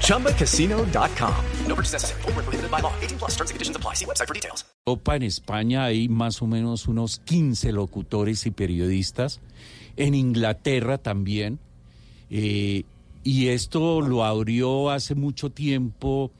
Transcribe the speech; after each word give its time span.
ChumbaCasino.com. 0.00 1.34
No 1.66 1.74
purchase 1.74 1.92
necessary. 1.92 2.22
Full 2.22 2.32
prohibited 2.32 2.70
by 2.70 2.80
law. 2.80 2.92
18 3.00 3.18
plus 3.18 3.32
terms 3.32 3.50
and 3.50 3.56
conditions 3.56 3.76
apply. 3.76 3.94
See 3.94 4.06
website 4.06 4.28
for 4.28 4.34
details. 4.34 4.64
Europa, 4.86 5.16
en 5.16 5.22
España 5.22 5.84
hay 5.84 6.08
más 6.08 6.42
o 6.42 6.46
menos 6.46 6.88
unos 6.88 7.20
15 7.24 7.72
locutores 7.72 8.46
y 8.46 8.50
periodistas. 8.50 9.40
En 9.96 10.14
Inglaterra 10.14 10.98
también. 10.98 11.58
Eh, 12.30 12.84
y 13.22 13.48
esto 13.48 14.02
lo 14.02 14.24
abrió 14.24 14.90
hace 14.90 15.14
mucho 15.14 15.50
tiempo 15.50 16.30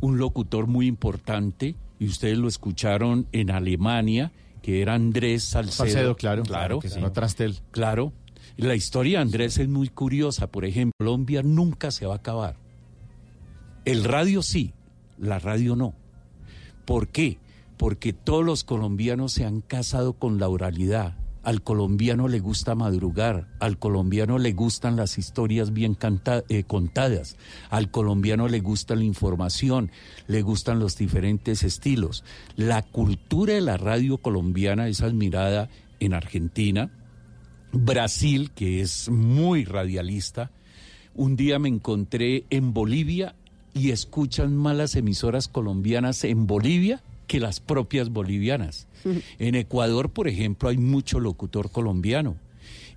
un 0.00 0.18
locutor 0.18 0.66
muy 0.66 0.86
importante 0.86 1.74
y 1.98 2.06
ustedes 2.06 2.38
lo 2.38 2.48
escucharon 2.48 3.26
en 3.32 3.50
Alemania, 3.50 4.32
que 4.62 4.80
era 4.80 4.94
Andrés 4.94 5.44
Salcedo. 5.44 5.86
Salcedo, 5.86 6.16
claro. 6.16 6.42
Claro. 6.42 6.80
Que 6.80 6.88
sí. 6.88 7.00
no 7.00 7.12
Trastel. 7.12 7.58
Claro. 7.70 8.12
La 8.60 8.74
historia 8.74 9.22
Andrés 9.22 9.56
es 9.56 9.70
muy 9.70 9.88
curiosa. 9.88 10.48
Por 10.48 10.66
ejemplo, 10.66 10.92
Colombia 10.98 11.42
nunca 11.42 11.90
se 11.90 12.04
va 12.04 12.12
a 12.12 12.18
acabar. 12.18 12.56
El 13.86 14.04
radio 14.04 14.42
sí, 14.42 14.74
la 15.16 15.38
radio 15.38 15.76
no. 15.76 15.94
¿Por 16.84 17.08
qué? 17.08 17.38
Porque 17.78 18.12
todos 18.12 18.44
los 18.44 18.62
colombianos 18.64 19.32
se 19.32 19.46
han 19.46 19.62
casado 19.62 20.12
con 20.12 20.38
la 20.38 20.50
oralidad. 20.50 21.16
Al 21.42 21.62
colombiano 21.62 22.28
le 22.28 22.40
gusta 22.40 22.74
madrugar, 22.74 23.48
al 23.60 23.78
colombiano 23.78 24.36
le 24.36 24.52
gustan 24.52 24.94
las 24.94 25.16
historias 25.16 25.72
bien 25.72 25.96
eh, 26.50 26.64
contadas, 26.64 27.38
al 27.70 27.90
colombiano 27.90 28.46
le 28.46 28.60
gusta 28.60 28.94
la 28.94 29.04
información, 29.04 29.90
le 30.26 30.42
gustan 30.42 30.78
los 30.78 30.98
diferentes 30.98 31.62
estilos. 31.62 32.24
La 32.56 32.82
cultura 32.82 33.54
de 33.54 33.62
la 33.62 33.78
radio 33.78 34.18
colombiana 34.18 34.86
es 34.88 35.00
admirada 35.00 35.70
en 35.98 36.12
Argentina, 36.12 36.90
Brasil, 37.72 38.50
que 38.54 38.80
es 38.80 39.08
muy 39.08 39.64
radialista. 39.64 40.50
Un 41.14 41.36
día 41.36 41.58
me 41.58 41.68
encontré 41.68 42.44
en 42.50 42.72
Bolivia 42.72 43.34
y 43.74 43.90
escuchan 43.90 44.56
más 44.56 44.76
las 44.76 44.96
emisoras 44.96 45.48
colombianas 45.48 46.24
en 46.24 46.46
Bolivia 46.46 47.02
que 47.26 47.40
las 47.40 47.60
propias 47.60 48.10
bolivianas. 48.10 48.88
En 49.38 49.54
Ecuador, 49.54 50.10
por 50.10 50.28
ejemplo, 50.28 50.68
hay 50.68 50.78
mucho 50.78 51.20
locutor 51.20 51.70
colombiano. 51.70 52.36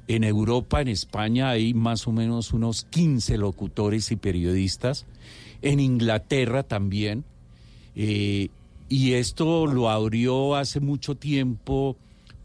En 0.07 0.23
Europa, 0.23 0.81
en 0.81 0.89
España, 0.89 1.49
hay 1.49 1.73
más 1.73 2.07
o 2.07 2.11
menos 2.11 2.51
unos 2.51 2.85
15 2.85 3.38
locutores 3.38 4.11
y 4.11 4.16
periodistas. 4.16 5.05
En 5.61 5.79
Inglaterra 5.79 6.63
también. 6.63 7.23
Eh, 7.95 8.49
y 8.89 9.13
esto 9.13 9.66
lo 9.67 9.89
abrió 9.89 10.55
hace 10.55 10.79
mucho 10.79 11.16
tiempo 11.16 11.95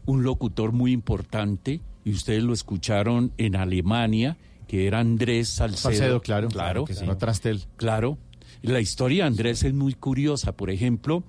un 0.05 0.23
locutor 0.23 0.71
muy 0.71 0.91
importante, 0.91 1.81
y 2.09 2.11
ustedes 2.11 2.41
lo 2.41 2.53
escucharon 2.53 3.31
en 3.37 3.55
Alemania, 3.55 4.35
que 4.67 4.87
era 4.87 4.99
Andrés 4.99 5.49
Salcedo. 5.49 5.93
Salcedo, 5.93 6.21
claro. 6.21 6.47
Claro. 6.47 6.85
Que 6.85 6.95
sí. 6.95 7.05
no 7.05 7.17
Trastel. 7.17 7.65
Claro. 7.75 8.17
La 8.63 8.79
historia 8.79 9.23
de 9.23 9.27
Andrés 9.27 9.63
es 9.63 9.75
muy 9.75 9.93
curiosa. 9.93 10.53
Por 10.53 10.71
ejemplo, 10.71 11.23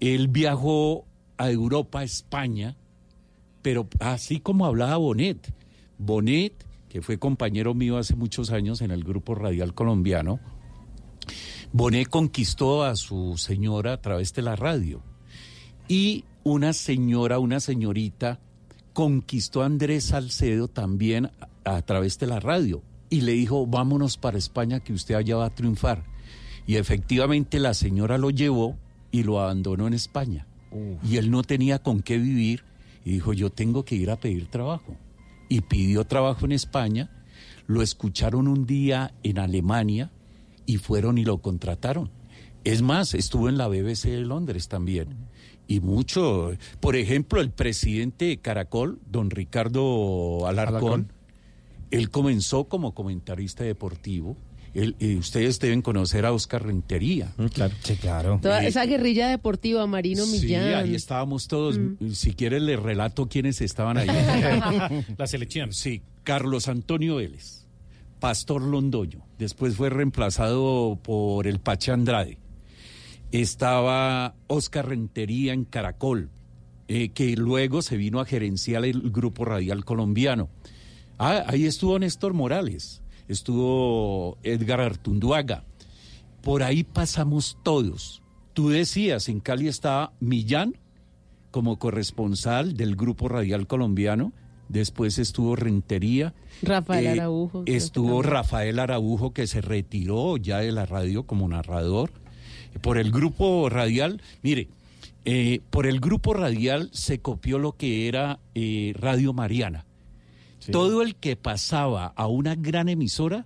él 0.00 0.28
viajó 0.28 1.04
a 1.36 1.50
Europa, 1.50 2.00
a 2.00 2.04
España, 2.04 2.74
pero 3.60 3.86
así 4.00 4.40
como 4.40 4.64
hablaba 4.64 4.96
Bonet. 4.96 5.52
Bonet, 5.98 6.64
que 6.88 7.02
fue 7.02 7.18
compañero 7.18 7.74
mío 7.74 7.98
hace 7.98 8.16
muchos 8.16 8.50
años 8.50 8.80
en 8.80 8.92
el 8.92 9.04
grupo 9.04 9.34
radial 9.34 9.74
colombiano, 9.74 10.40
Bonet 11.70 12.08
conquistó 12.08 12.82
a 12.82 12.96
su 12.96 13.36
señora 13.36 13.92
a 13.92 14.00
través 14.00 14.32
de 14.32 14.40
la 14.40 14.56
radio. 14.56 15.02
Y 15.86 16.24
una 16.44 16.72
señora, 16.72 17.38
una 17.38 17.60
señorita, 17.60 18.40
conquistó 18.94 19.62
a 19.62 19.66
Andrés 19.66 20.04
Salcedo 20.04 20.68
también 20.68 21.30
a, 21.64 21.76
a 21.76 21.82
través 21.82 22.18
de 22.18 22.26
la 22.26 22.40
radio. 22.40 22.82
Y 23.10 23.20
le 23.20 23.32
dijo, 23.32 23.66
vámonos 23.66 24.16
para 24.16 24.38
España 24.38 24.80
que 24.80 24.94
usted 24.94 25.14
allá 25.14 25.36
va 25.36 25.46
a 25.46 25.54
triunfar. 25.54 26.04
Y 26.66 26.76
efectivamente 26.76 27.58
la 27.60 27.74
señora 27.74 28.16
lo 28.16 28.30
llevó 28.30 28.78
y 29.10 29.22
lo 29.22 29.40
abandonó 29.40 29.86
en 29.86 29.94
España. 29.94 30.46
Y 31.04 31.18
él 31.18 31.30
no 31.30 31.42
tenía 31.42 31.78
con 31.78 32.02
qué 32.02 32.18
vivir 32.18 32.64
y 33.04 33.12
dijo, 33.12 33.32
yo 33.32 33.50
tengo 33.50 33.84
que 33.84 33.94
ir 33.94 34.10
a 34.10 34.18
pedir 34.18 34.48
trabajo. 34.48 34.96
Y 35.48 35.60
pidió 35.60 36.04
trabajo 36.04 36.46
en 36.46 36.52
España, 36.52 37.10
lo 37.66 37.82
escucharon 37.82 38.48
un 38.48 38.66
día 38.66 39.14
en 39.22 39.38
Alemania 39.38 40.10
y 40.66 40.78
fueron 40.78 41.18
y 41.18 41.24
lo 41.24 41.38
contrataron. 41.38 42.10
Es 42.64 42.82
más, 42.82 43.14
estuvo 43.14 43.48
en 43.48 43.58
la 43.58 43.68
BBC 43.68 44.06
de 44.06 44.22
Londres 44.22 44.68
también. 44.68 45.28
Y 45.66 45.80
mucho, 45.80 46.52
por 46.80 46.96
ejemplo, 46.96 47.40
el 47.40 47.50
presidente 47.50 48.26
de 48.26 48.36
Caracol, 48.38 48.98
don 49.10 49.30
Ricardo 49.30 50.46
Alarcón, 50.46 50.76
Alarcón. 50.76 51.12
él 51.90 52.10
comenzó 52.10 52.64
como 52.64 52.94
comentarista 52.94 53.64
deportivo 53.64 54.36
el, 54.74 54.96
eh, 54.98 55.16
ustedes 55.16 55.60
deben 55.60 55.82
conocer 55.82 56.26
a 56.26 56.32
Oscar 56.32 56.64
Rentería. 56.66 57.32
Mm, 57.36 57.46
claro, 57.46 57.74
sí, 57.82 57.96
claro. 57.96 58.40
Toda 58.42 58.64
esa 58.64 58.84
guerrilla 58.84 59.28
deportiva, 59.28 59.86
Marino 59.86 60.26
Millán. 60.26 60.64
Sí, 60.64 60.74
ahí 60.74 60.94
estábamos 60.94 61.46
todos. 61.46 61.78
Mm. 61.78 62.10
Si 62.10 62.34
quieres 62.34 62.62
le 62.62 62.76
relato 62.76 63.28
quiénes 63.28 63.60
estaban 63.60 63.98
ahí. 63.98 64.08
La 65.16 65.26
selección. 65.26 65.72
Sí, 65.72 66.02
Carlos 66.24 66.68
Antonio 66.68 67.16
Vélez, 67.16 67.66
Pastor 68.18 68.62
Londoño. 68.62 69.24
Después 69.38 69.76
fue 69.76 69.90
reemplazado 69.90 70.98
por 71.02 71.46
el 71.46 71.60
Pache 71.60 71.92
Andrade. 71.92 72.38
Estaba 73.40 74.34
Oscar 74.46 74.88
Rentería 74.88 75.52
en 75.52 75.64
Caracol, 75.64 76.30
eh, 76.88 77.10
que 77.10 77.36
luego 77.36 77.82
se 77.82 77.96
vino 77.96 78.20
a 78.20 78.24
gerenciar 78.24 78.84
el 78.84 79.10
grupo 79.10 79.44
radial 79.44 79.84
colombiano. 79.84 80.48
Ah, 81.18 81.44
ahí 81.46 81.64
estuvo 81.66 81.98
Néstor 81.98 82.34
Morales 82.34 83.04
estuvo 83.28 84.38
Edgar 84.42 84.80
Artunduaga. 84.80 85.64
Por 86.42 86.62
ahí 86.62 86.84
pasamos 86.84 87.58
todos. 87.62 88.22
Tú 88.52 88.68
decías, 88.68 89.28
en 89.28 89.40
Cali 89.40 89.68
estaba 89.68 90.12
Millán 90.20 90.76
como 91.50 91.78
corresponsal 91.78 92.76
del 92.76 92.96
Grupo 92.96 93.28
Radial 93.28 93.66
Colombiano, 93.66 94.32
después 94.68 95.18
estuvo 95.18 95.56
Rentería. 95.56 96.34
Rafael 96.62 97.06
eh, 97.06 97.10
Araujo. 97.10 97.62
Estuvo 97.66 98.22
Rafael 98.22 98.78
Araujo 98.78 99.32
que 99.32 99.46
se 99.46 99.60
retiró 99.60 100.36
ya 100.36 100.58
de 100.58 100.72
la 100.72 100.84
radio 100.84 101.26
como 101.26 101.48
narrador. 101.48 102.10
Por 102.80 102.98
el 102.98 103.10
Grupo 103.10 103.68
Radial, 103.68 104.20
mire, 104.42 104.68
eh, 105.24 105.60
por 105.70 105.86
el 105.86 106.00
Grupo 106.00 106.34
Radial 106.34 106.90
se 106.92 107.20
copió 107.20 107.58
lo 107.58 107.72
que 107.72 108.08
era 108.08 108.40
eh, 108.54 108.92
Radio 108.96 109.32
Mariana 109.32 109.86
Sí. 110.58 110.72
Todo 110.72 111.02
el 111.02 111.14
que 111.16 111.36
pasaba 111.36 112.06
a 112.16 112.26
una 112.26 112.54
gran 112.54 112.88
emisora 112.88 113.44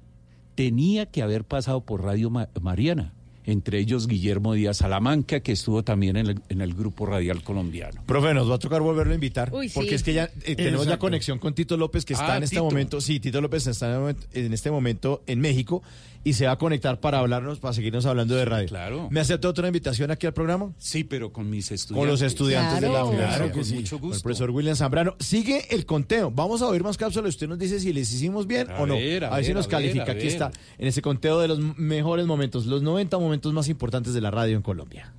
tenía 0.55 1.07
que 1.07 1.21
haber 1.21 1.45
pasado 1.45 1.81
por 1.81 2.05
Radio 2.05 2.31
Ma 2.31 2.49
Mariana. 2.61 3.13
Entre 3.51 3.79
ellos 3.79 4.07
Guillermo 4.09 4.53
Díaz 4.53 4.77
Salamanca, 4.77 5.41
que 5.41 5.53
estuvo 5.53 5.83
también 5.83 6.19
en 6.19 6.27
el, 6.27 6.41
en 6.51 6.61
el, 6.61 6.75
grupo 6.75 7.07
radial 7.07 7.43
colombiano. 7.43 8.03
Profe, 8.05 8.35
nos 8.35 8.51
va 8.51 8.57
a 8.57 8.59
tocar 8.59 8.83
volverlo 8.83 9.13
a 9.13 9.15
invitar, 9.15 9.51
Uy, 9.55 9.71
porque 9.71 9.95
es 9.95 10.03
que 10.03 10.13
ya 10.13 10.31
eh, 10.45 10.55
tenemos 10.55 10.87
ya 10.87 10.99
conexión 10.99 11.39
con 11.39 11.55
Tito 11.55 11.79
López, 11.79 12.05
que 12.05 12.13
está 12.13 12.35
Ah, 12.35 12.37
en 12.37 12.43
este 12.43 12.57
Tito. 12.57 12.65
momento, 12.65 13.01
sí, 13.01 13.21
Tito 13.21 13.41
López 13.41 13.67
está 13.67 13.99
en 14.35 14.53
este 14.53 14.71
momento 14.71 15.23
en 15.27 15.41
México 15.41 15.83
y 16.25 16.35
se 16.35 16.45
va 16.47 16.53
a 16.53 16.59
conectar 16.59 17.01
para 17.01 17.21
hablarnos, 17.21 17.59
para 17.59 17.73
seguirnos 17.73 18.05
hablando 18.05 18.35
de 18.35 18.45
radio. 18.45 18.69
Claro. 18.69 19.09
¿Me 19.11 19.21
acepta 19.21 19.49
otra 19.49 19.67
invitación 19.67 20.11
aquí 20.11 20.27
al 20.27 20.35
programa? 20.35 20.73
Sí, 20.77 21.05
pero 21.05 21.33
con 21.33 21.49
mis 21.49 21.71
estudiantes. 21.71 21.97
Con 22.03 22.09
los 22.09 22.21
estudiantes 22.23 22.81
de 22.83 22.89
la 22.91 23.05
universidad. 23.05 23.37
Claro, 23.39 23.53
con 23.53 23.65
sí. 23.65 23.75
mucho 23.77 23.97
Con 23.97 24.05
el 24.05 24.09
gusto. 24.11 24.23
profesor 24.25 24.51
William 24.51 24.77
Zambrano. 24.77 25.15
Sigue 25.21 25.73
el 25.75 25.87
conteo. 25.87 26.31
Vamos 26.31 26.61
a 26.61 26.67
oír 26.67 26.83
más 26.83 26.99
cápsulas. 26.99 27.31
Usted 27.31 27.49
nos 27.49 27.59
dice 27.59 27.81
si 27.81 27.93
les 27.95 28.13
hicimos 28.13 28.47
bien 28.47 28.69
A 28.69 28.83
o 28.83 28.87
no. 28.87 28.97
ver, 28.97 29.25
a 29.25 29.37
ver 29.37 29.45
si 29.45 29.51
ver, 29.51 29.57
nos 29.57 29.67
a 29.69 29.71
califica. 29.71 30.13
Aquí 30.13 30.27
está, 30.27 30.51
en 30.77 30.89
ese 30.89 31.01
conteo 31.01 31.41
de 31.41 31.49
los 31.49 31.61
mejores 31.79 32.27
momentos, 32.27 32.67
los 32.67 32.83
90 32.83 33.17
momentos 33.17 33.38
más 33.47 33.69
importantes 33.69 34.15
de 34.15 34.21
la 34.21 34.31
radio 34.31 34.57
en 34.57 34.63
Colombia. 34.63 35.13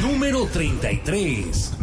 Número 0.00 0.46
33. 0.46 1.76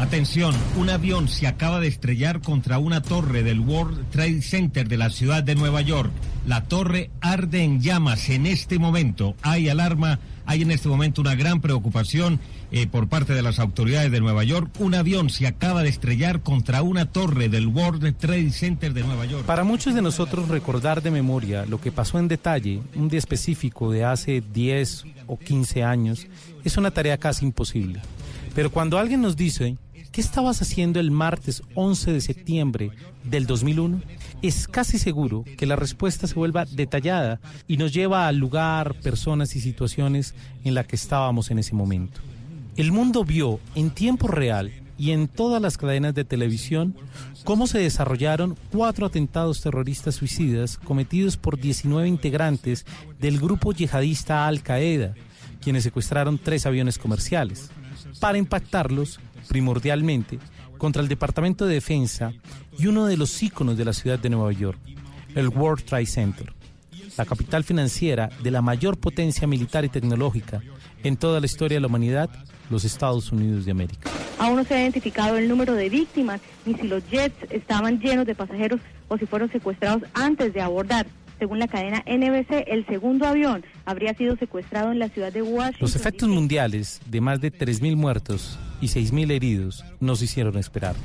Atención, 0.00 0.54
un 0.76 0.90
avión 0.90 1.28
se 1.28 1.48
acaba 1.48 1.80
de 1.80 1.88
estrellar 1.88 2.40
contra 2.40 2.78
una 2.78 3.02
torre 3.02 3.42
del 3.42 3.58
World 3.60 4.08
Trade 4.10 4.42
Center 4.42 4.88
de 4.88 4.96
la 4.96 5.10
ciudad 5.10 5.42
de 5.42 5.56
Nueva 5.56 5.80
York. 5.80 6.12
La 6.46 6.64
torre 6.64 7.10
arde 7.20 7.62
en 7.64 7.80
llamas 7.80 8.28
en 8.30 8.46
este 8.46 8.78
momento. 8.78 9.34
Hay 9.42 9.68
alarma, 9.68 10.20
hay 10.46 10.62
en 10.62 10.70
este 10.70 10.88
momento 10.88 11.20
una 11.20 11.34
gran 11.34 11.60
preocupación 11.60 12.40
eh, 12.70 12.86
por 12.86 13.08
parte 13.08 13.32
de 13.32 13.42
las 13.42 13.58
autoridades 13.58 14.12
de 14.12 14.20
Nueva 14.20 14.44
York. 14.44 14.70
Un 14.78 14.94
avión 14.94 15.30
se 15.30 15.46
acaba 15.46 15.82
de 15.82 15.88
estrellar 15.88 16.42
contra 16.42 16.82
una 16.82 17.06
torre 17.06 17.48
del 17.48 17.66
World 17.66 18.16
Trade 18.16 18.50
Center 18.50 18.92
de 18.92 19.02
Nueva 19.02 19.24
York. 19.24 19.46
Para 19.46 19.64
muchos 19.64 19.94
de 19.94 20.02
nosotros 20.02 20.48
recordar 20.48 21.02
de 21.02 21.10
memoria 21.10 21.64
lo 21.66 21.80
que 21.80 21.92
pasó 21.92 22.18
en 22.18 22.28
detalle, 22.28 22.80
un 22.94 23.08
día 23.08 23.18
específico 23.18 23.90
de 23.90 24.04
hace 24.04 24.42
10 24.52 25.04
o 25.26 25.38
15 25.38 25.82
años, 25.82 26.26
es 26.64 26.76
una 26.76 26.90
tarea 26.90 27.16
casi 27.16 27.46
imposible. 27.46 28.00
Pero 28.54 28.70
cuando 28.70 28.98
alguien 28.98 29.22
nos 29.22 29.36
dice, 29.36 29.76
¿qué 30.12 30.20
estabas 30.20 30.60
haciendo 30.60 31.00
el 31.00 31.10
martes 31.10 31.62
11 31.74 32.12
de 32.12 32.20
septiembre 32.20 32.90
del 33.24 33.46
2001? 33.46 34.02
Es 34.42 34.68
casi 34.68 34.98
seguro 34.98 35.44
que 35.56 35.66
la 35.66 35.76
respuesta 35.76 36.26
se 36.26 36.34
vuelva 36.34 36.64
detallada 36.64 37.40
y 37.66 37.76
nos 37.76 37.92
lleva 37.92 38.28
al 38.28 38.36
lugar, 38.36 38.94
personas 38.94 39.56
y 39.56 39.60
situaciones 39.60 40.34
en 40.64 40.74
la 40.74 40.84
que 40.84 40.96
estábamos 40.96 41.50
en 41.50 41.58
ese 41.58 41.74
momento. 41.74 42.20
El 42.78 42.92
mundo 42.92 43.24
vio 43.24 43.58
en 43.74 43.90
tiempo 43.90 44.28
real 44.28 44.70
y 44.96 45.10
en 45.10 45.26
todas 45.26 45.60
las 45.60 45.76
cadenas 45.76 46.14
de 46.14 46.24
televisión 46.24 46.94
cómo 47.42 47.66
se 47.66 47.80
desarrollaron 47.80 48.56
cuatro 48.70 49.04
atentados 49.04 49.60
terroristas 49.60 50.14
suicidas 50.14 50.78
cometidos 50.78 51.36
por 51.36 51.58
19 51.58 52.06
integrantes 52.06 52.86
del 53.18 53.40
grupo 53.40 53.72
yihadista 53.72 54.46
Al 54.46 54.62
Qaeda, 54.62 55.14
quienes 55.60 55.82
secuestraron 55.82 56.38
tres 56.38 56.66
aviones 56.66 56.98
comerciales, 56.98 57.68
para 58.20 58.38
impactarlos 58.38 59.18
primordialmente 59.48 60.38
contra 60.78 61.02
el 61.02 61.08
Departamento 61.08 61.66
de 61.66 61.74
Defensa 61.74 62.32
y 62.78 62.86
uno 62.86 63.06
de 63.06 63.16
los 63.16 63.42
íconos 63.42 63.76
de 63.76 63.86
la 63.86 63.92
ciudad 63.92 64.20
de 64.20 64.30
Nueva 64.30 64.52
York, 64.52 64.78
el 65.34 65.48
World 65.48 65.84
Trade 65.84 66.06
Center, 66.06 66.54
la 67.16 67.24
capital 67.24 67.64
financiera 67.64 68.30
de 68.40 68.52
la 68.52 68.62
mayor 68.62 68.98
potencia 68.98 69.48
militar 69.48 69.84
y 69.84 69.88
tecnológica 69.88 70.62
en 71.02 71.16
toda 71.16 71.40
la 71.40 71.46
historia 71.46 71.78
de 71.78 71.80
la 71.80 71.88
humanidad, 71.88 72.30
los 72.70 72.84
Estados 72.84 73.32
Unidos 73.32 73.64
de 73.64 73.70
América. 73.70 74.10
Aún 74.38 74.56
no 74.56 74.64
se 74.64 74.74
ha 74.74 74.82
identificado 74.82 75.36
el 75.36 75.48
número 75.48 75.74
de 75.74 75.88
víctimas, 75.88 76.40
ni 76.64 76.74
si 76.74 76.86
los 76.86 77.08
jets 77.10 77.36
estaban 77.50 78.00
llenos 78.00 78.26
de 78.26 78.34
pasajeros 78.34 78.80
o 79.08 79.18
si 79.18 79.26
fueron 79.26 79.50
secuestrados 79.50 80.02
antes 80.14 80.52
de 80.52 80.60
abordar. 80.60 81.06
Según 81.38 81.60
la 81.60 81.68
cadena 81.68 82.02
NBC, 82.04 82.64
el 82.66 82.84
segundo 82.86 83.26
avión 83.26 83.64
habría 83.84 84.12
sido 84.14 84.36
secuestrado 84.36 84.90
en 84.90 84.98
la 84.98 85.08
ciudad 85.08 85.32
de 85.32 85.42
Washington. 85.42 85.80
Los 85.80 85.94
efectos 85.94 86.28
mundiales 86.28 87.00
de 87.06 87.20
más 87.20 87.40
de 87.40 87.52
3.000 87.52 87.94
muertos 87.94 88.58
y 88.80 88.86
6.000 88.86 89.30
heridos 89.30 89.84
nos 90.00 90.20
hicieron 90.20 90.56
esperar. 90.58 90.96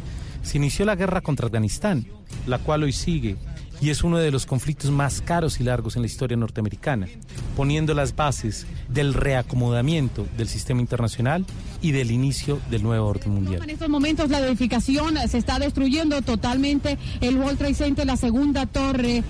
Se 0.41 0.57
inició 0.57 0.85
la 0.85 0.95
guerra 0.95 1.21
contra 1.21 1.45
Afganistán, 1.45 2.05
la 2.47 2.57
cual 2.57 2.83
hoy 2.83 2.93
sigue 2.93 3.35
y 3.83 3.89
es 3.89 4.01
uno 4.05 4.17
de 4.17 4.31
los 4.31 4.45
conflictos 4.45 4.91
más 4.91 5.19
caros 5.19 5.59
y 5.59 5.65
largos 5.65 5.97
en 5.97 6.03
la 6.03 6.05
historia 6.05 6.37
norteamericana, 6.37 7.09
poniendo 7.57 7.93
las 7.93 8.15
bases 8.15 8.65
del 8.87 9.13
reacomodamiento 9.13 10.25
del 10.37 10.47
sistema 10.47 10.79
internacional 10.79 11.45
y 11.81 11.91
del 11.91 12.09
inicio 12.09 12.61
del 12.71 12.81
nuevo 12.81 13.05
orden 13.05 13.33
mundial. 13.33 13.61
En 13.61 13.71
estos 13.71 13.89
momentos 13.89 14.29
la 14.29 14.39
edificación 14.39 15.17
se 15.27 15.37
está 15.37 15.59
destruyendo 15.59 16.21
totalmente 16.21 16.97
el 17.19 17.37
World 17.37 17.57
Trade 17.57 17.73
Center, 17.73 18.05
la 18.05 18.15
segunda 18.15 18.67
torre, 18.67 19.21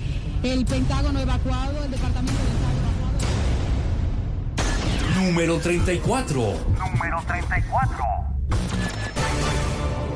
el 0.44 0.66
Pentágono 0.66 1.20
evacuado, 1.20 1.86
el 1.86 1.90
Departamento 1.90 2.34
de 2.34 2.52
Estado 2.52 2.78
evacuado. 5.16 5.26
Número 5.26 5.58
34. 5.58 6.54
Número 6.92 7.24
34. 7.26 9.23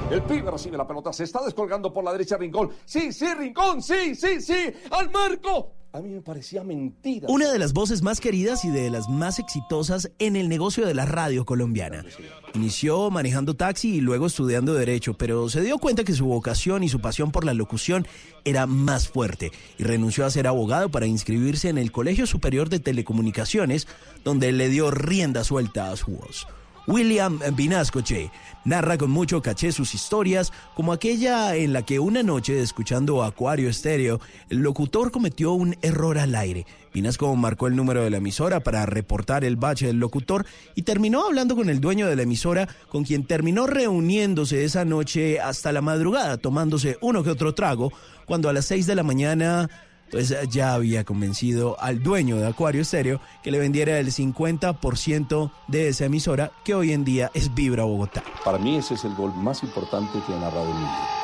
El 0.09 0.23
pibe 0.23 0.49
recibe 0.49 0.77
la 0.77 0.87
pelota, 0.87 1.11
se 1.11 1.25
está 1.25 1.43
descolgando 1.43 1.93
por 1.93 2.01
la 2.01 2.13
derecha 2.13 2.37
Rincón. 2.37 2.69
Sí, 2.85 3.11
sí, 3.11 3.25
Rincón, 3.33 3.81
sí, 3.81 4.15
sí, 4.15 4.39
sí, 4.39 4.73
al 4.89 5.11
marco. 5.11 5.73
A 5.91 5.99
mí 5.99 6.09
me 6.09 6.21
parecía 6.21 6.63
mentira. 6.63 7.27
Una 7.29 7.51
de 7.51 7.59
las 7.59 7.73
voces 7.73 8.01
más 8.01 8.21
queridas 8.21 8.63
y 8.63 8.69
de 8.69 8.89
las 8.89 9.09
más 9.09 9.37
exitosas 9.37 10.11
en 10.19 10.37
el 10.37 10.47
negocio 10.47 10.85
de 10.85 10.93
la 10.93 11.05
radio 11.05 11.45
colombiana. 11.45 12.05
Inició 12.53 13.09
manejando 13.11 13.55
taxi 13.55 13.95
y 13.95 14.01
luego 14.01 14.27
estudiando 14.27 14.73
derecho, 14.73 15.15
pero 15.15 15.49
se 15.49 15.61
dio 15.61 15.77
cuenta 15.77 16.05
que 16.05 16.13
su 16.13 16.25
vocación 16.25 16.83
y 16.83 16.89
su 16.89 17.01
pasión 17.01 17.31
por 17.31 17.43
la 17.43 17.53
locución 17.53 18.07
era 18.45 18.65
más 18.65 19.09
fuerte 19.09 19.51
y 19.77 19.83
renunció 19.83 20.25
a 20.25 20.29
ser 20.29 20.47
abogado 20.47 20.89
para 20.89 21.05
inscribirse 21.05 21.67
en 21.67 21.77
el 21.77 21.91
Colegio 21.91 22.27
Superior 22.27 22.69
de 22.69 22.79
Telecomunicaciones, 22.79 23.87
donde 24.23 24.53
le 24.53 24.69
dio 24.69 24.89
rienda 24.89 25.43
suelta 25.43 25.91
a 25.91 25.97
su 25.97 26.11
voz. 26.11 26.47
William 26.87 27.39
Vinascoche 27.53 28.31
narra 28.67 28.97
con 28.97 29.09
mucho 29.09 29.41
caché 29.41 29.71
sus 29.71 29.95
historias, 29.95 30.51
como 30.75 30.91
aquella 30.91 31.55
en 31.55 31.71
la 31.71 31.83
que 31.83 31.99
una 31.99 32.21
noche, 32.21 32.61
escuchando 32.61 33.23
Acuario 33.23 33.69
Estéreo, 33.69 34.19
el 34.49 34.57
locutor 34.57 35.09
cometió 35.09 35.53
un 35.53 35.77
error 35.81 36.17
al 36.17 36.35
aire. 36.35 36.65
Vinasco 36.93 37.33
marcó 37.37 37.67
el 37.67 37.77
número 37.77 38.03
de 38.03 38.09
la 38.09 38.17
emisora 38.17 38.59
para 38.59 38.85
reportar 38.85 39.45
el 39.45 39.55
bache 39.55 39.87
del 39.87 39.99
locutor 39.99 40.45
y 40.75 40.81
terminó 40.81 41.25
hablando 41.25 41.55
con 41.55 41.69
el 41.69 41.79
dueño 41.79 42.07
de 42.07 42.17
la 42.17 42.23
emisora, 42.23 42.67
con 42.89 43.05
quien 43.05 43.23
terminó 43.23 43.67
reuniéndose 43.67 44.65
esa 44.65 44.83
noche 44.83 45.39
hasta 45.39 45.71
la 45.71 45.81
madrugada, 45.81 46.37
tomándose 46.37 46.97
uno 47.01 47.23
que 47.23 47.29
otro 47.29 47.53
trago, 47.53 47.93
cuando 48.25 48.49
a 48.49 48.53
las 48.53 48.65
seis 48.65 48.85
de 48.85 48.95
la 48.95 49.03
mañana 49.03 49.69
pues 50.11 50.33
ya 50.49 50.73
había 50.73 51.03
convencido 51.03 51.77
al 51.79 52.01
dueño 52.01 52.37
de 52.37 52.47
Acuario 52.47 52.81
Estéreo 52.81 53.19
que 53.43 53.51
le 53.51 53.59
vendiera 53.59 53.99
el 53.99 54.07
50% 54.07 55.51
de 55.67 55.87
esa 55.89 56.05
emisora 56.05 56.51
que 56.63 56.75
hoy 56.75 56.93
en 56.93 57.03
día 57.03 57.31
es 57.33 57.53
Vibra 57.53 57.83
Bogotá. 57.83 58.23
Para 58.43 58.57
mí 58.57 58.77
ese 58.77 58.93
es 58.95 59.03
el 59.05 59.15
gol 59.15 59.33
más 59.35 59.63
importante 59.63 60.19
que 60.25 60.33
ha 60.33 60.39
narrado 60.39 60.67
el 60.67 60.73
mundo. 60.73 61.17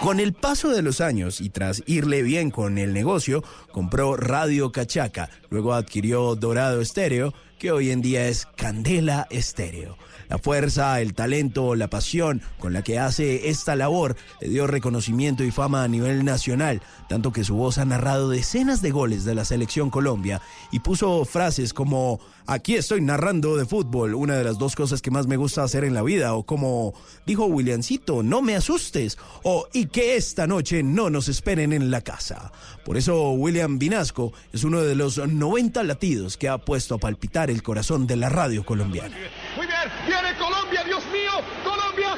Con 0.00 0.20
el 0.20 0.34
paso 0.34 0.68
de 0.68 0.82
los 0.82 1.00
años 1.00 1.40
y 1.40 1.48
tras 1.48 1.82
irle 1.86 2.22
bien 2.22 2.50
con 2.50 2.76
el 2.78 2.92
negocio, 2.92 3.42
compró 3.72 4.16
Radio 4.16 4.70
Cachaca, 4.70 5.30
luego 5.48 5.72
adquirió 5.72 6.34
Dorado 6.34 6.80
Estéreo, 6.80 7.32
que 7.58 7.72
hoy 7.72 7.90
en 7.90 8.02
día 8.02 8.28
es 8.28 8.46
Candela 8.56 9.26
Estéreo. 9.30 9.96
La 10.28 10.38
fuerza, 10.38 11.00
el 11.00 11.14
talento, 11.14 11.74
la 11.74 11.88
pasión 11.88 12.40
con 12.58 12.72
la 12.72 12.82
que 12.82 12.98
hace 12.98 13.48
esta 13.50 13.76
labor 13.76 14.16
le 14.40 14.48
dio 14.48 14.66
reconocimiento 14.66 15.44
y 15.44 15.50
fama 15.50 15.84
a 15.84 15.88
nivel 15.88 16.24
nacional, 16.24 16.80
tanto 17.08 17.32
que 17.32 17.44
su 17.44 17.54
voz 17.54 17.78
ha 17.78 17.84
narrado 17.84 18.30
decenas 18.30 18.80
de 18.80 18.90
goles 18.90 19.24
de 19.24 19.34
la 19.34 19.44
selección 19.44 19.90
Colombia 19.90 20.40
y 20.72 20.80
puso 20.80 21.24
frases 21.24 21.74
como 21.74 22.20
aquí 22.46 22.74
estoy 22.74 23.00
narrando 23.00 23.56
de 23.56 23.66
fútbol, 23.66 24.14
una 24.14 24.36
de 24.36 24.44
las 24.44 24.58
dos 24.58 24.74
cosas 24.74 25.02
que 25.02 25.10
más 25.10 25.26
me 25.26 25.36
gusta 25.36 25.62
hacer 25.62 25.84
en 25.84 25.94
la 25.94 26.02
vida, 26.02 26.34
o 26.34 26.44
como 26.44 26.94
dijo 27.26 27.46
Williamcito, 27.46 28.22
no 28.22 28.42
me 28.42 28.56
asustes, 28.56 29.18
o 29.42 29.68
y 29.72 29.86
que 29.86 30.16
esta 30.16 30.46
noche 30.46 30.82
no 30.82 31.10
nos 31.10 31.28
esperen 31.28 31.72
en 31.72 31.90
la 31.90 32.00
casa. 32.00 32.52
Por 32.84 32.96
eso 32.96 33.32
William 33.32 33.78
Vinasco 33.78 34.32
es 34.52 34.64
uno 34.64 34.80
de 34.80 34.94
los 34.94 35.18
90 35.18 35.82
latidos 35.84 36.36
que 36.36 36.48
ha 36.48 36.58
puesto 36.58 36.96
a 36.96 36.98
palpitar 36.98 37.43
el 37.50 37.62
corazón 37.62 38.06
de 38.06 38.16
la 38.16 38.28
radio 38.28 38.64
colombiana. 38.64 39.16
Muy 39.56 39.66
bien, 39.66 39.78
viene 40.06 40.36
Colombia, 40.38 40.82
Dios 40.84 41.04
mío, 41.06 41.32
Colombia. 41.62 42.16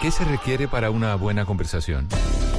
¿Qué 0.00 0.10
se 0.10 0.24
requiere 0.24 0.66
para 0.66 0.90
una 0.90 1.14
buena 1.14 1.44
conversación? 1.44 2.08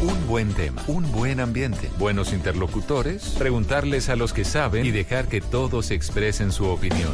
Un 0.02 0.28
buen 0.28 0.54
tema, 0.54 0.84
un 0.88 1.12
buen 1.12 1.40
ambiente, 1.40 1.90
buenos 1.98 2.34
interlocutores, 2.34 3.36
preguntarles 3.38 4.10
a 4.10 4.16
los 4.16 4.34
que 4.34 4.46
saben 4.46 4.86
y 4.86 4.92
dejar 4.92 5.28
que 5.28 5.42
todos 5.42 5.92
expresen 5.92 6.52
su 6.52 6.66
opinión. 6.66 7.14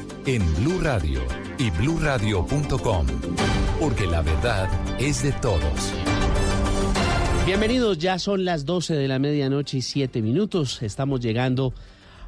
en 0.25 0.41
Blue 0.55 0.79
Radio 0.81 1.21
y 1.57 1.69
bluradio.com, 1.71 3.07
porque 3.79 4.05
la 4.05 4.21
verdad 4.21 4.69
es 4.99 5.23
de 5.23 5.31
todos. 5.31 5.93
Bienvenidos, 7.45 7.97
ya 7.97 8.19
son 8.19 8.45
las 8.45 8.65
12 8.65 8.93
de 8.93 9.07
la 9.07 9.19
medianoche 9.19 9.77
y 9.77 9.81
7 9.81 10.21
minutos. 10.21 10.81
Estamos 10.83 11.21
llegando 11.21 11.73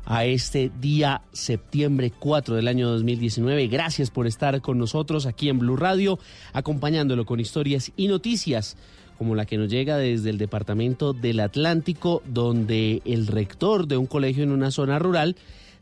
a 0.05 0.25
este 0.25 0.71
día 0.81 1.21
septiembre 1.31 2.11
4 2.17 2.55
del 2.55 2.67
año 2.67 2.89
2019. 2.89 3.67
Gracias 3.67 4.09
por 4.09 4.25
estar 4.25 4.59
con 4.61 4.77
nosotros 4.79 5.25
aquí 5.25 5.49
en 5.49 5.59
Blue 5.59 5.77
Radio, 5.77 6.17
acompañándolo 6.51 7.25
con 7.25 7.39
historias 7.39 7.91
y 7.95 8.07
noticias 8.07 8.75
como 9.17 9.35
la 9.35 9.45
que 9.45 9.57
nos 9.57 9.69
llega 9.69 9.97
desde 9.97 10.31
el 10.31 10.39
departamento 10.39 11.13
del 11.13 11.39
Atlántico, 11.39 12.23
donde 12.25 13.03
el 13.05 13.27
rector 13.27 13.87
de 13.87 13.97
un 13.97 14.07
colegio 14.07 14.43
en 14.43 14.51
una 14.51 14.71
zona 14.71 14.97
rural 14.97 15.35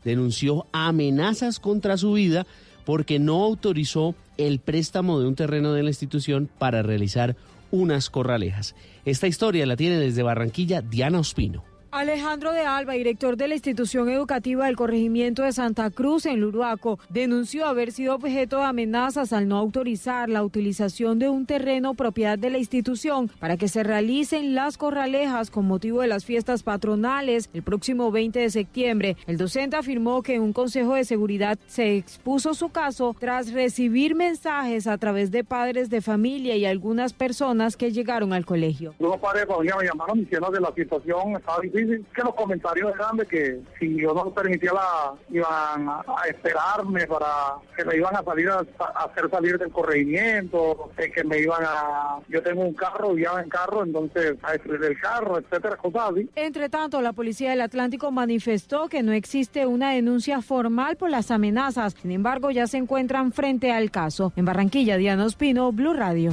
denunció 0.04 0.66
amenazas 0.72 1.60
contra 1.60 1.96
su 1.96 2.12
vida 2.12 2.46
porque 2.84 3.18
no 3.18 3.44
autorizó 3.44 4.14
el 4.36 4.58
préstamo 4.58 5.20
de 5.20 5.26
un 5.26 5.34
terreno 5.34 5.72
de 5.72 5.82
la 5.82 5.90
institución 5.90 6.48
para 6.58 6.82
realizar 6.82 7.36
unas 7.70 8.10
corralejas. 8.10 8.74
Esta 9.04 9.26
historia 9.26 9.66
la 9.66 9.76
tiene 9.76 9.98
desde 9.98 10.22
Barranquilla 10.22 10.82
Diana 10.82 11.20
Ospino. 11.20 11.64
Alejandro 11.92 12.52
de 12.52 12.62
Alba, 12.62 12.94
director 12.94 13.36
de 13.36 13.48
la 13.48 13.54
institución 13.54 14.08
educativa 14.08 14.64
del 14.64 14.76
corregimiento 14.76 15.42
de 15.42 15.52
Santa 15.52 15.90
Cruz 15.90 16.24
en 16.24 16.40
Luruaco, 16.40 16.98
denunció 17.10 17.66
haber 17.66 17.92
sido 17.92 18.14
objeto 18.14 18.56
de 18.56 18.64
amenazas 18.64 19.34
al 19.34 19.46
no 19.46 19.58
autorizar 19.58 20.30
la 20.30 20.42
utilización 20.42 21.18
de 21.18 21.28
un 21.28 21.44
terreno 21.44 21.92
propiedad 21.92 22.38
de 22.38 22.48
la 22.48 22.56
institución 22.56 23.28
para 23.38 23.58
que 23.58 23.68
se 23.68 23.82
realicen 23.82 24.54
las 24.54 24.78
corralejas 24.78 25.50
con 25.50 25.66
motivo 25.66 26.00
de 26.00 26.06
las 26.06 26.24
fiestas 26.24 26.62
patronales 26.62 27.50
el 27.52 27.62
próximo 27.62 28.10
20 28.10 28.38
de 28.38 28.48
septiembre. 28.48 29.18
El 29.26 29.36
docente 29.36 29.76
afirmó 29.76 30.22
que 30.22 30.36
en 30.36 30.40
un 30.40 30.54
consejo 30.54 30.94
de 30.94 31.04
seguridad 31.04 31.58
se 31.66 31.98
expuso 31.98 32.54
su 32.54 32.70
caso 32.70 33.14
tras 33.20 33.52
recibir 33.52 34.14
mensajes 34.14 34.86
a 34.86 34.96
través 34.96 35.30
de 35.30 35.44
padres 35.44 35.90
de 35.90 36.00
familia 36.00 36.56
y 36.56 36.64
algunas 36.64 37.12
personas 37.12 37.76
que 37.76 37.92
llegaron 37.92 38.32
al 38.32 38.46
colegio. 38.46 38.94
Unos 38.98 39.20
padres 39.20 39.42
de 39.42 39.52
familia 39.52 39.76
me 39.78 39.84
llamaron 39.84 40.20
diciendo 40.20 40.50
que 40.50 40.58
la 40.58 40.72
situación 40.72 41.36
estaba 41.36 41.60
difícil, 41.60 41.81
que 41.86 42.22
los 42.22 42.34
comentarios 42.34 42.94
eran 42.94 43.16
de 43.16 43.26
que 43.26 43.60
si 43.78 44.00
yo 44.00 44.14
no 44.14 44.32
permitía 44.32 44.72
la, 44.72 45.14
iban 45.30 45.88
a, 45.88 46.02
esperarme 46.28 47.06
para 47.06 47.56
que 47.76 47.84
me 47.84 47.96
iban 47.96 48.16
a 48.16 48.22
salir 48.22 48.48
a, 48.50 48.64
hacer 49.04 49.30
salir 49.30 49.58
del 49.58 49.70
corregimiento, 49.70 50.90
que 50.96 51.24
me 51.24 51.38
iban 51.38 51.62
a, 51.64 52.18
yo 52.28 52.42
tengo 52.42 52.62
un 52.62 52.74
carro, 52.74 53.14
viajaba 53.14 53.42
en 53.42 53.48
carro, 53.48 53.84
entonces 53.84 54.36
a 54.42 54.52
destruir 54.52 54.84
el 54.84 55.00
carro, 55.00 55.38
etcétera, 55.38 55.76
cosas 55.76 56.10
así. 56.12 56.30
Entre 56.34 56.68
tanto, 56.68 57.00
la 57.00 57.12
Policía 57.12 57.50
del 57.50 57.60
Atlántico 57.60 58.10
manifestó 58.10 58.88
que 58.88 59.02
no 59.02 59.12
existe 59.12 59.66
una 59.66 59.92
denuncia 59.92 60.40
formal 60.42 60.96
por 60.96 61.10
las 61.10 61.30
amenazas. 61.30 61.94
Sin 62.00 62.10
embargo, 62.10 62.50
ya 62.50 62.66
se 62.66 62.78
encuentran 62.78 63.32
frente 63.32 63.72
al 63.72 63.90
caso. 63.90 64.32
En 64.36 64.44
Barranquilla, 64.44 64.96
Diana 64.96 65.24
Ospino, 65.24 65.72
Blue 65.72 65.92
Radio. 65.92 66.32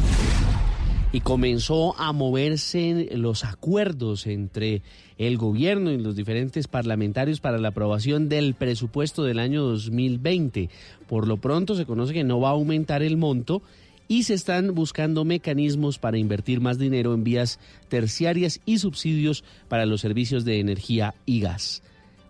Y 1.12 1.22
comenzó 1.22 2.00
a 2.00 2.14
moverse 2.14 3.10
los 3.14 3.44
acuerdos 3.44 4.28
entre 4.28 4.84
el 5.18 5.38
gobierno 5.38 5.92
y 5.92 5.98
los 5.98 6.16
diferentes 6.16 6.68
parlamentarios 6.68 7.40
para 7.40 7.58
la 7.58 7.70
aprobación 7.70 8.30
del 8.30 8.54
presupuesto 8.54 9.24
del 9.24 9.40
año 9.40 9.64
2020. 9.64 10.70
Por 11.08 11.28
lo 11.28 11.38
pronto 11.38 11.76
se 11.76 11.86
conoce 11.86 12.14
que 12.14 12.24
no 12.24 12.40
va 12.40 12.50
a 12.50 12.54
aumentar 12.54 13.02
el 13.02 13.18
monto 13.18 13.64
y 14.08 14.24
se 14.24 14.36
están 14.36 14.76
buscando 14.76 15.26
mecanismos 15.26 15.98
para 15.98 16.18
invertir 16.18 16.62
más 16.62 16.78
dinero 16.78 17.14
en 17.14 17.24
vías 17.24 17.60
terciarias 17.90 18.62
y 18.66 18.78
subsidios 18.78 19.44
para 19.68 19.86
los 19.86 20.02
servicios 20.02 20.46
de 20.46 20.60
energía 20.60 21.16
y 21.26 21.42
gas. 21.42 21.82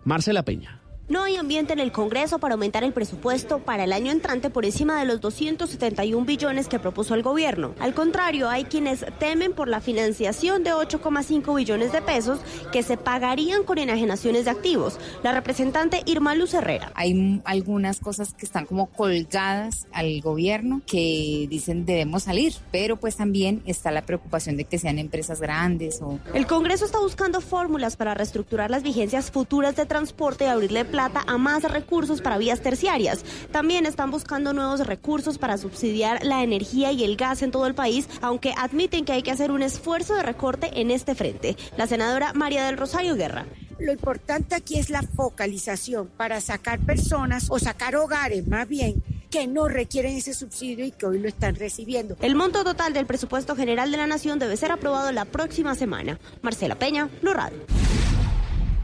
Marcela 0.04 0.42
Peña. 0.42 0.79
No 1.10 1.24
hay 1.24 1.34
ambiente 1.34 1.72
en 1.72 1.80
el 1.80 1.90
Congreso 1.90 2.38
para 2.38 2.54
aumentar 2.54 2.84
el 2.84 2.92
presupuesto 2.92 3.58
para 3.58 3.82
el 3.82 3.92
año 3.92 4.12
entrante 4.12 4.48
por 4.48 4.64
encima 4.64 5.00
de 5.00 5.06
los 5.06 5.20
271 5.20 6.24
billones 6.24 6.68
que 6.68 6.78
propuso 6.78 7.16
el 7.16 7.24
gobierno. 7.24 7.74
Al 7.80 7.94
contrario, 7.94 8.48
hay 8.48 8.62
quienes 8.62 9.04
temen 9.18 9.52
por 9.52 9.66
la 9.66 9.80
financiación 9.80 10.62
de 10.62 10.72
8,5 10.72 11.56
billones 11.56 11.90
de 11.90 12.00
pesos 12.00 12.38
que 12.70 12.84
se 12.84 12.96
pagarían 12.96 13.64
con 13.64 13.78
enajenaciones 13.78 14.44
de 14.44 14.52
activos. 14.52 15.00
La 15.24 15.32
representante 15.32 16.04
Irma 16.06 16.36
Luz 16.36 16.54
Herrera. 16.54 16.92
Hay 16.94 17.42
algunas 17.44 17.98
cosas 17.98 18.32
que 18.32 18.46
están 18.46 18.64
como 18.64 18.86
colgadas 18.86 19.88
al 19.92 20.20
gobierno 20.20 20.80
que 20.86 21.48
dicen 21.50 21.86
debemos 21.86 22.22
salir, 22.22 22.54
pero 22.70 22.98
pues 22.98 23.16
también 23.16 23.64
está 23.66 23.90
la 23.90 24.02
preocupación 24.02 24.56
de 24.56 24.62
que 24.62 24.78
sean 24.78 25.00
empresas 25.00 25.40
grandes 25.40 26.00
o... 26.02 26.20
El 26.34 26.46
Congreso 26.46 26.84
está 26.84 27.00
buscando 27.00 27.40
fórmulas 27.40 27.96
para 27.96 28.14
reestructurar 28.14 28.70
las 28.70 28.84
vigencias 28.84 29.32
futuras 29.32 29.74
de 29.74 29.86
transporte 29.86 30.44
y 30.44 30.46
abrirle 30.46 30.84
plata 31.00 31.24
a 31.26 31.38
más 31.38 31.62
recursos 31.62 32.20
para 32.20 32.36
vías 32.36 32.60
terciarias. 32.60 33.24
También 33.50 33.86
están 33.86 34.10
buscando 34.10 34.52
nuevos 34.52 34.86
recursos 34.86 35.38
para 35.38 35.56
subsidiar 35.56 36.22
la 36.26 36.42
energía 36.42 36.92
y 36.92 37.04
el 37.04 37.16
gas 37.16 37.40
en 37.40 37.50
todo 37.50 37.66
el 37.66 37.74
país, 37.74 38.06
aunque 38.20 38.52
admiten 38.54 39.06
que 39.06 39.12
hay 39.12 39.22
que 39.22 39.30
hacer 39.30 39.50
un 39.50 39.62
esfuerzo 39.62 40.14
de 40.14 40.22
recorte 40.22 40.78
en 40.78 40.90
este 40.90 41.14
frente. 41.14 41.56
La 41.78 41.86
senadora 41.86 42.34
María 42.34 42.66
del 42.66 42.76
Rosario 42.76 43.14
Guerra. 43.14 43.46
Lo 43.78 43.92
importante 43.92 44.54
aquí 44.54 44.78
es 44.78 44.90
la 44.90 45.00
focalización 45.00 46.08
para 46.18 46.42
sacar 46.42 46.78
personas 46.80 47.46
o 47.48 47.58
sacar 47.58 47.96
hogares 47.96 48.46
más 48.46 48.68
bien 48.68 49.02
que 49.30 49.46
no 49.46 49.68
requieren 49.68 50.16
ese 50.16 50.34
subsidio 50.34 50.84
y 50.84 50.90
que 50.90 51.06
hoy 51.06 51.18
lo 51.18 51.28
están 51.28 51.54
recibiendo. 51.54 52.16
El 52.20 52.34
monto 52.34 52.62
total 52.62 52.92
del 52.92 53.06
presupuesto 53.06 53.56
general 53.56 53.90
de 53.90 53.96
la 53.96 54.06
Nación 54.06 54.38
debe 54.38 54.58
ser 54.58 54.70
aprobado 54.70 55.12
la 55.12 55.24
próxima 55.24 55.74
semana. 55.74 56.18
Marcela 56.42 56.74
Peña, 56.74 57.08
Blue 57.22 57.32
Radio. 57.32 57.60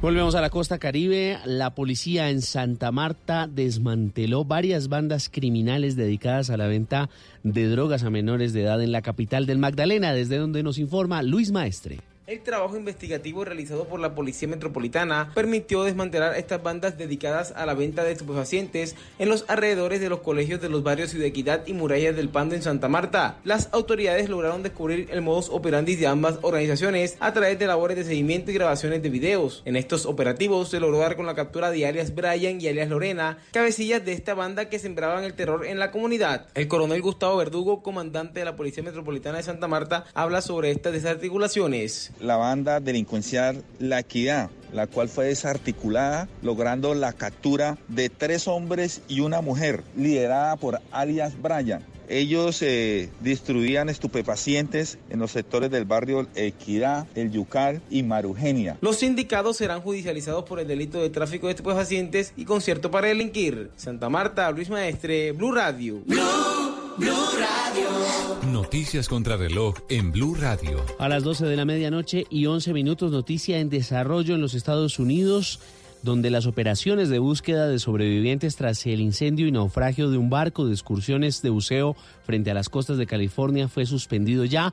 Volvemos 0.02 0.34
a 0.34 0.42
la 0.42 0.50
costa 0.50 0.78
caribe. 0.78 1.38
La 1.46 1.74
policía 1.74 2.28
en 2.28 2.42
Santa 2.42 2.92
Marta 2.92 3.48
desmanteló 3.50 4.44
varias 4.44 4.88
bandas 4.88 5.30
criminales 5.30 5.96
dedicadas 5.96 6.50
a 6.50 6.58
la 6.58 6.66
venta 6.66 7.08
de 7.42 7.66
drogas 7.66 8.02
a 8.02 8.10
menores 8.10 8.52
de 8.52 8.62
edad 8.62 8.82
en 8.82 8.92
la 8.92 9.00
capital 9.00 9.46
del 9.46 9.58
Magdalena, 9.58 10.12
desde 10.12 10.36
donde 10.36 10.62
nos 10.62 10.78
informa 10.78 11.22
Luis 11.22 11.50
Maestre. 11.50 12.00
El 12.26 12.40
trabajo 12.40 12.76
investigativo 12.76 13.44
realizado 13.44 13.84
por 13.84 14.00
la 14.00 14.16
Policía 14.16 14.48
Metropolitana 14.48 15.30
permitió 15.32 15.84
desmantelar 15.84 16.36
estas 16.36 16.60
bandas 16.60 16.98
dedicadas 16.98 17.52
a 17.54 17.66
la 17.66 17.74
venta 17.74 18.02
de 18.02 18.10
estupefacientes 18.10 18.96
en 19.20 19.28
los 19.28 19.44
alrededores 19.46 20.00
de 20.00 20.08
los 20.08 20.22
colegios 20.22 20.60
de 20.60 20.68
los 20.68 20.82
barrios 20.82 21.10
Ciudad 21.10 21.28
Equidad 21.28 21.64
y 21.68 21.72
Murallas 21.72 22.16
del 22.16 22.28
Pando 22.28 22.56
en 22.56 22.62
Santa 22.62 22.88
Marta. 22.88 23.38
Las 23.44 23.68
autoridades 23.70 24.28
lograron 24.28 24.64
descubrir 24.64 25.06
el 25.12 25.22
modus 25.22 25.50
operandi 25.50 25.94
de 25.94 26.08
ambas 26.08 26.40
organizaciones 26.42 27.16
a 27.20 27.32
través 27.32 27.60
de 27.60 27.68
labores 27.68 27.96
de 27.96 28.02
seguimiento 28.02 28.50
y 28.50 28.54
grabaciones 28.54 29.04
de 29.04 29.10
videos. 29.10 29.62
En 29.64 29.76
estos 29.76 30.04
operativos 30.04 30.70
se 30.70 30.80
logró 30.80 30.98
dar 30.98 31.14
con 31.14 31.26
la 31.26 31.36
captura 31.36 31.70
de 31.70 31.86
alias 31.86 32.12
Brian 32.12 32.60
y 32.60 32.66
alias 32.66 32.88
Lorena, 32.88 33.38
cabecillas 33.52 34.04
de 34.04 34.14
esta 34.14 34.34
banda 34.34 34.68
que 34.68 34.80
sembraban 34.80 35.22
el 35.22 35.34
terror 35.34 35.64
en 35.64 35.78
la 35.78 35.92
comunidad. 35.92 36.48
El 36.56 36.66
coronel 36.66 37.02
Gustavo 37.02 37.36
Verdugo, 37.36 37.84
comandante 37.84 38.40
de 38.40 38.46
la 38.46 38.56
Policía 38.56 38.82
Metropolitana 38.82 39.36
de 39.36 39.44
Santa 39.44 39.68
Marta, 39.68 40.06
habla 40.12 40.42
sobre 40.42 40.72
estas 40.72 40.92
desarticulaciones 40.92 42.10
la 42.20 42.36
banda 42.36 42.80
delincuencial 42.80 43.62
La 43.78 44.00
Equidad, 44.00 44.50
la 44.72 44.86
cual 44.86 45.08
fue 45.08 45.26
desarticulada, 45.26 46.28
logrando 46.42 46.94
la 46.94 47.12
captura 47.12 47.78
de 47.88 48.08
tres 48.08 48.48
hombres 48.48 49.02
y 49.08 49.20
una 49.20 49.40
mujer, 49.40 49.82
liderada 49.96 50.56
por 50.56 50.80
alias 50.90 51.40
Brian. 51.40 51.84
Ellos 52.08 52.62
eh, 52.62 53.10
distribuían 53.20 53.88
estupefacientes 53.88 54.98
en 55.10 55.18
los 55.18 55.32
sectores 55.32 55.70
del 55.70 55.84
barrio 55.84 56.28
Equidad, 56.34 57.06
El 57.14 57.32
Yucal 57.32 57.82
y 57.90 58.02
Marugenia. 58.02 58.76
Los 58.80 58.98
sindicados 58.98 59.56
serán 59.56 59.80
judicializados 59.80 60.44
por 60.44 60.60
el 60.60 60.68
delito 60.68 61.00
de 61.00 61.10
tráfico 61.10 61.46
de 61.46 61.54
estupefacientes 61.54 62.32
y 62.36 62.44
concierto 62.44 62.90
para 62.90 63.08
delinquir. 63.08 63.70
Santa 63.76 64.08
Marta, 64.08 64.50
Luis 64.50 64.70
Maestre, 64.70 65.32
Blue 65.32 65.52
Radio. 65.52 66.02
Blue, 66.06 66.65
Blue 66.98 67.12
Radio. 67.38 68.50
Noticias 68.50 69.08
contra 69.08 69.36
reloj 69.36 69.74
en 69.90 70.12
Blue 70.12 70.34
Radio. 70.34 70.82
A 70.98 71.08
las 71.08 71.24
12 71.24 71.44
de 71.44 71.56
la 71.56 71.66
medianoche 71.66 72.24
y 72.30 72.46
11 72.46 72.72
minutos, 72.72 73.12
noticia 73.12 73.58
en 73.58 73.68
desarrollo 73.68 74.34
en 74.34 74.40
los 74.40 74.54
Estados 74.54 74.98
Unidos 74.98 75.60
donde 76.02 76.30
las 76.30 76.46
operaciones 76.46 77.08
de 77.08 77.18
búsqueda 77.18 77.68
de 77.68 77.78
sobrevivientes 77.78 78.56
tras 78.56 78.86
el 78.86 79.00
incendio 79.00 79.46
y 79.46 79.52
naufragio 79.52 80.10
de 80.10 80.16
un 80.18 80.30
barco 80.30 80.64
de 80.64 80.72
excursiones 80.72 81.42
de 81.42 81.50
buceo 81.50 81.96
frente 82.24 82.50
a 82.50 82.54
las 82.54 82.68
costas 82.68 82.96
de 82.96 83.06
California 83.06 83.68
fue 83.68 83.86
suspendido 83.86 84.44
ya 84.44 84.72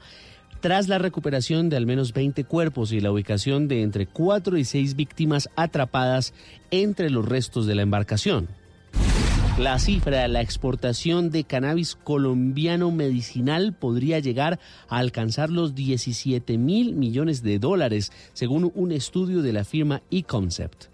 tras 0.61 0.87
la 0.87 0.99
recuperación 0.99 1.69
de 1.69 1.75
al 1.75 1.85
menos 1.85 2.13
20 2.13 2.45
cuerpos 2.45 2.93
y 2.93 3.01
la 3.01 3.11
ubicación 3.11 3.67
de 3.67 3.81
entre 3.81 4.05
4 4.05 4.57
y 4.57 4.63
6 4.63 4.95
víctimas 4.95 5.49
atrapadas 5.55 6.33
entre 6.71 7.09
los 7.09 7.27
restos 7.27 7.65
de 7.65 7.75
la 7.75 7.81
embarcación. 7.81 8.47
La 9.59 9.77
cifra 9.77 10.23
de 10.23 10.27
la 10.29 10.41
exportación 10.41 11.29
de 11.29 11.43
cannabis 11.43 11.95
colombiano 11.95 12.89
medicinal 12.89 13.73
podría 13.73 14.17
llegar 14.17 14.59
a 14.89 14.97
alcanzar 14.97 15.51
los 15.51 15.75
17 15.75 16.57
mil 16.57 16.95
millones 16.95 17.43
de 17.43 17.59
dólares, 17.59 18.11
según 18.33 18.71
un 18.73 18.91
estudio 18.91 19.43
de 19.43 19.53
la 19.53 19.63
firma 19.63 20.01
eConcept. 20.09 20.92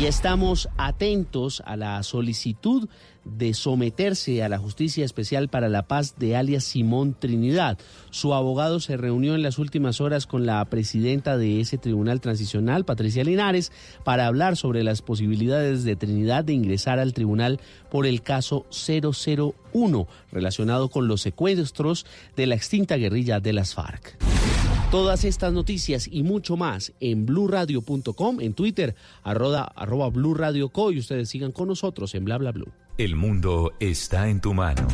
Y 0.00 0.06
estamos 0.06 0.70
atentos 0.78 1.62
a 1.66 1.76
la 1.76 2.02
solicitud 2.02 2.88
de 3.26 3.52
someterse 3.52 4.42
a 4.42 4.48
la 4.48 4.56
Justicia 4.56 5.04
Especial 5.04 5.50
para 5.50 5.68
la 5.68 5.82
Paz 5.82 6.14
de 6.18 6.36
alias 6.36 6.64
Simón 6.64 7.14
Trinidad. 7.18 7.76
Su 8.08 8.32
abogado 8.32 8.80
se 8.80 8.96
reunió 8.96 9.34
en 9.34 9.42
las 9.42 9.58
últimas 9.58 10.00
horas 10.00 10.26
con 10.26 10.46
la 10.46 10.64
presidenta 10.64 11.36
de 11.36 11.60
ese 11.60 11.76
tribunal 11.76 12.22
transicional, 12.22 12.86
Patricia 12.86 13.24
Linares, 13.24 13.72
para 14.02 14.26
hablar 14.26 14.56
sobre 14.56 14.84
las 14.84 15.02
posibilidades 15.02 15.84
de 15.84 15.96
Trinidad 15.96 16.44
de 16.44 16.54
ingresar 16.54 16.98
al 16.98 17.12
tribunal 17.12 17.60
por 17.90 18.06
el 18.06 18.22
caso 18.22 18.64
001 18.70 20.08
relacionado 20.32 20.88
con 20.88 21.08
los 21.08 21.20
secuestros 21.20 22.06
de 22.36 22.46
la 22.46 22.54
extinta 22.54 22.96
guerrilla 22.96 23.38
de 23.38 23.52
las 23.52 23.74
FARC. 23.74 24.16
Todas 24.90 25.24
estas 25.24 25.52
noticias 25.52 26.08
y 26.10 26.24
mucho 26.24 26.56
más 26.56 26.92
en 26.98 27.24
blurradio.com, 27.24 28.40
en 28.40 28.54
Twitter, 28.54 28.96
arroba, 29.22 29.62
arroba 29.76 30.10
Blue 30.10 30.34
Radio 30.34 30.70
Co. 30.70 30.90
Y 30.90 30.98
ustedes 30.98 31.28
sigan 31.28 31.52
con 31.52 31.68
nosotros 31.68 32.12
en 32.16 32.24
Bla 32.24 32.38
Bla 32.38 32.50
Blue. 32.50 32.72
El 32.98 33.14
mundo 33.14 33.72
está 33.78 34.28
en 34.28 34.40
tu 34.40 34.52
mano. 34.52 34.88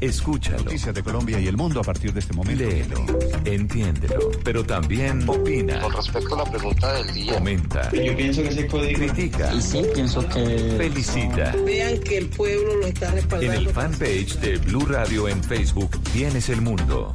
Escúchalo. 0.00 0.64
Noticias 0.64 0.92
de 0.92 1.02
Colombia 1.04 1.38
y 1.38 1.46
el 1.46 1.56
mundo 1.56 1.78
a 1.78 1.84
partir 1.84 2.12
de 2.12 2.18
este 2.18 2.32
momento. 2.34 2.64
Léelo, 2.64 3.06
entiéndelo, 3.44 4.32
pero 4.42 4.64
también 4.64 5.26
opina. 5.28 5.80
Con 5.80 5.92
respecto 5.92 6.34
a 6.34 6.38
la 6.38 6.50
pregunta 6.50 6.92
del 6.94 7.14
día. 7.14 7.34
Comenta. 7.34 7.92
Yo 7.92 8.16
pienso 8.16 8.42
que 8.42 8.48
ese 8.48 8.66
código. 8.66 8.98
Critica. 8.98 9.54
Y 9.54 9.62
sí, 9.62 9.80
pienso 9.94 10.28
que. 10.28 10.74
Felicita. 10.76 11.54
Vean 11.64 12.00
que 12.00 12.18
el 12.18 12.28
pueblo 12.30 12.78
lo 12.80 12.86
está 12.88 13.12
respaldando. 13.12 13.52
En 13.52 13.60
el 13.60 13.68
fanpage 13.72 14.40
de 14.40 14.58
Blue 14.58 14.86
Radio 14.86 15.28
en 15.28 15.40
Facebook 15.40 16.02
tienes 16.12 16.48
el 16.48 16.60
mundo. 16.60 17.14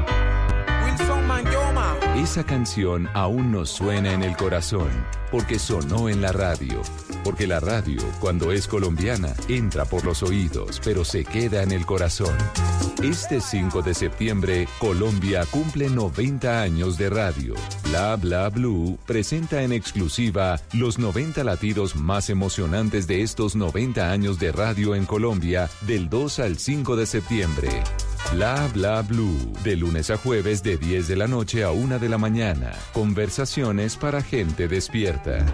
Esa 2.15 2.43
canción 2.43 3.07
aún 3.13 3.53
nos 3.53 3.69
suena 3.69 4.11
en 4.11 4.21
el 4.21 4.35
corazón, 4.35 4.89
porque 5.31 5.57
sonó 5.57 6.09
en 6.09 6.21
la 6.21 6.33
radio. 6.33 6.81
Porque 7.23 7.47
la 7.47 7.61
radio, 7.61 8.01
cuando 8.19 8.51
es 8.51 8.67
colombiana, 8.67 9.33
entra 9.47 9.85
por 9.85 10.03
los 10.03 10.21
oídos, 10.21 10.81
pero 10.83 11.05
se 11.05 11.23
queda 11.23 11.63
en 11.63 11.71
el 11.71 11.85
corazón. 11.85 12.35
Este 13.01 13.39
5 13.39 13.81
de 13.81 13.93
septiembre, 13.93 14.67
Colombia 14.77 15.45
cumple 15.49 15.89
90 15.89 16.61
años 16.61 16.97
de 16.97 17.09
radio. 17.09 17.55
Bla 17.85 18.17
Bla 18.17 18.49
Blue 18.49 18.99
presenta 19.07 19.63
en 19.63 19.71
exclusiva 19.71 20.59
los 20.73 20.99
90 20.99 21.45
latidos 21.45 21.95
más 21.95 22.29
emocionantes 22.29 23.07
de 23.07 23.21
estos 23.21 23.55
90 23.55 24.11
años 24.11 24.37
de 24.37 24.51
radio 24.51 24.95
en 24.95 25.05
Colombia 25.05 25.69
del 25.87 26.09
2 26.09 26.39
al 26.39 26.57
5 26.57 26.97
de 26.97 27.05
septiembre. 27.05 27.69
Bla 28.29 28.69
Bla 28.73 29.01
Blue, 29.01 29.51
de 29.63 29.75
lunes 29.75 30.09
a 30.09 30.17
jueves 30.17 30.63
de 30.63 30.77
10 30.77 31.07
de 31.07 31.15
la 31.15 31.27
noche 31.27 31.63
a 31.63 31.71
1 31.71 31.99
de 31.99 32.09
la 32.09 32.17
mañana. 32.17 32.71
Conversaciones 32.93 33.97
para 33.97 34.21
gente 34.21 34.67
despierta. 34.67 35.45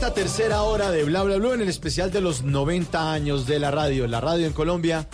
Esta 0.00 0.14
tercera 0.14 0.62
hora 0.62 0.90
de 0.90 1.04
Bla 1.04 1.22
Bla 1.24 1.36
Blue 1.36 1.52
en 1.52 1.60
el 1.60 1.68
especial 1.68 2.10
de 2.10 2.22
los 2.22 2.42
90 2.42 3.12
años 3.12 3.46
de 3.46 3.58
la 3.58 3.70
radio. 3.70 4.06
La 4.06 4.18
radio 4.18 4.46
en 4.46 4.54
Colombia, 4.54 5.06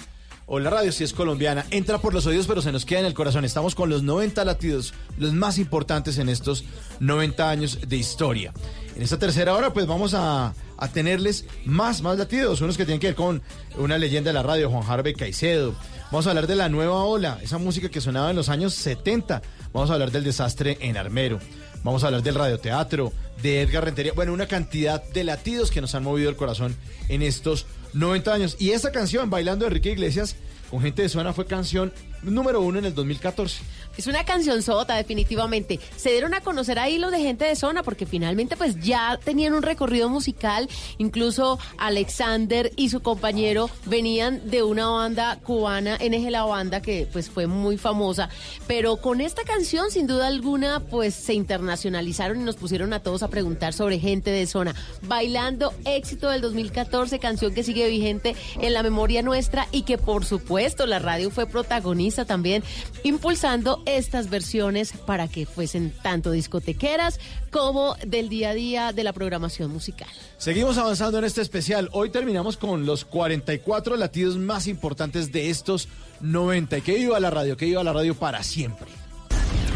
o 0.46 0.60
la 0.60 0.70
radio 0.70 0.92
si 0.92 1.02
es 1.02 1.12
colombiana, 1.12 1.66
entra 1.72 1.98
por 1.98 2.14
los 2.14 2.24
oídos 2.26 2.46
pero 2.46 2.62
se 2.62 2.70
nos 2.70 2.84
queda 2.86 3.00
en 3.00 3.06
el 3.06 3.12
corazón. 3.12 3.44
Estamos 3.44 3.74
con 3.74 3.90
los 3.90 4.04
90 4.04 4.44
latidos, 4.44 4.94
los 5.18 5.32
más 5.32 5.58
importantes 5.58 6.18
en 6.18 6.28
estos 6.28 6.64
90 7.00 7.50
años 7.50 7.80
de 7.84 7.96
historia. 7.96 8.52
En 8.94 9.02
esta 9.02 9.18
tercera 9.18 9.54
hora 9.54 9.72
pues 9.72 9.88
vamos 9.88 10.14
a, 10.14 10.54
a 10.76 10.88
tenerles 10.88 11.46
más, 11.64 12.00
más 12.00 12.16
latidos, 12.16 12.60
unos 12.60 12.76
que 12.76 12.84
tienen 12.84 13.00
que 13.00 13.08
ver 13.08 13.16
con 13.16 13.42
una 13.78 13.98
leyenda 13.98 14.30
de 14.30 14.34
la 14.34 14.44
radio, 14.44 14.70
Juan 14.70 14.88
Harvey 14.88 15.14
Caicedo. 15.14 15.74
Vamos 16.12 16.28
a 16.28 16.30
hablar 16.30 16.46
de 16.46 16.54
la 16.54 16.68
nueva 16.68 17.02
ola, 17.02 17.40
esa 17.42 17.58
música 17.58 17.88
que 17.88 18.00
sonaba 18.00 18.30
en 18.30 18.36
los 18.36 18.48
años 18.48 18.72
70. 18.74 19.42
Vamos 19.72 19.90
a 19.90 19.94
hablar 19.94 20.12
del 20.12 20.22
desastre 20.22 20.78
en 20.80 20.96
Armero. 20.96 21.40
Vamos 21.86 22.02
a 22.02 22.08
hablar 22.08 22.24
del 22.24 22.34
radioteatro, 22.34 23.12
de 23.40 23.62
Edgar 23.62 23.84
Rentería. 23.84 24.12
Bueno, 24.12 24.32
una 24.32 24.48
cantidad 24.48 25.00
de 25.00 25.22
latidos 25.22 25.70
que 25.70 25.80
nos 25.80 25.94
han 25.94 26.02
movido 26.02 26.28
el 26.28 26.34
corazón 26.34 26.74
en 27.08 27.22
estos 27.22 27.64
90 27.92 28.34
años. 28.34 28.56
Y 28.58 28.70
esa 28.70 28.90
canción, 28.90 29.30
Bailando 29.30 29.66
Enrique 29.66 29.92
Iglesias, 29.92 30.34
con 30.68 30.80
gente 30.80 31.02
de 31.02 31.08
zona, 31.08 31.32
fue 31.32 31.46
canción 31.46 31.92
número 32.34 32.60
uno 32.60 32.78
en 32.78 32.86
el 32.86 32.94
2014. 32.94 33.62
Es 33.96 34.06
una 34.06 34.24
canción 34.24 34.62
sota, 34.62 34.94
definitivamente. 34.96 35.80
Se 35.96 36.10
dieron 36.10 36.34
a 36.34 36.42
conocer 36.42 36.78
ahí 36.78 36.98
los 36.98 37.10
de 37.10 37.20
gente 37.20 37.46
de 37.46 37.56
zona 37.56 37.82
porque 37.82 38.04
finalmente 38.04 38.56
pues 38.56 38.78
ya 38.80 39.18
tenían 39.22 39.54
un 39.54 39.62
recorrido 39.62 40.10
musical. 40.10 40.68
Incluso 40.98 41.58
Alexander 41.78 42.70
y 42.76 42.90
su 42.90 43.00
compañero 43.00 43.70
venían 43.86 44.50
de 44.50 44.62
una 44.62 44.88
banda 44.88 45.38
cubana, 45.42 45.96
NG 45.96 46.30
La 46.30 46.44
Banda, 46.44 46.82
que 46.82 47.08
pues 47.10 47.30
fue 47.30 47.46
muy 47.46 47.78
famosa. 47.78 48.28
Pero 48.66 48.98
con 48.98 49.22
esta 49.22 49.44
canción, 49.44 49.90
sin 49.90 50.06
duda 50.06 50.26
alguna, 50.26 50.80
pues 50.80 51.14
se 51.14 51.32
internacionalizaron 51.32 52.40
y 52.40 52.44
nos 52.44 52.56
pusieron 52.56 52.92
a 52.92 53.02
todos 53.02 53.22
a 53.22 53.28
preguntar 53.28 53.72
sobre 53.72 53.98
gente 53.98 54.30
de 54.30 54.46
zona. 54.46 54.74
Bailando 55.02 55.72
éxito 55.86 56.28
del 56.28 56.42
2014, 56.42 57.18
canción 57.18 57.54
que 57.54 57.62
sigue 57.62 57.88
vigente 57.88 58.36
en 58.60 58.74
la 58.74 58.82
memoria 58.82 59.22
nuestra 59.22 59.68
y 59.72 59.82
que 59.82 59.96
por 59.96 60.26
supuesto 60.26 60.84
la 60.84 60.98
radio 60.98 61.30
fue 61.30 61.46
protagonista 61.46 62.15
también, 62.24 62.62
impulsando 63.02 63.82
estas 63.86 64.30
versiones 64.30 64.92
para 64.92 65.28
que 65.28 65.46
fuesen 65.46 65.92
tanto 66.02 66.30
discotequeras 66.30 67.20
como 67.50 67.96
del 68.06 68.28
día 68.28 68.50
a 68.50 68.54
día 68.54 68.92
de 68.92 69.04
la 69.04 69.12
programación 69.12 69.70
musical. 69.70 70.08
Seguimos 70.38 70.78
avanzando 70.78 71.18
en 71.18 71.24
este 71.24 71.42
especial. 71.42 71.88
Hoy 71.92 72.10
terminamos 72.10 72.56
con 72.56 72.86
los 72.86 73.04
44 73.04 73.96
latidos 73.96 74.36
más 74.36 74.66
importantes 74.66 75.32
de 75.32 75.50
estos 75.50 75.88
90. 76.20 76.80
Que 76.80 76.94
viva 76.94 77.20
la 77.20 77.30
radio, 77.30 77.56
que 77.56 77.66
viva 77.66 77.84
la 77.84 77.92
radio 77.92 78.14
para 78.14 78.42
siempre. 78.42 78.88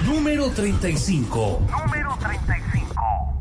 Número 0.04 0.50
35. 0.50 1.60
Número 1.60 2.18
35. 2.20 3.40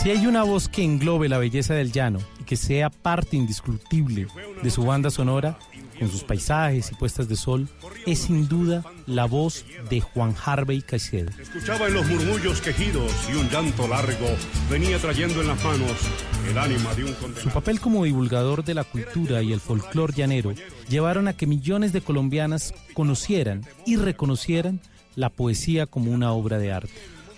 Si 0.00 0.10
hay 0.10 0.26
una 0.26 0.42
voz 0.42 0.68
que 0.68 0.82
englobe 0.84 1.28
la 1.30 1.38
belleza 1.38 1.74
del 1.74 1.90
llano 1.90 2.20
y 2.44 2.46
que 2.46 2.56
sea 2.56 2.90
parte 2.90 3.36
indiscutible 3.36 4.26
de 4.62 4.70
su 4.70 4.84
banda 4.84 5.10
sonora, 5.10 5.58
con 5.98 6.10
sus 6.10 6.24
paisajes 6.24 6.90
y 6.92 6.94
puestas 6.94 7.28
de 7.28 7.36
sol, 7.36 7.68
es 8.04 8.20
sin 8.20 8.48
duda 8.48 8.84
la 9.06 9.24
voz 9.24 9.64
de 9.88 10.00
Juan 10.00 10.34
Harvey 10.44 10.82
Caicedo. 10.82 11.30
Escuchaba 11.40 11.86
en 11.86 11.94
los 11.94 12.06
murmullos 12.06 12.60
quejidos 12.60 13.12
y 13.32 13.36
un 13.36 13.48
llanto 13.48 13.88
largo 13.88 14.26
venía 14.70 14.98
trayendo 14.98 15.40
en 15.40 15.48
las 15.48 15.64
manos 15.64 15.92
el 16.48 16.58
ánima 16.58 16.94
de 16.94 17.04
un 17.04 17.14
Su 17.42 17.48
papel 17.50 17.80
como 17.80 18.04
divulgador 18.04 18.64
de 18.64 18.74
la 18.74 18.84
cultura 18.84 19.42
y 19.42 19.52
el 19.52 19.60
folclor 19.60 20.14
llanero 20.14 20.52
llevaron 20.88 21.28
a 21.28 21.32
que 21.36 21.46
millones 21.46 21.92
de 21.92 22.00
colombianas 22.00 22.74
conocieran 22.92 23.64
y 23.86 23.96
reconocieran 23.96 24.80
la 25.16 25.30
poesía 25.30 25.86
como 25.86 26.10
una 26.10 26.32
obra 26.32 26.58
de 26.58 26.72
arte. 26.72 26.92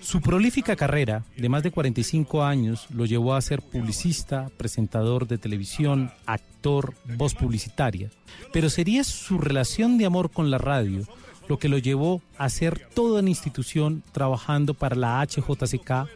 Su 0.06 0.20
prolífica 0.20 0.76
carrera 0.76 1.24
de 1.36 1.48
más 1.48 1.64
de 1.64 1.72
45 1.72 2.44
años 2.44 2.86
lo 2.90 3.06
llevó 3.06 3.34
a 3.34 3.40
ser 3.40 3.60
publicista, 3.60 4.52
presentador 4.56 5.26
de 5.26 5.36
televisión, 5.36 6.12
actor, 6.26 6.94
voz 7.16 7.34
publicitaria. 7.34 8.12
Pero 8.52 8.70
sería 8.70 9.02
su 9.02 9.38
relación 9.38 9.98
de 9.98 10.06
amor 10.06 10.30
con 10.30 10.48
la 10.48 10.58
radio 10.58 11.02
lo 11.48 11.58
que 11.58 11.68
lo 11.68 11.76
llevó 11.78 12.22
a 12.38 12.48
ser 12.50 12.88
toda 12.94 13.18
una 13.18 13.30
institución 13.30 14.04
trabajando 14.12 14.74
para 14.74 14.94
la 14.94 15.26
HJCK, 15.26 16.08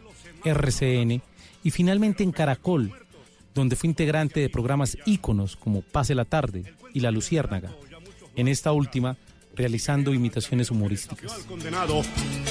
RCN 0.45 1.21
y 1.61 1.71
finalmente 1.71 2.23
en 2.23 2.31
Caracol, 2.31 2.93
donde 3.53 3.75
fue 3.75 3.89
integrante 3.89 4.39
de 4.39 4.49
programas 4.49 4.97
íconos 5.05 5.57
como 5.57 5.81
Pase 5.81 6.15
la 6.15 6.23
Tarde 6.23 6.73
y 6.93 7.01
La 7.01 7.11
Luciérnaga. 7.11 7.71
En 8.37 8.47
esta 8.47 8.71
última, 8.71 9.17
realizando 9.55 10.13
imitaciones 10.13 10.71
humorísticas. 10.71 11.31
Condenado 11.43 12.01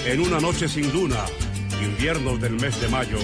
en 0.06 0.20
una 0.20 0.40
noche 0.40 0.68
sin 0.68 0.92
luna, 0.92 1.24
invierno 1.82 2.36
del 2.36 2.54
mes 2.54 2.80
de 2.80 2.88
mayo, 2.88 3.18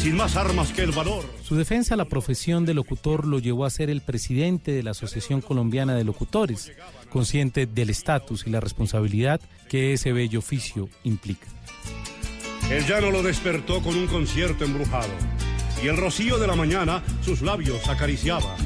sin 0.00 0.16
más 0.16 0.36
armas 0.36 0.72
que 0.72 0.82
el 0.82 0.92
valor. 0.92 1.24
Su 1.42 1.56
defensa 1.56 1.94
a 1.94 1.96
la 1.96 2.04
profesión 2.06 2.64
de 2.64 2.74
locutor 2.74 3.26
lo 3.26 3.38
llevó 3.38 3.64
a 3.64 3.70
ser 3.70 3.90
el 3.90 4.00
presidente 4.00 4.72
de 4.72 4.82
la 4.82 4.92
Asociación 4.92 5.40
Colombiana 5.40 5.94
de 5.94 6.04
Locutores, 6.04 6.72
consciente 7.10 7.66
del 7.66 7.90
estatus 7.90 8.46
y 8.46 8.50
la 8.50 8.60
responsabilidad 8.60 9.40
que 9.68 9.92
ese 9.92 10.12
bello 10.12 10.40
oficio 10.40 10.88
implica. 11.04 11.46
El 12.70 12.86
llano 12.86 13.10
lo 13.10 13.22
despertó 13.22 13.82
con 13.82 13.94
un 13.94 14.06
concierto 14.06 14.64
embrujado 14.64 15.12
y 15.82 15.88
el 15.88 15.96
rocío 15.96 16.38
de 16.38 16.46
la 16.46 16.56
mañana 16.56 17.02
sus 17.22 17.42
labios 17.42 17.86
acariciaba. 17.88 18.56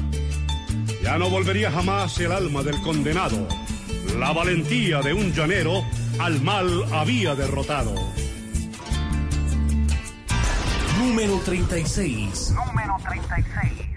Ya 1.03 1.17
no 1.17 1.29
volvería 1.29 1.71
jamás 1.71 2.17
el 2.19 2.31
alma 2.31 2.63
del 2.63 2.79
condenado. 2.81 3.47
La 4.17 4.31
valentía 4.33 5.01
de 5.01 5.13
un 5.13 5.31
llanero 5.31 5.83
al 6.19 6.41
mal 6.41 6.85
había 6.93 7.35
derrotado. 7.35 7.93
Número 10.97 11.39
36. 11.45 12.53
Número 12.53 12.97
36. 13.07 13.89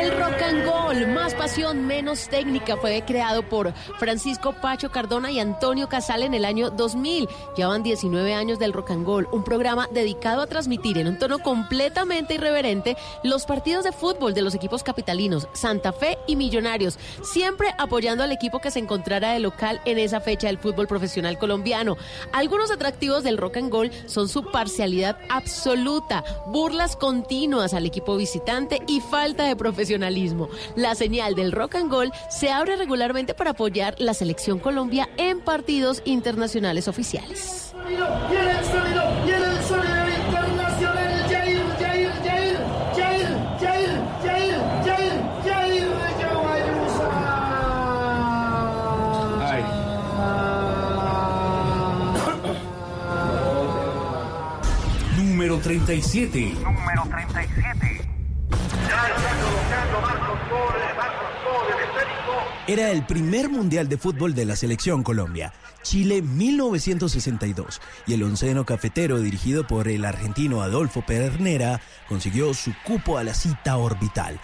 El 0.00 0.10
rock 0.18 0.42
and 0.42 0.64
roll, 0.64 1.06
más 1.06 1.34
pasión, 1.34 1.86
menos 1.86 2.28
técnica, 2.28 2.76
fue 2.76 3.02
creado 3.06 3.48
por 3.48 3.72
Francisco 3.98 4.52
Pacho 4.52 4.90
Cardona 4.90 5.30
y 5.30 5.38
Antonio 5.38 5.88
Casal 5.88 6.24
en 6.24 6.34
el 6.34 6.44
año 6.44 6.70
2000. 6.70 7.28
Llevan 7.56 7.82
19 7.82 8.34
años 8.34 8.58
del 8.58 8.72
rock 8.72 8.90
and 8.90 9.06
roll, 9.06 9.28
un 9.32 9.44
programa 9.44 9.88
dedicado 9.92 10.42
a 10.42 10.46
transmitir 10.46 10.98
en 10.98 11.06
un 11.06 11.18
tono 11.18 11.38
completamente 11.38 12.34
irreverente 12.34 12.96
los 13.22 13.46
partidos 13.46 13.84
de 13.84 13.92
fútbol 13.92 14.34
de 14.34 14.42
los 14.42 14.54
equipos 14.54 14.82
capitalinos, 14.82 15.48
Santa 15.52 15.92
Fe 15.92 16.18
y 16.26 16.36
Millonarios, 16.36 16.98
siempre 17.22 17.68
apoyando 17.78 18.24
al 18.24 18.32
equipo 18.32 18.58
que 18.58 18.72
se 18.72 18.80
encontrara 18.80 19.32
de 19.32 19.40
local 19.40 19.80
en 19.84 19.98
esa 19.98 20.20
fecha 20.20 20.48
del 20.48 20.58
fútbol 20.58 20.88
profesional 20.88 21.38
colombiano. 21.38 21.96
Algunos 22.32 22.70
atractivos 22.70 23.22
del 23.22 23.38
rock 23.38 23.58
and 23.58 23.72
roll 23.72 23.90
son 24.06 24.28
su 24.28 24.42
parcialidad 24.50 25.16
absoluta, 25.30 26.24
burlas 26.46 26.96
continuas 26.96 27.74
al 27.74 27.86
equipo 27.86 28.16
visitante 28.16 28.82
y 28.86 29.00
falta 29.00 29.44
de 29.44 29.56
la 30.76 30.94
señal 30.94 31.34
del 31.34 31.52
rock 31.52 31.76
and 31.76 31.90
roll 31.90 32.12
se 32.30 32.50
abre 32.50 32.76
regularmente 32.76 33.34
para 33.34 33.50
apoyar 33.50 33.94
la 33.98 34.14
selección 34.14 34.58
Colombia 34.58 35.08
en 35.16 35.40
partidos 35.40 36.02
internacionales 36.04 36.88
oficiales. 36.88 37.74
Número 55.44 55.58
37. 55.58 56.54
Número 56.62 57.02
37. 57.10 58.03
Era 62.66 62.90
el 62.90 63.04
primer 63.04 63.50
mundial 63.50 63.90
de 63.90 63.98
fútbol 63.98 64.34
de 64.34 64.46
la 64.46 64.56
selección 64.56 65.02
Colombia, 65.02 65.52
Chile 65.82 66.22
1962, 66.22 67.82
y 68.06 68.14
el 68.14 68.22
onceno 68.22 68.64
cafetero 68.64 69.20
dirigido 69.20 69.66
por 69.66 69.86
el 69.86 70.06
argentino 70.06 70.62
Adolfo 70.62 71.04
Pernera 71.04 71.82
consiguió 72.08 72.54
su 72.54 72.72
cupo 72.82 73.18
a 73.18 73.22
la 73.22 73.34
cita 73.34 73.76
orbital. 73.76 74.40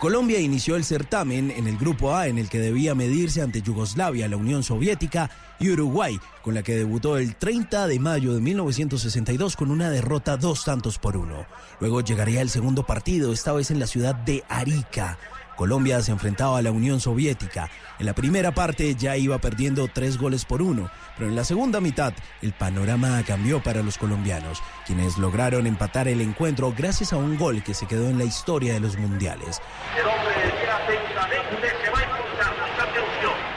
Colombia 0.00 0.40
inició 0.40 0.74
el 0.74 0.84
certamen 0.84 1.52
en 1.52 1.68
el 1.68 1.78
grupo 1.78 2.16
A 2.16 2.26
en 2.26 2.38
el 2.38 2.48
que 2.48 2.58
debía 2.58 2.96
medirse 2.96 3.40
ante 3.40 3.62
Yugoslavia, 3.62 4.26
la 4.26 4.36
Unión 4.36 4.64
Soviética 4.64 5.30
y 5.60 5.70
Uruguay, 5.70 6.18
con 6.42 6.54
la 6.54 6.64
que 6.64 6.74
debutó 6.74 7.18
el 7.18 7.36
30 7.36 7.86
de 7.86 8.00
mayo 8.00 8.34
de 8.34 8.40
1962 8.40 9.54
con 9.54 9.70
una 9.70 9.90
derrota 9.90 10.36
dos 10.36 10.64
tantos 10.64 10.98
por 10.98 11.16
uno. 11.16 11.46
Luego 11.78 12.00
llegaría 12.00 12.40
el 12.40 12.50
segundo 12.50 12.84
partido, 12.84 13.32
esta 13.32 13.52
vez 13.52 13.70
en 13.70 13.78
la 13.78 13.86
ciudad 13.86 14.16
de 14.16 14.42
Arica. 14.48 15.18
Colombia 15.60 16.00
se 16.00 16.10
enfrentaba 16.10 16.56
a 16.56 16.62
la 16.62 16.70
Unión 16.70 17.00
Soviética. 17.00 17.68
En 17.98 18.06
la 18.06 18.14
primera 18.14 18.54
parte 18.54 18.94
ya 18.94 19.18
iba 19.18 19.36
perdiendo 19.36 19.88
tres 19.88 20.16
goles 20.16 20.46
por 20.46 20.62
uno, 20.62 20.90
pero 21.18 21.28
en 21.28 21.36
la 21.36 21.44
segunda 21.44 21.82
mitad 21.82 22.14
el 22.40 22.54
panorama 22.54 23.22
cambió 23.26 23.62
para 23.62 23.82
los 23.82 23.98
colombianos, 23.98 24.62
quienes 24.86 25.18
lograron 25.18 25.66
empatar 25.66 26.08
el 26.08 26.22
encuentro 26.22 26.72
gracias 26.74 27.12
a 27.12 27.18
un 27.18 27.36
gol 27.36 27.62
que 27.62 27.74
se 27.74 27.86
quedó 27.86 28.08
en 28.08 28.16
la 28.16 28.24
historia 28.24 28.72
de 28.72 28.80
los 28.80 28.96
mundiales. 28.96 29.60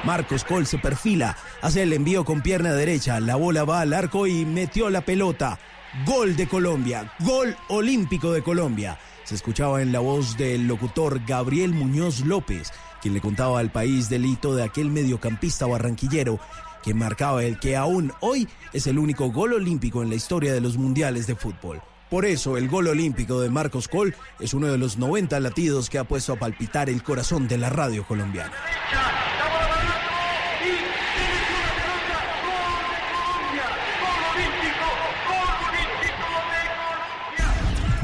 Marcos 0.04 0.44
Col 0.44 0.66
se 0.66 0.80
perfila, 0.80 1.38
hace 1.62 1.84
el 1.84 1.94
envío 1.94 2.26
con 2.26 2.42
pierna 2.42 2.74
derecha, 2.74 3.22
la 3.22 3.38
bola 3.38 3.63
va 3.63 3.80
al 3.80 3.94
arco 3.94 4.28
y 4.28 4.44
metió 4.44 4.89
la 4.89 5.06
pelota. 5.06 5.58
Gol 6.06 6.36
de 6.36 6.48
Colombia, 6.50 7.13
gol 7.20 7.56
olímpico 7.70 8.34
de 8.34 8.44
Colombia. 8.44 9.00
Se 9.24 9.36
escuchaba 9.36 9.82
en 9.82 9.92
la 9.92 10.00
voz 10.00 10.38
del 10.38 10.68
locutor 10.68 11.22
Gabriel 11.26 11.74
Muñoz 11.74 12.26
López, 12.26 12.72
quien 13.02 13.14
le 13.14 13.22
contaba 13.22 13.60
al 13.60 13.72
país 13.72 14.10
del 14.10 14.26
hito 14.26 14.54
de 14.54 14.64
aquel 14.64 14.90
mediocampista 14.90 15.66
barranquillero 15.66 16.40
que 16.84 16.94
marcaba 16.94 17.44
el 17.44 17.58
que 17.58 17.78
aún 17.78 18.12
hoy 18.20 18.48
es 18.74 18.88
el 18.88 19.00
único 19.00 19.32
gol 19.32 19.54
olímpico 19.54 20.04
en 20.04 20.10
la 20.10 20.16
historia 20.16 20.54
de 20.54 20.60
los 20.60 20.78
mundiales 20.78 21.26
de 21.26 21.36
fútbol. 21.36 21.82
Por 22.10 22.26
eso 22.26 22.58
el 22.58 22.68
gol 22.68 22.90
olímpico 22.90 23.40
de 23.40 23.50
Marcos 23.50 23.88
Col 23.88 24.14
es 24.40 24.54
uno 24.54 24.68
de 24.68 24.78
los 24.78 24.98
90 24.98 25.40
latidos 25.40 25.90
que 25.90 25.98
ha 25.98 26.04
puesto 26.04 26.34
a 26.34 26.36
palpitar 26.36 26.90
el 26.90 27.02
corazón 27.02 27.48
de 27.48 27.58
la 27.58 27.70
radio 27.70 28.06
colombiana. 28.06 28.54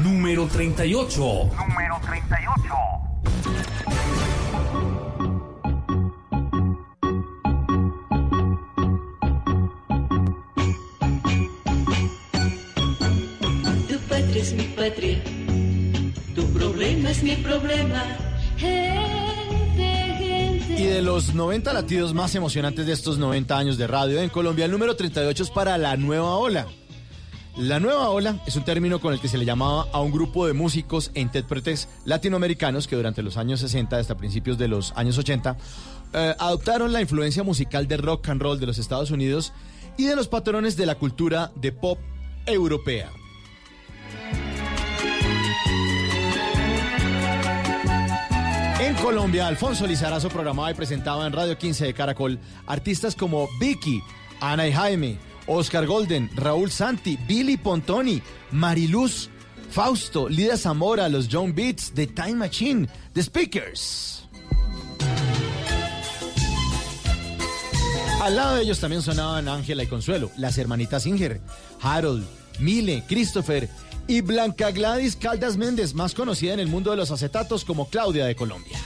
Número 0.02 0.46
38. 0.46 1.20
Número 1.20 2.00
38. 2.06 2.74
Tu 13.88 13.98
patria 14.08 14.42
es 14.42 14.52
mi 14.54 14.64
patria, 14.64 15.22
tu 16.34 16.46
problema 16.52 17.10
es 17.10 17.22
mi 17.22 17.36
problema. 17.36 18.02
Y 20.78 20.84
de 20.86 21.02
los 21.02 21.34
90 21.34 21.74
latidos 21.74 22.14
más 22.14 22.34
emocionantes 22.34 22.86
de 22.86 22.92
estos 22.94 23.18
90 23.18 23.58
años 23.58 23.76
de 23.76 23.86
radio 23.86 24.22
en 24.22 24.30
Colombia, 24.30 24.64
el 24.64 24.70
número 24.70 24.96
38 24.96 25.42
es 25.42 25.50
para 25.50 25.76
la 25.76 25.96
nueva 25.98 26.36
ola. 26.36 26.66
La 27.60 27.78
nueva 27.78 28.08
ola 28.08 28.38
es 28.46 28.56
un 28.56 28.64
término 28.64 29.02
con 29.02 29.12
el 29.12 29.20
que 29.20 29.28
se 29.28 29.36
le 29.36 29.44
llamaba 29.44 29.86
a 29.92 30.00
un 30.00 30.10
grupo 30.10 30.46
de 30.46 30.54
músicos 30.54 31.10
e 31.12 31.20
intérpretes 31.20 31.90
latinoamericanos 32.06 32.88
que 32.88 32.96
durante 32.96 33.22
los 33.22 33.36
años 33.36 33.60
60 33.60 33.98
hasta 33.98 34.16
principios 34.16 34.56
de 34.56 34.66
los 34.66 34.94
años 34.96 35.18
80 35.18 35.58
eh, 36.14 36.34
adoptaron 36.38 36.90
la 36.90 37.02
influencia 37.02 37.42
musical 37.42 37.86
de 37.86 37.98
rock 37.98 38.30
and 38.30 38.40
roll 38.40 38.58
de 38.58 38.64
los 38.64 38.78
Estados 38.78 39.10
Unidos 39.10 39.52
y 39.98 40.06
de 40.06 40.16
los 40.16 40.26
patrones 40.26 40.78
de 40.78 40.86
la 40.86 40.94
cultura 40.94 41.52
de 41.54 41.70
pop 41.70 41.98
europea. 42.46 43.10
En 48.80 48.94
Colombia, 48.94 49.46
Alfonso 49.46 49.86
Lizarazo 49.86 50.30
programaba 50.30 50.70
y 50.70 50.74
presentaba 50.74 51.26
en 51.26 51.34
Radio 51.34 51.58
15 51.58 51.84
de 51.84 51.92
Caracol 51.92 52.38
artistas 52.66 53.14
como 53.14 53.50
Vicky, 53.60 54.00
Ana 54.40 54.66
y 54.66 54.72
Jaime, 54.72 55.18
Oscar 55.52 55.84
Golden, 55.84 56.30
Raúl 56.36 56.70
Santi, 56.70 57.18
Billy 57.26 57.56
Pontoni, 57.56 58.22
Mariluz, 58.52 59.30
Fausto, 59.68 60.28
Lida 60.28 60.56
Zamora, 60.56 61.08
los 61.08 61.28
John 61.30 61.52
Beats, 61.52 61.92
The 61.92 62.06
Time 62.06 62.34
Machine, 62.34 62.88
The 63.12 63.22
Speakers. 63.24 64.28
Al 68.22 68.36
lado 68.36 68.56
de 68.56 68.62
ellos 68.62 68.78
también 68.78 69.02
sonaban 69.02 69.48
Ángela 69.48 69.82
y 69.82 69.88
Consuelo, 69.88 70.30
las 70.36 70.56
hermanitas 70.56 71.04
Inger, 71.06 71.40
Harold, 71.80 72.24
Mile, 72.60 73.02
Christopher 73.08 73.68
y 74.06 74.20
Blanca 74.20 74.70
Gladys 74.70 75.16
Caldas 75.16 75.56
Méndez, 75.56 75.94
más 75.94 76.14
conocida 76.14 76.52
en 76.52 76.60
el 76.60 76.68
mundo 76.68 76.92
de 76.92 76.96
los 76.96 77.10
acetatos 77.10 77.64
como 77.64 77.88
Claudia 77.88 78.26
de 78.26 78.36
Colombia. 78.36 78.78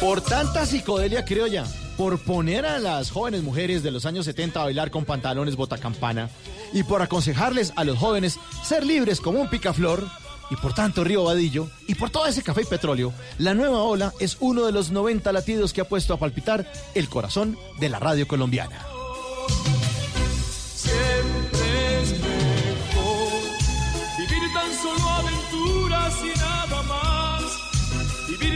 Por 0.00 0.22
tanta 0.22 0.66
psicodelia 0.66 1.24
criolla, 1.24 1.66
por 2.00 2.18
poner 2.18 2.64
a 2.64 2.78
las 2.78 3.10
jóvenes 3.10 3.42
mujeres 3.42 3.82
de 3.82 3.90
los 3.90 4.06
años 4.06 4.24
70 4.24 4.58
a 4.58 4.64
bailar 4.64 4.90
con 4.90 5.04
pantalones 5.04 5.54
botacampana 5.54 6.30
y 6.72 6.82
por 6.82 7.02
aconsejarles 7.02 7.74
a 7.76 7.84
los 7.84 7.98
jóvenes 7.98 8.38
ser 8.64 8.86
libres 8.86 9.20
como 9.20 9.38
un 9.38 9.50
picaflor 9.50 10.08
y 10.50 10.56
por 10.56 10.72
tanto 10.72 11.04
Río 11.04 11.24
Vadillo 11.24 11.68
y 11.86 11.96
por 11.96 12.08
todo 12.08 12.26
ese 12.26 12.42
café 12.42 12.62
y 12.62 12.64
petróleo, 12.64 13.12
la 13.36 13.52
nueva 13.52 13.82
ola 13.82 14.14
es 14.18 14.38
uno 14.40 14.64
de 14.64 14.72
los 14.72 14.90
90 14.90 15.30
latidos 15.30 15.74
que 15.74 15.82
ha 15.82 15.88
puesto 15.90 16.14
a 16.14 16.18
palpitar 16.18 16.72
el 16.94 17.10
corazón 17.10 17.58
de 17.80 17.90
la 17.90 17.98
radio 17.98 18.26
colombiana. 18.26 18.80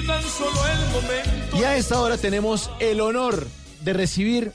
Tan 0.07 0.23
solo 0.23 0.51
el 0.67 0.89
momento. 0.91 1.57
Y 1.57 1.65
a 1.65 1.77
esta 1.77 2.01
hora 2.01 2.17
tenemos 2.19 2.71
el 2.81 3.01
honor 3.01 3.47
de 3.81 3.93
recibir 3.93 4.53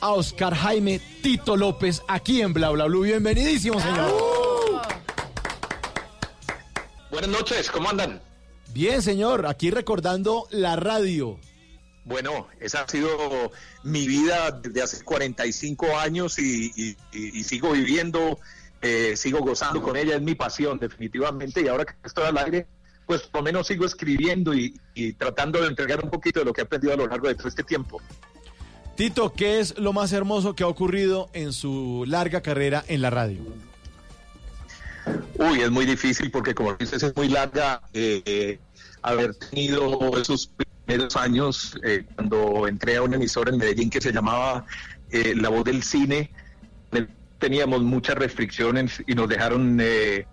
a 0.00 0.10
Oscar 0.12 0.54
Jaime 0.54 1.00
Tito 1.22 1.56
López 1.56 2.02
aquí 2.08 2.42
en 2.42 2.52
Bla 2.52 2.70
Bla 2.70 2.84
Blue. 2.86 3.02
Bienvenidísimo, 3.02 3.80
señor. 3.80 4.12
Buenas 7.10 7.30
noches, 7.30 7.70
¿cómo 7.70 7.88
andan? 7.88 8.20
Bien, 8.72 9.00
señor, 9.02 9.46
aquí 9.46 9.70
recordando 9.70 10.46
la 10.50 10.76
radio. 10.76 11.38
Bueno, 12.04 12.46
esa 12.60 12.82
ha 12.82 12.88
sido 12.88 13.50
mi 13.82 14.06
vida 14.06 14.50
desde 14.52 14.82
hace 14.82 15.02
45 15.04 15.98
años 15.98 16.38
y, 16.38 16.66
y- 16.76 16.96
y- 17.12 17.40
y 17.40 17.44
sigo 17.44 17.72
viviendo, 17.72 18.38
eh, 18.82 19.14
sigo 19.16 19.40
gozando 19.40 19.82
con 19.82 19.96
ella, 19.96 20.14
es 20.16 20.22
mi 20.22 20.34
pasión 20.34 20.78
definitivamente 20.78 21.62
y 21.62 21.68
ahora 21.68 21.84
que 21.84 21.94
estoy 22.04 22.24
al 22.26 22.38
aire, 22.38 22.66
pues 23.06 23.22
por 23.22 23.40
lo 23.40 23.44
menos 23.44 23.68
sigo 23.68 23.86
escribiendo 23.86 24.52
y, 24.54 24.78
y 24.94 25.12
tratando 25.12 25.62
de 25.62 25.68
entregar 25.68 26.02
un 26.02 26.10
poquito 26.10 26.40
de 26.40 26.46
lo 26.46 26.52
que 26.52 26.62
he 26.62 26.64
aprendido 26.64 26.94
a 26.94 26.96
lo 26.96 27.06
largo 27.06 27.28
de 27.28 27.34
todo 27.34 27.48
este 27.48 27.62
tiempo. 27.62 28.00
Tito, 28.96 29.32
¿qué 29.32 29.60
es 29.60 29.78
lo 29.78 29.92
más 29.92 30.12
hermoso 30.12 30.54
que 30.54 30.64
ha 30.64 30.68
ocurrido 30.68 31.28
en 31.34 31.52
su 31.52 32.04
larga 32.06 32.40
carrera 32.40 32.84
en 32.88 33.02
la 33.02 33.10
radio? 33.10 33.40
Uy, 35.34 35.60
es 35.60 35.70
muy 35.70 35.84
difícil 35.84 36.30
porque 36.30 36.54
como 36.54 36.74
dices 36.74 37.02
es 37.02 37.14
muy 37.14 37.28
larga 37.28 37.82
eh, 37.92 38.22
eh, 38.24 38.58
haber 39.02 39.34
tenido 39.34 40.16
esos 40.18 40.50
primeros 40.84 41.14
años 41.14 41.78
eh, 41.84 42.04
cuando 42.14 42.66
entré 42.66 42.96
a 42.96 43.02
una 43.02 43.16
emisora 43.16 43.50
en 43.50 43.58
Medellín 43.58 43.90
que 43.90 44.00
se 44.00 44.12
llamaba 44.12 44.64
eh, 45.10 45.34
La 45.36 45.48
Voz 45.48 45.64
del 45.64 45.82
Cine. 45.82 46.30
Teníamos 47.38 47.82
muchas 47.82 48.16
restricciones 48.16 49.02
y 49.06 49.14
nos 49.14 49.28
dejaron 49.28 49.78
eh, 49.78 50.26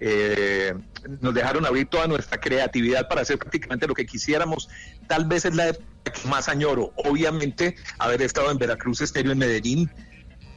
eh, 0.00 0.74
nos 1.20 1.34
dejaron 1.34 1.66
abrir 1.66 1.86
toda 1.88 2.06
nuestra 2.06 2.38
creatividad 2.40 3.08
para 3.08 3.22
hacer 3.22 3.38
prácticamente 3.38 3.86
lo 3.86 3.94
que 3.94 4.06
quisiéramos. 4.06 4.68
Tal 5.06 5.26
vez 5.26 5.44
es 5.44 5.54
la 5.54 5.68
época 5.68 6.12
que 6.12 6.28
más 6.28 6.48
añoro. 6.48 6.92
Obviamente, 6.96 7.76
haber 7.98 8.22
estado 8.22 8.50
en 8.50 8.58
Veracruz 8.58 9.00
Estéreo 9.00 9.32
en 9.32 9.38
Medellín 9.38 9.90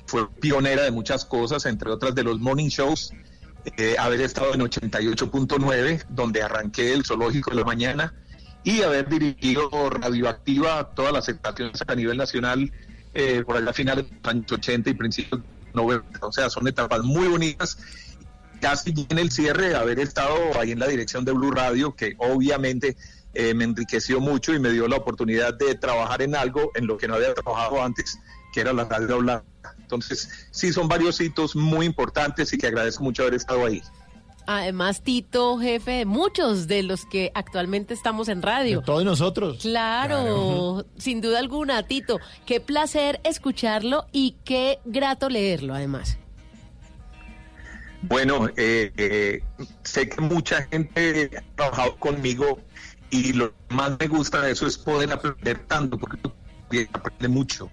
fue 0.06 0.30
pionera 0.40 0.84
de 0.84 0.92
muchas 0.92 1.26
cosas, 1.26 1.66
entre 1.66 1.90
otras 1.92 2.16
de 2.16 2.24
los 2.24 2.40
morning 2.40 2.70
shows. 2.70 3.14
Eh, 3.78 3.96
haber 4.00 4.22
estado 4.22 4.54
en 4.54 4.62
88.9, 4.62 6.06
donde 6.10 6.42
arranqué 6.42 6.94
el 6.94 7.06
zoológico 7.06 7.52
de 7.52 7.58
la 7.58 7.64
mañana, 7.66 8.14
y 8.64 8.82
haber 8.82 9.08
dirigido 9.10 9.70
Radioactiva 9.90 10.92
todas 10.96 11.14
las 11.14 11.30
estaciones 11.30 11.84
a 11.86 11.96
nivel 11.96 12.18
nacional 12.18 12.72
eh, 13.14 13.44
por 13.46 13.58
allá 13.58 13.70
a 13.70 13.74
finales 13.74 14.10
de 14.10 14.16
los 14.16 14.26
años 14.26 14.52
80 14.52 14.90
y 14.90 14.94
principios 14.94 15.42
de 15.42 15.48
los 15.66 15.76
90. 15.76 16.26
O 16.26 16.32
sea, 16.32 16.50
son 16.50 16.68
etapas 16.68 17.02
muy 17.04 17.28
bonitas. 17.28 17.78
Casi 18.62 18.94
en 19.10 19.20
el 19.20 19.32
cierre, 19.32 19.76
haber 19.76 20.00
estado 20.00 20.36
ahí 20.60 20.72
en 20.72 20.80
la 20.80 20.88
dirección 20.88 21.24
de 21.26 21.32
Blue 21.32 21.52
Radio, 21.52 21.96
que 21.96 22.16
obviamente 22.18 22.98
eh, 23.34 23.54
me 23.54 23.64
enriqueció 23.64 24.20
mucho 24.20 24.54
y 24.54 24.60
me 24.60 24.72
dio 24.72 24.88
la 24.88 24.98
oportunidad 24.98 25.54
de 25.54 25.76
trabajar 25.76 26.22
en 26.22 26.36
algo 26.36 26.72
en 26.76 26.88
lo 26.88 26.98
que 26.98 27.08
no 27.08 27.16
había 27.16 27.34
trabajado 27.34 27.82
antes, 27.82 28.20
que 28.54 28.62
era 28.62 28.74
la 28.74 28.86
radio 28.86 29.20
blanca. 29.20 29.46
Entonces, 29.80 30.48
sí, 30.52 30.74
son 30.74 30.88
varios 30.88 31.22
hitos 31.22 31.56
muy 31.56 31.86
importantes 31.86 32.52
y 32.54 32.58
que 32.58 32.68
agradezco 32.68 33.04
mucho 33.04 33.24
haber 33.24 33.36
estado 33.36 33.66
ahí. 33.66 33.82
Además, 34.52 35.04
Tito, 35.04 35.60
jefe 35.60 35.92
de 35.92 36.06
muchos 36.06 36.66
de 36.66 36.82
los 36.82 37.06
que 37.06 37.32
actualmente 37.36 37.94
estamos 37.94 38.30
en 38.30 38.42
radio. 38.42 38.82
Todos 38.82 39.06
nosotros. 39.06 39.60
Claro, 39.62 40.86
sin 40.98 41.22
duda 41.22 41.38
alguna, 41.38 41.84
Tito. 41.84 42.20
Qué 42.48 42.60
placer 42.60 43.22
escucharlo 43.24 44.08
y 44.12 44.38
qué 44.44 44.80
grato 44.86 45.30
leerlo, 45.30 45.76
además. 45.76 46.18
Bueno, 48.02 48.48
eh, 48.56 48.92
eh, 48.98 49.44
sé 49.84 50.08
que 50.08 50.22
mucha 50.22 50.64
gente 50.72 51.30
ha 51.38 51.56
trabajado 51.56 51.98
conmigo 51.98 52.60
y 53.10 53.34
lo 53.34 53.54
más 53.70 53.98
me 54.00 54.08
gusta 54.08 54.42
de 54.42 54.52
eso 54.52 54.66
es 54.68 54.78
poder 54.78 55.12
aprender 55.12 55.60
tanto, 55.68 55.98
porque 55.98 56.88
aprende 56.94 57.28
mucho. 57.28 57.72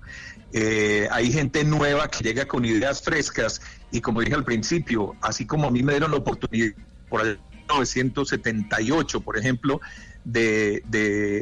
Eh, 0.53 1.07
hay 1.11 1.31
gente 1.33 1.63
nueva 1.65 2.09
que 2.09 2.25
llega 2.25 2.47
con 2.47 2.65
ideas 2.65 3.03
frescas 3.03 3.61
y 3.93 4.01
como 4.01 4.21
dije 4.21 4.35
al 4.35 4.45
principio, 4.45 5.15
así 5.21 5.47
como 5.47 5.69
a 5.69 5.71
mí 5.71 5.83
me 5.83 5.93
dieron 5.93 6.11
la 6.11 6.17
oportunidad 6.19 6.73
por 7.09 7.21
en 7.27 7.39
1978, 7.69 9.21
por 9.21 9.39
ejemplo, 9.39 9.81
de- 10.25 10.83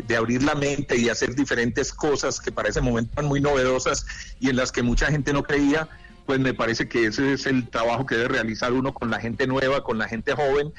de 0.06 0.16
abrir 0.16 0.42
la 0.42 0.54
mente 0.54 0.96
y 0.96 1.08
hacer 1.08 1.34
diferentes 1.34 1.92
cosas 1.92 2.38
que 2.40 2.52
para 2.52 2.68
ese 2.68 2.80
momento 2.82 3.12
eran 3.16 3.26
muy 3.26 3.40
novedosas 3.40 4.04
y 4.40 4.50
en 4.50 4.56
las 4.56 4.72
que 4.72 4.82
mucha 4.82 5.06
gente 5.06 5.32
no 5.32 5.42
creía, 5.42 5.88
pues 6.26 6.40
me 6.40 6.54
parece 6.54 6.88
que 6.88 7.06
ese 7.06 7.34
es 7.34 7.46
el 7.46 7.68
trabajo 7.68 8.06
que 8.06 8.16
debe 8.16 8.28
realizar 8.28 8.72
uno 8.72 8.94
con 8.94 9.10
la 9.10 9.20
gente 9.20 9.46
nueva, 9.46 9.82
con 9.82 9.98
la 9.98 10.08
gente 10.08 10.32
joven 10.32 10.72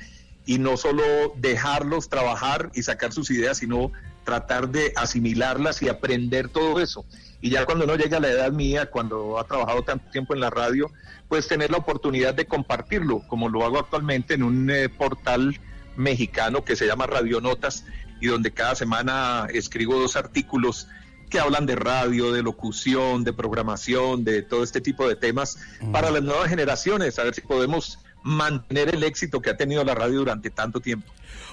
y 0.45 0.59
no 0.59 0.77
solo 0.77 1.03
dejarlos 1.37 2.09
trabajar 2.09 2.71
y 2.73 2.83
sacar 2.83 3.11
sus 3.11 3.31
ideas, 3.31 3.57
sino 3.57 3.91
tratar 4.23 4.69
de 4.69 4.91
asimilarlas 4.95 5.81
y 5.81 5.89
aprender 5.89 6.49
todo 6.49 6.79
eso. 6.81 7.05
Y 7.41 7.51
ya 7.51 7.65
cuando 7.65 7.85
uno 7.85 7.95
llega 7.95 8.17
a 8.17 8.19
la 8.21 8.29
edad 8.29 8.51
mía, 8.51 8.87
cuando 8.89 9.39
ha 9.39 9.45
trabajado 9.45 9.83
tanto 9.83 10.09
tiempo 10.11 10.33
en 10.33 10.39
la 10.39 10.49
radio, 10.49 10.89
pues 11.27 11.47
tener 11.47 11.71
la 11.71 11.77
oportunidad 11.77 12.33
de 12.33 12.45
compartirlo, 12.45 13.21
como 13.27 13.49
lo 13.49 13.63
hago 13.63 13.79
actualmente 13.79 14.33
en 14.33 14.43
un 14.43 14.69
eh, 14.69 14.89
portal 14.89 15.59
mexicano 15.95 16.63
que 16.63 16.75
se 16.75 16.87
llama 16.87 17.07
Radionotas 17.07 17.85
y 18.19 18.27
donde 18.27 18.51
cada 18.51 18.75
semana 18.75 19.47
escribo 19.53 19.99
dos 19.99 20.15
artículos 20.15 20.87
que 21.35 21.41
hablan 21.41 21.65
de 21.65 21.75
radio, 21.75 22.31
de 22.31 22.41
locución, 22.41 23.25
de 23.25 23.33
programación, 23.33 24.23
de 24.23 24.41
todo 24.41 24.63
este 24.63 24.79
tipo 24.79 25.05
de 25.05 25.17
temas 25.17 25.57
para 25.91 26.09
las 26.09 26.23
nuevas 26.23 26.47
generaciones, 26.47 27.19
a 27.19 27.25
ver 27.25 27.35
si 27.35 27.41
podemos 27.41 27.99
mantener 28.23 28.95
el 28.95 29.03
éxito 29.03 29.41
que 29.41 29.49
ha 29.49 29.57
tenido 29.57 29.83
la 29.83 29.93
radio 29.95 30.19
durante 30.19 30.49
tanto 30.49 30.79
tiempo. 30.79 31.11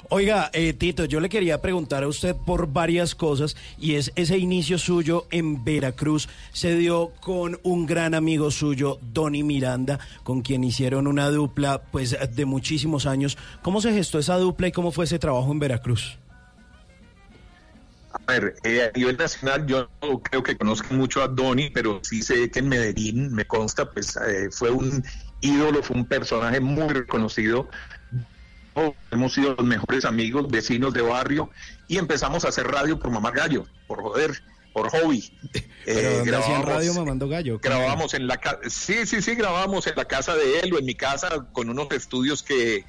Oiga, 0.08 0.50
eh, 0.52 0.72
Tito, 0.72 1.04
yo 1.06 1.18
le 1.18 1.28
quería 1.28 1.60
preguntar 1.60 2.04
a 2.04 2.06
usted 2.06 2.36
por 2.36 2.72
varias 2.72 3.16
cosas 3.16 3.56
y 3.76 3.96
es 3.96 4.12
ese 4.14 4.38
inicio 4.38 4.78
suyo 4.78 5.26
en 5.32 5.64
Veracruz 5.64 6.28
se 6.52 6.76
dio 6.76 7.10
con 7.20 7.58
un 7.64 7.84
gran 7.84 8.14
amigo 8.14 8.52
suyo, 8.52 9.00
Donny 9.12 9.42
Miranda, 9.42 9.98
con 10.22 10.42
quien 10.42 10.62
hicieron 10.62 11.08
una 11.08 11.28
dupla 11.28 11.82
pues 11.90 12.16
de 12.36 12.44
muchísimos 12.44 13.06
años. 13.06 13.36
¿Cómo 13.62 13.80
se 13.80 13.92
gestó 13.92 14.20
esa 14.20 14.36
dupla 14.36 14.68
y 14.68 14.72
cómo 14.72 14.92
fue 14.92 15.06
ese 15.06 15.18
trabajo 15.18 15.50
en 15.50 15.58
Veracruz? 15.58 16.18
A 18.12 18.32
ver, 18.32 18.54
eh, 18.64 18.90
a 18.94 18.98
nivel 18.98 19.16
nacional 19.16 19.66
yo 19.66 19.88
no 20.02 20.20
creo 20.22 20.42
que 20.42 20.56
conozcan 20.56 20.98
mucho 20.98 21.22
a 21.22 21.28
Donny, 21.28 21.70
pero 21.70 22.00
sí 22.02 22.22
sé 22.22 22.50
que 22.50 22.58
en 22.58 22.68
Medellín, 22.68 23.32
me 23.32 23.44
consta, 23.46 23.90
pues 23.90 24.16
eh, 24.16 24.48
fue 24.50 24.70
un 24.70 25.02
ídolo, 25.40 25.82
fue 25.82 25.96
un 25.96 26.06
personaje 26.06 26.60
muy 26.60 26.88
reconocido. 26.88 27.68
Hemos 29.10 29.34
sido 29.34 29.54
los 29.54 29.66
mejores 29.66 30.04
amigos, 30.06 30.48
vecinos 30.50 30.94
de 30.94 31.02
barrio, 31.02 31.50
y 31.88 31.98
empezamos 31.98 32.44
a 32.44 32.48
hacer 32.48 32.66
radio 32.66 32.98
por 32.98 33.10
mamar 33.10 33.34
gallo, 33.34 33.66
por 33.86 34.00
joder, 34.02 34.42
por 34.72 34.90
hobby. 34.90 35.30
Eh, 35.84 36.18
¿dónde 36.18 36.36
hacían 36.36 36.62
grabábamos- 36.62 36.64
radio 36.64 36.94
mamando 36.94 37.28
gallo? 37.28 37.58
Grabamos 37.58 38.14
en 38.14 38.28
la 38.28 38.38
sí, 38.68 39.04
sí, 39.04 39.20
sí, 39.20 39.34
grabamos 39.34 39.88
en 39.88 39.94
la 39.96 40.04
casa 40.04 40.36
de 40.36 40.60
él 40.60 40.72
o 40.72 40.78
en 40.78 40.84
mi 40.84 40.94
casa 40.94 41.48
con 41.52 41.68
unos 41.68 41.90
estudios 41.90 42.44
que, 42.44 42.84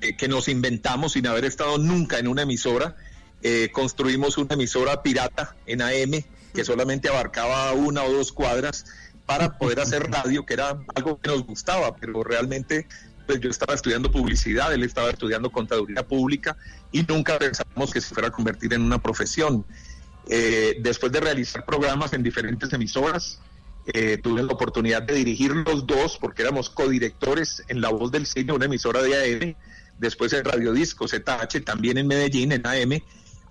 eh, 0.00 0.16
que 0.16 0.26
nos 0.26 0.48
inventamos 0.48 1.12
sin 1.12 1.28
haber 1.28 1.44
estado 1.44 1.78
nunca 1.78 2.18
en 2.18 2.26
una 2.26 2.42
emisora. 2.42 2.96
Eh, 3.42 3.70
construimos 3.72 4.38
una 4.38 4.54
emisora 4.54 5.02
pirata 5.02 5.56
en 5.66 5.82
AM 5.82 6.24
que 6.54 6.64
solamente 6.64 7.08
abarcaba 7.08 7.72
una 7.72 8.04
o 8.04 8.12
dos 8.12 8.32
cuadras 8.32 8.84
para 9.26 9.58
poder 9.58 9.80
hacer 9.80 10.10
radio, 10.10 10.44
que 10.44 10.54
era 10.54 10.78
algo 10.94 11.18
que 11.20 11.28
nos 11.28 11.44
gustaba, 11.44 11.96
pero 11.96 12.22
realmente 12.22 12.86
pues 13.26 13.40
yo 13.40 13.50
estaba 13.50 13.74
estudiando 13.74 14.10
publicidad, 14.10 14.72
él 14.72 14.82
estaba 14.82 15.10
estudiando 15.10 15.50
contaduría 15.50 16.06
pública 16.06 16.56
y 16.90 17.02
nunca 17.02 17.38
pensamos 17.38 17.92
que 17.92 18.00
se 18.00 18.14
fuera 18.14 18.28
a 18.28 18.32
convertir 18.32 18.74
en 18.74 18.82
una 18.82 19.00
profesión. 19.00 19.64
Eh, 20.28 20.76
después 20.80 21.10
de 21.12 21.20
realizar 21.20 21.64
programas 21.64 22.12
en 22.12 22.22
diferentes 22.22 22.72
emisoras, 22.72 23.40
eh, 23.86 24.18
tuve 24.22 24.42
la 24.42 24.52
oportunidad 24.52 25.02
de 25.02 25.14
dirigir 25.14 25.52
los 25.52 25.86
dos 25.86 26.16
porque 26.20 26.42
éramos 26.42 26.70
codirectores 26.70 27.64
en 27.68 27.80
La 27.80 27.88
Voz 27.88 28.12
del 28.12 28.26
Cine, 28.26 28.52
una 28.52 28.66
emisora 28.66 29.02
de 29.02 29.16
AM, 29.16 29.56
después 29.98 30.32
en 30.32 30.44
Radio 30.44 30.72
Disco 30.72 31.08
ZH, 31.08 31.64
también 31.64 31.98
en 31.98 32.06
Medellín, 32.06 32.52
en 32.52 32.66
AM, 32.66 33.02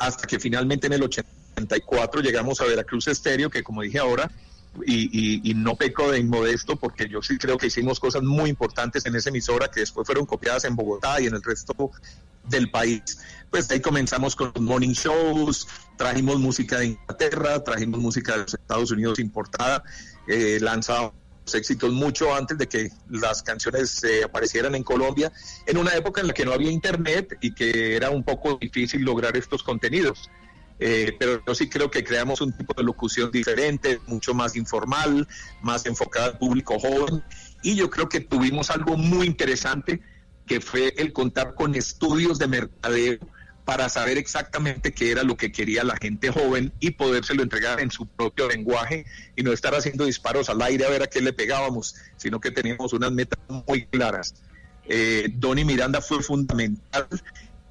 hasta 0.01 0.27
que 0.27 0.39
finalmente 0.39 0.87
en 0.87 0.93
el 0.93 1.03
84 1.03 2.21
llegamos 2.21 2.59
a 2.59 2.65
Veracruz 2.65 3.07
Estéreo, 3.07 3.49
que 3.49 3.63
como 3.63 3.81
dije 3.83 3.99
ahora, 3.99 4.29
y, 4.85 5.49
y- 5.49 5.53
no 5.53 5.75
peco 5.75 6.09
de 6.11 6.19
inmodesto 6.19 6.77
porque 6.77 7.07
yo 7.09 7.21
sí 7.21 7.37
creo 7.37 7.57
que 7.57 7.67
hicimos 7.67 7.99
cosas 7.99 8.23
muy 8.23 8.49
importantes 8.49 9.05
en 9.05 9.15
esa 9.15 9.29
emisora 9.29 9.67
que 9.67 9.81
después 9.81 10.05
fueron 10.05 10.25
copiadas 10.25 10.63
en 10.63 10.75
Bogotá 10.77 11.19
y 11.21 11.27
en 11.27 11.35
el 11.35 11.43
resto 11.43 11.91
del 12.47 12.71
país. 12.71 13.01
Pues 13.49 13.69
ahí 13.69 13.81
comenzamos 13.81 14.35
con 14.35 14.51
los 14.55 14.63
morning 14.63 14.93
shows, 14.93 15.67
trajimos 15.97 16.39
música 16.39 16.79
de 16.79 16.85
Inglaterra, 16.87 17.61
trajimos 17.63 17.99
música 17.99 18.33
de 18.33 18.37
los 18.43 18.53
Estados 18.53 18.91
Unidos 18.91 19.19
importada, 19.19 19.83
eh, 20.27 20.57
lanzábamos 20.61 21.13
éxitos 21.55 21.91
mucho 21.91 22.33
antes 22.33 22.57
de 22.57 22.67
que 22.67 22.91
las 23.09 23.43
canciones 23.43 24.03
eh, 24.03 24.23
aparecieran 24.23 24.75
en 24.75 24.83
Colombia, 24.83 25.31
en 25.65 25.77
una 25.77 25.93
época 25.95 26.21
en 26.21 26.27
la 26.27 26.33
que 26.33 26.45
no 26.45 26.53
había 26.53 26.71
internet 26.71 27.37
y 27.41 27.53
que 27.53 27.95
era 27.95 28.09
un 28.09 28.23
poco 28.23 28.57
difícil 28.59 29.01
lograr 29.01 29.35
estos 29.37 29.63
contenidos. 29.63 30.29
Eh, 30.79 31.15
pero 31.19 31.43
yo 31.45 31.53
sí 31.53 31.69
creo 31.69 31.91
que 31.91 32.03
creamos 32.03 32.41
un 32.41 32.53
tipo 32.57 32.73
de 32.73 32.83
locución 32.83 33.29
diferente, 33.29 33.99
mucho 34.07 34.33
más 34.33 34.55
informal, 34.55 35.27
más 35.61 35.85
enfocada 35.85 36.27
al 36.27 36.37
público 36.39 36.79
joven. 36.79 37.23
Y 37.61 37.75
yo 37.75 37.89
creo 37.89 38.09
que 38.09 38.21
tuvimos 38.21 38.71
algo 38.71 38.97
muy 38.97 39.27
interesante, 39.27 40.01
que 40.47 40.59
fue 40.59 40.93
el 40.97 41.13
contar 41.13 41.53
con 41.53 41.75
estudios 41.75 42.39
de 42.39 42.47
mercadeo 42.47 43.19
para 43.65 43.89
saber 43.89 44.17
exactamente 44.17 44.91
qué 44.91 45.11
era 45.11 45.23
lo 45.23 45.37
que 45.37 45.51
quería 45.51 45.83
la 45.83 45.95
gente 45.97 46.31
joven 46.31 46.73
y 46.79 46.91
podérselo 46.91 47.43
entregar 47.43 47.79
en 47.79 47.91
su 47.91 48.05
propio 48.05 48.47
lenguaje 48.47 49.05
y 49.35 49.43
no 49.43 49.51
estar 49.51 49.75
haciendo 49.75 50.05
disparos 50.05 50.49
al 50.49 50.61
aire 50.61 50.85
a 50.85 50.89
ver 50.89 51.03
a 51.03 51.07
qué 51.07 51.21
le 51.21 51.33
pegábamos, 51.33 51.95
sino 52.17 52.39
que 52.39 52.51
teníamos 52.51 52.93
unas 52.93 53.11
metas 53.11 53.39
muy 53.67 53.85
claras. 53.85 54.35
Eh, 54.87 55.29
Donny 55.35 55.63
Miranda 55.63 56.01
fue 56.01 56.21
fundamental. 56.23 57.07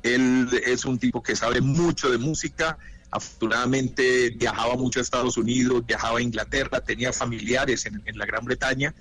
Él 0.02 0.48
es 0.64 0.84
un 0.84 0.98
tipo 0.98 1.22
que 1.22 1.36
sabe 1.36 1.60
mucho 1.60 2.10
de 2.10 2.18
música. 2.18 2.78
Afortunadamente 3.10 4.30
viajaba 4.30 4.76
mucho 4.76 5.00
a 5.00 5.02
Estados 5.02 5.36
Unidos, 5.36 5.84
viajaba 5.84 6.20
a 6.20 6.22
Inglaterra, 6.22 6.80
tenía 6.80 7.12
familiares 7.12 7.84
en, 7.86 8.00
en 8.04 8.16
la 8.16 8.24
Gran 8.24 8.44
Bretaña 8.44 8.94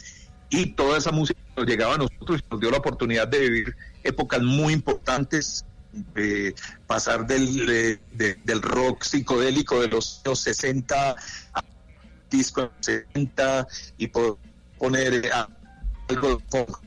y 0.49 0.67
toda 0.67 0.97
esa 0.97 1.11
música 1.11 1.39
nos 1.55 1.67
llegaba 1.67 1.95
a 1.95 1.97
nosotros 1.97 2.41
y 2.41 2.51
nos 2.51 2.59
dio 2.59 2.71
la 2.71 2.77
oportunidad 2.77 3.27
de 3.27 3.39
vivir 3.39 3.75
épocas 4.03 4.41
muy 4.41 4.73
importantes, 4.73 5.65
pasar 6.87 7.25
del, 7.27 7.65
de- 7.65 7.99
de- 8.13 8.35
del 8.43 8.61
rock 8.61 9.03
psicodélico 9.03 9.81
de 9.81 9.87
los 9.87 10.21
años 10.25 10.39
60 10.39 11.15
a 11.53 11.63
disco 12.29 12.61
de 12.61 12.67
los 12.67 12.85
70 12.85 13.67
y 13.97 14.07
poner 14.77 15.25
eh, 15.25 15.31
a- 15.33 15.47
algo 16.09 16.35
de 16.37 16.43
funk, 16.49 16.77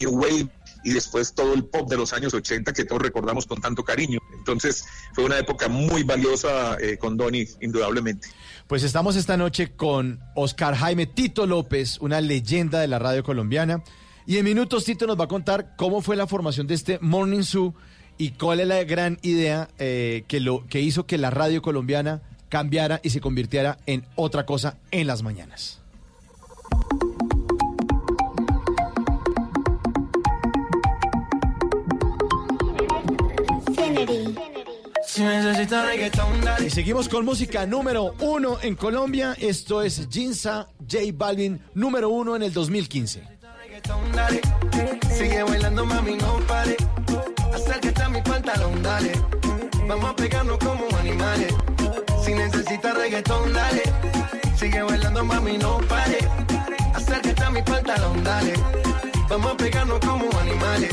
new 0.00 0.10
wave 0.12 0.48
y 0.84 0.92
después 0.92 1.32
todo 1.32 1.54
el 1.54 1.64
pop 1.64 1.88
de 1.88 1.96
los 1.96 2.12
años 2.12 2.34
80 2.34 2.72
que 2.72 2.84
todos 2.84 3.02
recordamos 3.02 3.46
con 3.46 3.60
tanto 3.60 3.84
cariño. 3.84 4.18
Entonces 4.36 4.84
fue 5.14 5.24
una 5.24 5.38
época 5.38 5.68
muy 5.68 6.02
valiosa 6.02 6.76
eh, 6.80 6.98
con 6.98 7.16
Donny, 7.16 7.46
indudablemente. 7.60 8.28
Pues 8.66 8.82
estamos 8.82 9.14
esta 9.14 9.36
noche 9.36 9.72
con 9.76 10.18
Oscar 10.34 10.74
Jaime 10.74 11.06
Tito 11.06 11.46
López, 11.46 11.98
una 12.00 12.20
leyenda 12.20 12.80
de 12.80 12.88
la 12.88 12.98
radio 12.98 13.22
colombiana. 13.22 13.84
Y 14.26 14.38
en 14.38 14.44
minutos 14.44 14.84
Tito 14.84 15.06
nos 15.06 15.18
va 15.18 15.24
a 15.24 15.28
contar 15.28 15.74
cómo 15.76 16.00
fue 16.02 16.16
la 16.16 16.26
formación 16.26 16.66
de 16.66 16.74
este 16.74 16.98
Morning 17.00 17.42
Zoo 17.44 17.74
y 18.22 18.30
cuál 18.30 18.60
es 18.60 18.68
la 18.68 18.84
gran 18.84 19.18
idea 19.22 19.68
eh, 19.80 20.22
que, 20.28 20.38
lo, 20.38 20.64
que 20.68 20.80
hizo 20.80 21.06
que 21.06 21.18
la 21.18 21.30
radio 21.30 21.60
colombiana 21.60 22.22
cambiara 22.48 23.00
y 23.02 23.10
se 23.10 23.20
convirtiera 23.20 23.78
en 23.86 24.06
otra 24.14 24.46
cosa 24.46 24.78
en 24.92 25.08
las 25.08 25.24
mañanas. 25.24 25.80
Y 36.64 36.70
seguimos 36.70 37.08
con 37.08 37.24
música 37.24 37.66
número 37.66 38.14
uno 38.20 38.58
en 38.62 38.76
Colombia. 38.76 39.34
Esto 39.40 39.82
es 39.82 40.06
Jinza 40.08 40.68
J 40.88 40.98
Balvin, 41.12 41.60
número 41.74 42.08
uno 42.10 42.36
en 42.36 42.44
el 42.44 42.52
2015. 42.52 43.20
reggaetón, 43.64 44.12
dale. 44.12 44.40
Sigue 45.12 45.42
bailando, 45.42 45.84
mami, 45.84 46.14
no 46.14 46.38
pare. 46.46 46.76
Acércate 47.54 48.02
a 48.02 48.08
mi 48.08 48.22
pantalón, 48.22 48.82
dale. 48.82 49.12
Vamos 49.86 50.10
a 50.10 50.16
pegarnos 50.16 50.58
como 50.58 50.84
animales. 50.98 51.54
Si 52.24 52.34
necesitas 52.34 52.94
reggaetón, 52.94 53.52
dale. 53.52 53.82
Sigue 54.56 54.82
bailando, 54.82 55.24
mami, 55.24 55.58
no 55.58 55.78
pare. 55.88 56.18
Acércate 56.94 57.42
a 57.42 57.50
mi 57.50 57.62
pantalón, 57.62 58.24
dale. 58.24 58.54
Vamos 59.28 59.52
a 59.52 59.56
pegarnos 59.56 60.00
como 60.00 60.28
animales. 60.38 60.90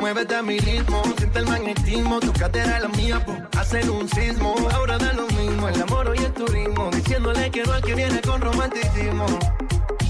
Muévete 0.00 0.34
a 0.34 0.42
mi 0.42 0.58
ritmo, 0.58 1.02
siente 1.16 1.38
el 1.38 1.46
magnetismo, 1.46 2.20
tu 2.20 2.32
cadera 2.32 2.76
es 2.76 2.82
la 2.82 2.88
mía, 2.88 3.24
po, 3.24 3.36
hacen 3.58 3.88
un 3.90 4.08
sismo. 4.08 4.54
Ahora 4.72 4.98
da 4.98 5.12
lo 5.12 5.26
mismo, 5.28 5.68
el 5.68 5.82
amor 5.82 6.14
y 6.14 6.24
el 6.24 6.32
turismo, 6.32 6.90
diciéndole 6.90 7.50
que 7.50 7.62
no 7.62 7.72
al 7.72 7.82
que 7.82 7.94
viene 7.94 8.20
con 8.20 8.40
romanticismo. 8.40 9.26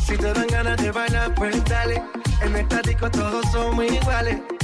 Si 0.04 0.16
te 0.16 0.32
dan 0.32 0.46
ganas 0.48 0.76
de 0.82 0.90
bailar, 0.90 1.34
pues 1.34 1.64
dale. 1.64 2.02
En 2.42 2.56
estático 2.56 3.10
todos 3.10 3.44
somos 3.52 3.84
iguales. 3.84 4.53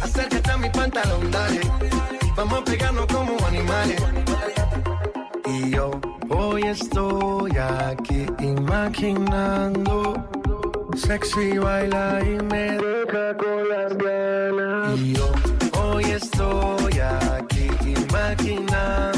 Acércate 0.00 0.50
a 0.50 0.56
mi 0.58 0.70
pantalón, 0.70 1.30
dale. 1.30 1.60
Vamos 2.36 2.60
a 2.60 2.64
pegarnos 2.64 3.06
como 3.06 3.46
animales. 3.46 4.02
Y 5.46 5.70
yo 5.70 5.90
hoy 6.28 6.62
estoy 6.64 7.52
aquí 7.56 8.26
imaginando. 8.40 10.14
Sexy 10.96 11.58
baila 11.58 12.20
y 12.22 12.42
me 12.44 12.78
deja 12.78 13.36
con 13.36 13.68
las 13.68 13.96
ganas. 13.96 14.98
Y 14.98 15.14
yo 15.14 15.30
hoy 15.80 16.04
estoy 16.04 16.98
aquí 17.00 17.68
imaginándolo. 17.84 19.17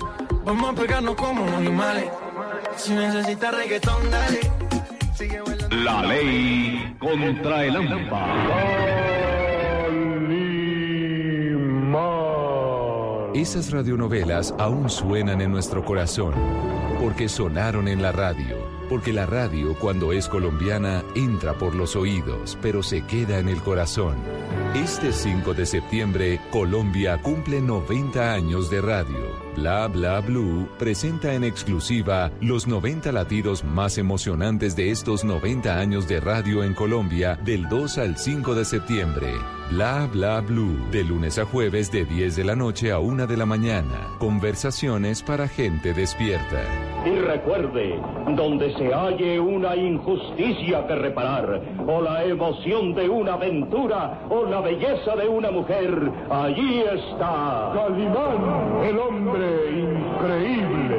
Vamos 0.45 0.71
a 0.71 0.73
pegarnos 0.73 1.15
como 1.15 1.45
animales. 1.55 2.05
Si 2.75 2.93
necesitas 2.93 3.55
reggaetón, 3.55 4.09
dale. 4.09 4.39
Sigue 5.13 5.41
bailando. 5.41 5.75
La 5.75 6.03
ley 6.03 6.95
contra 6.99 7.65
el 7.65 7.75
AMPA. 7.75 9.01
Esas 13.33 13.71
radionovelas 13.71 14.53
aún 14.59 14.89
suenan 14.89 15.41
en 15.41 15.51
nuestro 15.51 15.83
corazón, 15.83 16.33
porque 17.01 17.27
sonaron 17.27 17.87
en 17.87 18.01
la 18.01 18.11
radio, 18.11 18.57
porque 18.87 19.13
la 19.13 19.25
radio 19.25 19.73
cuando 19.79 20.11
es 20.11 20.27
colombiana 20.27 21.01
entra 21.15 21.53
por 21.53 21.73
los 21.73 21.95
oídos, 21.95 22.57
pero 22.61 22.83
se 22.83 23.01
queda 23.07 23.39
en 23.39 23.49
el 23.49 23.61
corazón. 23.61 24.17
Este 24.75 25.11
5 25.11 25.53
de 25.53 25.65
septiembre, 25.65 26.39
Colombia 26.51 27.19
cumple 27.21 27.61
90 27.61 28.31
años 28.31 28.69
de 28.69 28.81
radio. 28.81 29.50
Bla 29.55 29.87
Bla 29.87 30.21
Blue 30.21 30.67
presenta 30.79 31.33
en 31.33 31.43
exclusiva 31.43 32.31
los 32.39 32.67
90 32.67 33.11
latidos 33.11 33.63
más 33.63 33.97
emocionantes 33.97 34.75
de 34.75 34.91
estos 34.91 35.25
90 35.25 35.77
años 35.77 36.07
de 36.07 36.19
radio 36.21 36.63
en 36.63 36.73
Colombia 36.73 37.37
del 37.43 37.67
2 37.67 37.97
al 37.97 38.17
5 38.17 38.55
de 38.55 38.65
septiembre. 38.65 39.33
Bla 39.71 40.07
Bla 40.11 40.41
Blue, 40.41 40.77
de 40.91 41.03
lunes 41.03 41.37
a 41.37 41.45
jueves 41.45 41.91
de 41.91 42.05
10 42.05 42.35
de 42.35 42.43
la 42.43 42.55
noche 42.55 42.91
a 42.91 42.99
1 42.99 43.27
de 43.27 43.37
la 43.37 43.45
mañana. 43.45 44.07
Conversaciones 44.19 45.21
para 45.21 45.47
gente 45.47 45.93
despierta. 45.93 46.63
Y 47.05 47.15
recuerde, 47.19 47.99
donde 48.35 48.73
se 48.75 48.93
halle 48.93 49.39
una 49.39 49.75
injusticia 49.75 50.85
que 50.87 50.95
reparar, 50.95 51.61
o 51.87 52.01
la 52.01 52.23
emoción 52.25 52.93
de 52.93 53.09
una 53.09 53.33
aventura, 53.33 54.21
o 54.29 54.45
la 54.45 54.61
belleza 54.61 55.15
de 55.15 55.27
una 55.27 55.51
mujer, 55.51 56.11
allí 56.29 56.81
está 56.81 57.71
Calimán, 57.73 58.83
el 58.83 58.99
hombre 58.99 59.40
increíble. 59.71 60.97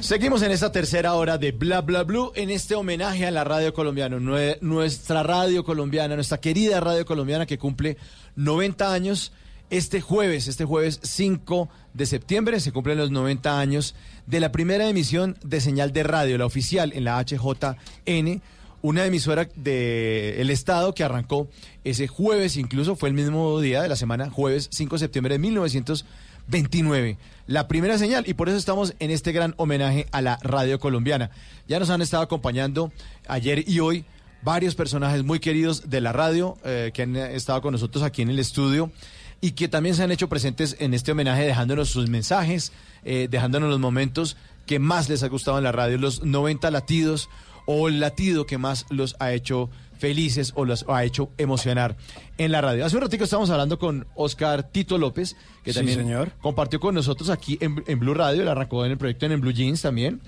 Seguimos 0.00 0.42
en 0.42 0.50
esta 0.50 0.70
tercera 0.70 1.14
hora 1.14 1.38
de 1.38 1.52
Bla 1.52 1.80
Bla 1.80 2.02
Blue 2.02 2.30
en 2.34 2.50
este 2.50 2.74
homenaje 2.74 3.26
a 3.26 3.30
la 3.30 3.42
radio 3.42 3.72
colombiana, 3.72 4.18
nue- 4.18 4.58
nuestra 4.60 5.22
radio 5.22 5.64
colombiana, 5.64 6.14
nuestra 6.14 6.38
querida 6.38 6.78
radio 6.80 7.06
colombiana 7.06 7.46
que 7.46 7.56
cumple 7.58 7.96
90 8.36 8.92
años. 8.92 9.32
Este 9.70 10.02
jueves, 10.02 10.46
este 10.46 10.66
jueves 10.66 11.00
5 11.02 11.70
de 11.94 12.04
septiembre, 12.04 12.60
se 12.60 12.70
cumplen 12.70 12.98
los 12.98 13.10
90 13.10 13.58
años 13.58 13.94
de 14.26 14.38
la 14.38 14.52
primera 14.52 14.86
emisión 14.88 15.38
de 15.42 15.60
señal 15.62 15.90
de 15.94 16.02
radio, 16.02 16.36
la 16.36 16.44
oficial 16.44 16.92
en 16.94 17.04
la 17.04 17.18
HJN, 17.18 18.42
una 18.84 19.06
emisora 19.06 19.48
del 19.56 20.50
Estado 20.50 20.94
que 20.94 21.04
arrancó 21.04 21.48
ese 21.84 22.06
jueves, 22.06 22.58
incluso 22.58 22.96
fue 22.96 23.08
el 23.08 23.14
mismo 23.14 23.58
día 23.58 23.80
de 23.80 23.88
la 23.88 23.96
semana, 23.96 24.28
jueves 24.28 24.68
5 24.72 24.96
de 24.96 24.98
septiembre 24.98 25.34
de 25.36 25.38
1929. 25.38 27.16
La 27.46 27.66
primera 27.66 27.96
señal, 27.96 28.24
y 28.28 28.34
por 28.34 28.50
eso 28.50 28.58
estamos 28.58 28.92
en 28.98 29.10
este 29.10 29.32
gran 29.32 29.54
homenaje 29.56 30.06
a 30.12 30.20
la 30.20 30.38
radio 30.42 30.78
colombiana. 30.78 31.30
Ya 31.66 31.78
nos 31.78 31.88
han 31.88 32.02
estado 32.02 32.24
acompañando 32.24 32.92
ayer 33.26 33.66
y 33.66 33.80
hoy 33.80 34.04
varios 34.42 34.74
personajes 34.74 35.24
muy 35.24 35.40
queridos 35.40 35.88
de 35.88 36.02
la 36.02 36.12
radio 36.12 36.58
eh, 36.62 36.90
que 36.92 37.04
han 37.04 37.16
estado 37.16 37.62
con 37.62 37.72
nosotros 37.72 38.04
aquí 38.04 38.20
en 38.20 38.28
el 38.28 38.38
estudio 38.38 38.92
y 39.40 39.52
que 39.52 39.68
también 39.68 39.94
se 39.94 40.02
han 40.02 40.12
hecho 40.12 40.28
presentes 40.28 40.76
en 40.78 40.92
este 40.92 41.12
homenaje 41.12 41.46
dejándonos 41.46 41.88
sus 41.88 42.10
mensajes, 42.10 42.70
eh, 43.02 43.28
dejándonos 43.30 43.70
los 43.70 43.80
momentos 43.80 44.36
que 44.66 44.78
más 44.78 45.08
les 45.08 45.22
ha 45.22 45.28
gustado 45.28 45.56
en 45.56 45.64
la 45.64 45.72
radio, 45.72 45.96
los 45.96 46.22
90 46.22 46.70
latidos 46.70 47.30
o 47.66 47.88
el 47.88 48.00
latido 48.00 48.46
que 48.46 48.58
más 48.58 48.86
los 48.90 49.16
ha 49.20 49.32
hecho 49.32 49.70
felices 49.98 50.52
o 50.56 50.64
los 50.64 50.84
ha 50.88 51.04
hecho 51.04 51.30
emocionar 51.38 51.96
en 52.36 52.52
la 52.52 52.60
radio. 52.60 52.84
Hace 52.84 52.96
un 52.96 53.02
ratito 53.02 53.24
estábamos 53.24 53.50
hablando 53.50 53.78
con 53.78 54.06
Oscar 54.14 54.64
Tito 54.64 54.98
López, 54.98 55.36
que 55.62 55.72
Sí, 55.72 55.78
también 55.78 55.98
señor. 56.00 56.32
compartió 56.42 56.78
con 56.80 56.94
nosotros 56.94 57.30
aquí 57.30 57.56
en, 57.60 57.82
en 57.86 57.98
Blue 58.00 58.12
Radio, 58.14 58.42
él 58.42 58.48
arrancó 58.48 58.84
en 58.84 58.92
el 58.92 58.98
proyecto 58.98 59.26
en, 59.26 59.32
en 59.32 59.40
Blue 59.40 59.52
Jeans 59.52 59.80
también. 59.82 60.20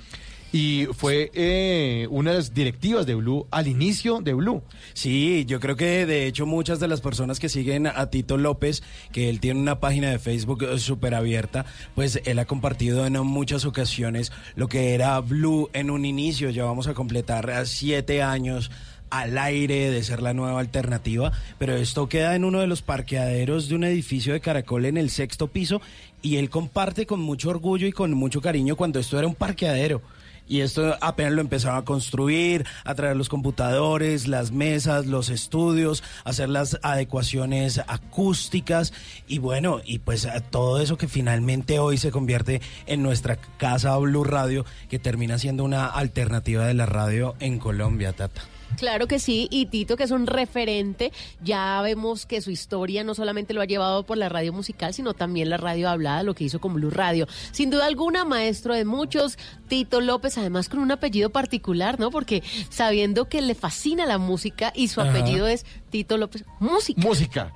Y 0.58 0.86
fue 0.94 1.30
eh, 1.34 2.08
una 2.10 2.30
de 2.30 2.38
las 2.38 2.54
directivas 2.54 3.04
de 3.04 3.14
Blue 3.14 3.46
al 3.50 3.68
inicio 3.68 4.22
de 4.22 4.32
Blue. 4.32 4.62
Sí, 4.94 5.44
yo 5.46 5.60
creo 5.60 5.76
que 5.76 6.06
de 6.06 6.26
hecho 6.26 6.46
muchas 6.46 6.80
de 6.80 6.88
las 6.88 7.02
personas 7.02 7.38
que 7.38 7.50
siguen 7.50 7.86
a 7.86 8.08
Tito 8.08 8.38
López, 8.38 8.82
que 9.12 9.28
él 9.28 9.38
tiene 9.38 9.60
una 9.60 9.80
página 9.80 10.08
de 10.08 10.18
Facebook 10.18 10.62
eh, 10.62 10.78
súper 10.78 11.14
abierta, 11.14 11.66
pues 11.94 12.22
él 12.24 12.38
ha 12.38 12.46
compartido 12.46 13.04
en 13.04 13.18
muchas 13.26 13.66
ocasiones 13.66 14.32
lo 14.54 14.66
que 14.66 14.94
era 14.94 15.20
Blue 15.20 15.68
en 15.74 15.90
un 15.90 16.06
inicio. 16.06 16.48
Ya 16.48 16.64
vamos 16.64 16.86
a 16.86 16.94
completar 16.94 17.50
eh, 17.50 17.66
siete 17.66 18.22
años 18.22 18.70
al 19.10 19.36
aire 19.36 19.90
de 19.90 20.02
ser 20.02 20.22
la 20.22 20.32
nueva 20.32 20.58
alternativa, 20.58 21.32
pero 21.58 21.76
esto 21.76 22.08
queda 22.08 22.34
en 22.34 22.46
uno 22.46 22.60
de 22.60 22.66
los 22.66 22.80
parqueaderos 22.80 23.68
de 23.68 23.74
un 23.74 23.84
edificio 23.84 24.32
de 24.32 24.40
Caracol 24.40 24.86
en 24.86 24.96
el 24.96 25.10
sexto 25.10 25.48
piso 25.48 25.82
y 26.22 26.36
él 26.36 26.48
comparte 26.48 27.04
con 27.04 27.20
mucho 27.20 27.50
orgullo 27.50 27.86
y 27.86 27.92
con 27.92 28.14
mucho 28.14 28.40
cariño 28.40 28.74
cuando 28.74 28.98
esto 28.98 29.18
era 29.18 29.28
un 29.28 29.34
parqueadero. 29.34 30.00
Y 30.48 30.60
esto 30.60 30.96
apenas 31.00 31.32
lo 31.32 31.40
empezaron 31.40 31.78
a 31.78 31.84
construir, 31.84 32.64
a 32.84 32.94
traer 32.94 33.16
los 33.16 33.28
computadores, 33.28 34.28
las 34.28 34.52
mesas, 34.52 35.06
los 35.06 35.28
estudios, 35.28 36.02
hacer 36.24 36.48
las 36.48 36.78
adecuaciones 36.82 37.80
acústicas 37.86 38.92
y 39.26 39.38
bueno, 39.38 39.80
y 39.84 39.98
pues 39.98 40.26
a 40.26 40.40
todo 40.40 40.80
eso 40.80 40.96
que 40.96 41.08
finalmente 41.08 41.78
hoy 41.78 41.98
se 41.98 42.10
convierte 42.10 42.60
en 42.86 43.02
nuestra 43.02 43.36
casa 43.36 43.96
Blue 43.96 44.24
Radio, 44.24 44.64
que 44.88 44.98
termina 44.98 45.38
siendo 45.38 45.64
una 45.64 45.86
alternativa 45.86 46.66
de 46.66 46.74
la 46.74 46.86
radio 46.86 47.34
en 47.40 47.58
Colombia, 47.58 48.12
Tata. 48.12 48.42
Claro 48.76 49.06
que 49.06 49.18
sí, 49.18 49.48
y 49.50 49.66
Tito, 49.66 49.96
que 49.96 50.04
es 50.04 50.10
un 50.10 50.26
referente, 50.26 51.12
ya 51.42 51.80
vemos 51.82 52.26
que 52.26 52.40
su 52.40 52.50
historia 52.50 53.04
no 53.04 53.14
solamente 53.14 53.54
lo 53.54 53.60
ha 53.60 53.64
llevado 53.64 54.04
por 54.04 54.18
la 54.18 54.28
radio 54.28 54.52
musical, 54.52 54.94
sino 54.94 55.14
también 55.14 55.50
la 55.50 55.56
radio 55.56 55.88
hablada, 55.88 56.22
lo 56.22 56.34
que 56.34 56.44
hizo 56.44 56.60
con 56.60 56.74
Blue 56.74 56.90
Radio. 56.90 57.26
Sin 57.52 57.70
duda 57.70 57.86
alguna, 57.86 58.24
maestro 58.24 58.74
de 58.74 58.84
muchos, 58.84 59.38
Tito 59.68 60.00
López, 60.00 60.38
además 60.38 60.68
con 60.68 60.80
un 60.80 60.92
apellido 60.92 61.30
particular, 61.30 61.98
¿no? 61.98 62.10
Porque 62.10 62.42
sabiendo 62.68 63.28
que 63.28 63.42
le 63.42 63.54
fascina 63.54 64.06
la 64.06 64.18
música 64.18 64.72
y 64.74 64.88
su 64.88 65.00
Ajá. 65.00 65.10
apellido 65.10 65.46
es 65.46 65.64
Tito 65.90 66.18
López, 66.18 66.44
música. 66.60 67.00
Música. 67.00 67.52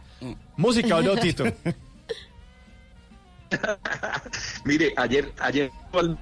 Música, 0.57 0.97
¿o 0.97 1.03
no, 1.03 1.17
Tito? 1.17 1.45
Mire, 4.65 4.93
ayer, 4.97 5.33
ayer 5.39 5.71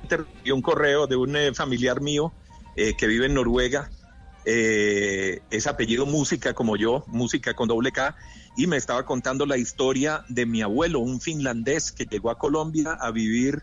recibí 0.09 0.51
un 0.51 0.63
correo 0.63 1.07
de 1.07 1.17
un 1.17 1.37
eh, 1.37 1.55
familiar 1.55 2.01
mío 2.01 2.33
eh, 2.77 2.95
que 2.97 3.07
vive 3.07 3.27
en 3.27 3.35
Noruega. 3.35 3.91
Eh, 4.51 5.43
es 5.51 5.67
apellido 5.67 6.07
Música 6.07 6.55
como 6.55 6.77
yo, 6.77 7.05
Música 7.07 7.53
con 7.53 7.69
doble 7.69 7.93
K, 7.93 8.17
y 8.57 8.67
me 8.67 8.79
estaba 8.79 9.05
contando 9.05 9.45
la 9.45 9.59
historia 9.59 10.25
de 10.29 10.47
mi 10.47 10.63
abuelo, 10.63 11.01
un 11.01 11.21
finlandés 11.21 11.93
que 11.93 12.07
llegó 12.07 12.31
a 12.31 12.39
Colombia 12.39 12.93
a 12.99 13.11
vivir 13.11 13.63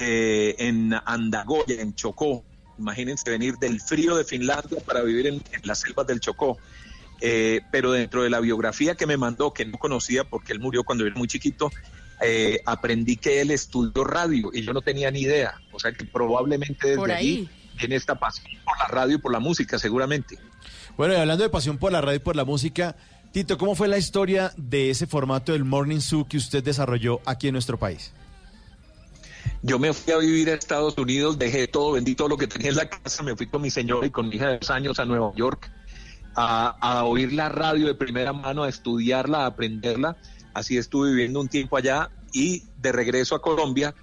eh, 0.00 0.56
en 0.58 0.92
Andagoya, 1.04 1.80
en 1.80 1.94
Chocó. 1.94 2.44
Imagínense 2.76 3.30
venir 3.30 3.54
del 3.58 3.80
frío 3.80 4.16
de 4.16 4.24
Finlandia 4.24 4.80
para 4.84 5.02
vivir 5.02 5.28
en, 5.28 5.34
en 5.34 5.60
las 5.62 5.82
selvas 5.82 6.08
del 6.08 6.18
Chocó. 6.18 6.58
Eh, 7.20 7.60
pero 7.70 7.92
dentro 7.92 8.24
de 8.24 8.28
la 8.28 8.40
biografía 8.40 8.96
que 8.96 9.06
me 9.06 9.16
mandó, 9.16 9.54
que 9.54 9.64
no 9.64 9.78
conocía 9.78 10.24
porque 10.24 10.52
él 10.52 10.58
murió 10.58 10.82
cuando 10.82 11.06
era 11.06 11.14
muy 11.14 11.28
chiquito, 11.28 11.70
eh, 12.20 12.60
aprendí 12.66 13.16
que 13.16 13.40
él 13.40 13.52
estudió 13.52 14.02
radio 14.02 14.50
y 14.52 14.62
yo 14.62 14.72
no 14.72 14.82
tenía 14.82 15.08
ni 15.12 15.20
idea. 15.20 15.54
O 15.70 15.78
sea 15.78 15.92
que 15.92 16.04
probablemente 16.04 16.88
desde 16.88 16.96
Por 16.96 17.12
ahí. 17.12 17.16
allí 17.16 17.48
viene 17.76 17.96
esta 17.96 18.14
pasión 18.16 18.46
por 18.64 18.78
la 18.78 18.86
radio 18.86 19.16
y 19.16 19.18
por 19.18 19.32
la 19.32 19.40
música, 19.40 19.78
seguramente. 19.78 20.38
Bueno, 20.96 21.14
y 21.14 21.16
hablando 21.16 21.44
de 21.44 21.50
pasión 21.50 21.78
por 21.78 21.92
la 21.92 22.00
radio 22.00 22.16
y 22.16 22.20
por 22.20 22.36
la 22.36 22.44
música, 22.44 22.96
Tito, 23.32 23.58
¿cómo 23.58 23.74
fue 23.74 23.88
la 23.88 23.98
historia 23.98 24.52
de 24.56 24.90
ese 24.90 25.06
formato 25.06 25.52
del 25.52 25.64
Morning 25.64 26.00
Zoo 26.00 26.26
que 26.26 26.36
usted 26.36 26.64
desarrolló 26.64 27.20
aquí 27.26 27.48
en 27.48 27.52
nuestro 27.52 27.78
país? 27.78 28.12
Yo 29.62 29.78
me 29.78 29.92
fui 29.92 30.12
a 30.12 30.18
vivir 30.18 30.50
a 30.50 30.54
Estados 30.54 30.96
Unidos, 30.96 31.38
dejé 31.38 31.68
todo, 31.68 31.92
vendí 31.92 32.14
todo 32.14 32.28
lo 32.28 32.36
que 32.36 32.46
tenía 32.46 32.70
en 32.70 32.76
la 32.76 32.88
casa, 32.88 33.22
me 33.22 33.36
fui 33.36 33.46
con 33.46 33.62
mi 33.62 33.70
señora 33.70 34.06
y 34.06 34.10
con 34.10 34.28
mi 34.28 34.36
hija 34.36 34.48
de 34.48 34.58
dos 34.58 34.70
años 34.70 34.98
a 34.98 35.04
Nueva 35.04 35.32
York 35.34 35.70
a, 36.36 36.76
a 36.80 37.04
oír 37.04 37.32
la 37.32 37.48
radio 37.48 37.86
de 37.86 37.94
primera 37.94 38.32
mano, 38.32 38.62
a 38.62 38.68
estudiarla, 38.68 39.44
a 39.44 39.46
aprenderla. 39.46 40.16
Así 40.54 40.76
estuve 40.76 41.10
viviendo 41.10 41.40
un 41.40 41.48
tiempo 41.48 41.76
allá 41.76 42.10
y 42.32 42.64
de 42.78 42.92
regreso 42.92 43.34
a 43.34 43.42
Colombia, 43.42 43.94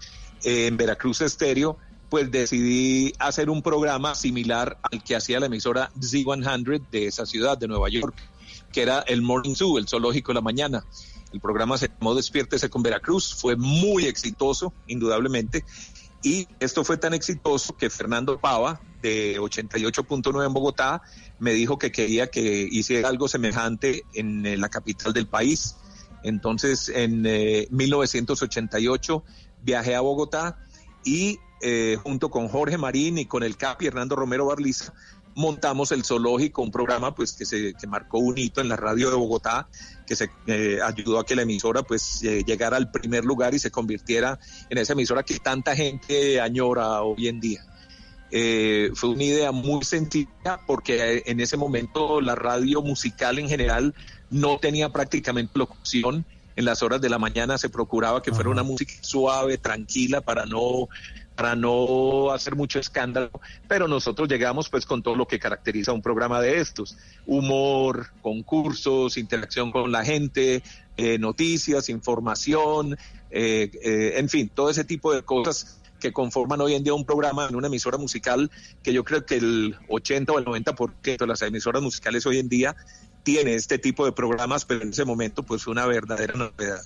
eh, 0.43 0.67
en 0.67 0.77
Veracruz 0.77 1.21
Estéreo, 1.21 1.77
pues 2.13 2.29
decidí 2.29 3.11
hacer 3.17 3.49
un 3.49 3.63
programa 3.63 4.13
similar 4.13 4.77
al 4.83 5.03
que 5.03 5.15
hacía 5.15 5.39
la 5.39 5.47
emisora 5.47 5.89
Z100 5.99 6.87
de 6.91 7.07
esa 7.07 7.25
ciudad, 7.25 7.57
de 7.57 7.67
Nueva 7.67 7.89
York, 7.89 8.13
que 8.71 8.83
era 8.83 8.99
el 8.99 9.23
Morning 9.23 9.55
Zoo, 9.55 9.79
el 9.79 9.87
zoológico 9.87 10.31
de 10.31 10.35
la 10.35 10.41
mañana. 10.41 10.85
El 11.31 11.41
programa 11.41 11.75
se 11.75 11.87
llamó 11.87 12.13
Despiértese 12.13 12.69
con 12.69 12.83
Veracruz, 12.83 13.33
fue 13.33 13.55
muy 13.55 14.05
exitoso, 14.05 14.73
indudablemente, 14.85 15.65
y 16.21 16.47
esto 16.59 16.83
fue 16.83 16.97
tan 16.97 17.15
exitoso 17.15 17.75
que 17.75 17.89
Fernando 17.89 18.39
Pava, 18.39 18.79
de 19.01 19.39
88.9 19.39 20.45
en 20.45 20.53
Bogotá, 20.53 21.01
me 21.39 21.53
dijo 21.53 21.79
que 21.79 21.91
quería 21.91 22.27
que 22.27 22.67
hiciera 22.69 23.09
algo 23.09 23.27
semejante 23.27 24.03
en 24.13 24.45
eh, 24.45 24.55
la 24.55 24.69
capital 24.69 25.13
del 25.13 25.25
país. 25.25 25.77
Entonces, 26.21 26.89
en 26.89 27.25
eh, 27.25 27.67
1988 27.71 29.23
viajé 29.63 29.95
a 29.95 30.01
Bogotá 30.01 30.59
y 31.03 31.39
eh, 31.63 31.97
junto 32.03 32.29
con 32.29 32.49
Jorge 32.49 32.77
Marín 32.77 33.17
y 33.17 33.25
con 33.25 33.41
el 33.41 33.57
CAPI 33.57 33.87
Hernando 33.87 34.15
Romero 34.15 34.45
Barliza, 34.45 34.93
montamos 35.35 35.91
el 35.91 36.03
zoológico, 36.03 36.61
un 36.61 36.71
programa 36.71 37.15
pues 37.15 37.33
que 37.33 37.45
se 37.45 37.73
que 37.73 37.87
marcó 37.87 38.19
un 38.19 38.37
hito 38.37 38.61
en 38.61 38.69
la 38.69 38.75
radio 38.75 39.09
de 39.09 39.15
Bogotá, 39.15 39.67
que 40.05 40.15
se 40.15 40.29
eh, 40.47 40.79
ayudó 40.83 41.19
a 41.19 41.25
que 41.25 41.35
la 41.35 41.43
emisora 41.43 41.83
pues 41.83 42.23
eh, 42.23 42.43
llegara 42.45 42.77
al 42.77 42.91
primer 42.91 43.25
lugar 43.25 43.53
y 43.53 43.59
se 43.59 43.71
convirtiera 43.71 44.39
en 44.69 44.77
esa 44.77 44.93
emisora 44.93 45.23
que 45.23 45.39
tanta 45.39 45.75
gente 45.75 46.39
añora 46.39 47.01
hoy 47.01 47.27
en 47.27 47.39
día. 47.39 47.65
Eh, 48.35 48.89
fue 48.95 49.11
una 49.11 49.23
idea 49.23 49.51
muy 49.51 49.83
sencilla 49.83 50.59
porque 50.65 51.21
en 51.25 51.39
ese 51.39 51.55
momento 51.55 52.19
la 52.19 52.33
radio 52.33 52.81
musical 52.81 53.37
en 53.37 53.47
general 53.47 53.93
no 54.31 54.57
tenía 54.57 54.89
prácticamente 54.89 55.57
locución. 55.57 56.25
En 56.55 56.65
las 56.65 56.83
horas 56.83 57.01
de 57.01 57.09
la 57.09 57.17
mañana 57.17 57.57
se 57.57 57.69
procuraba 57.69 58.21
que 58.21 58.31
fuera 58.31 58.49
una 58.49 58.61
música 58.61 58.93
suave, 59.01 59.57
tranquila, 59.57 60.21
para 60.21 60.45
no 60.45 60.87
para 61.35 61.55
no 61.55 62.31
hacer 62.31 62.55
mucho 62.55 62.79
escándalo, 62.79 63.31
pero 63.67 63.87
nosotros 63.87 64.27
llegamos 64.27 64.69
pues 64.69 64.85
con 64.85 65.01
todo 65.01 65.15
lo 65.15 65.27
que 65.27 65.39
caracteriza 65.39 65.93
un 65.93 66.01
programa 66.01 66.41
de 66.41 66.59
estos, 66.59 66.97
humor, 67.25 68.07
concursos, 68.21 69.17
interacción 69.17 69.71
con 69.71 69.91
la 69.91 70.05
gente, 70.05 70.63
eh, 70.97 71.17
noticias, 71.17 71.89
información, 71.89 72.97
eh, 73.31 73.71
eh, 73.83 74.13
en 74.17 74.29
fin, 74.29 74.49
todo 74.53 74.69
ese 74.69 74.83
tipo 74.83 75.13
de 75.13 75.23
cosas 75.23 75.79
que 75.99 76.11
conforman 76.11 76.59
hoy 76.61 76.75
en 76.75 76.83
día 76.83 76.93
un 76.93 77.05
programa 77.05 77.47
en 77.47 77.55
una 77.55 77.67
emisora 77.67 77.97
musical 77.97 78.51
que 78.83 78.93
yo 78.93 79.03
creo 79.03 79.25
que 79.25 79.37
el 79.37 79.77
80 79.87 80.33
o 80.33 80.39
el 80.39 80.45
90% 80.45 81.17
de 81.17 81.27
las 81.27 81.41
emisoras 81.41 81.81
musicales 81.81 82.25
hoy 82.25 82.39
en 82.39 82.49
día 82.49 82.75
tiene 83.23 83.55
este 83.55 83.79
tipo 83.79 84.05
de 84.05 84.11
programas, 84.11 84.65
pero 84.65 84.81
en 84.81 84.89
ese 84.89 85.05
momento 85.05 85.43
pues 85.43 85.65
una 85.65 85.85
verdadera 85.85 86.33
novedad. 86.35 86.81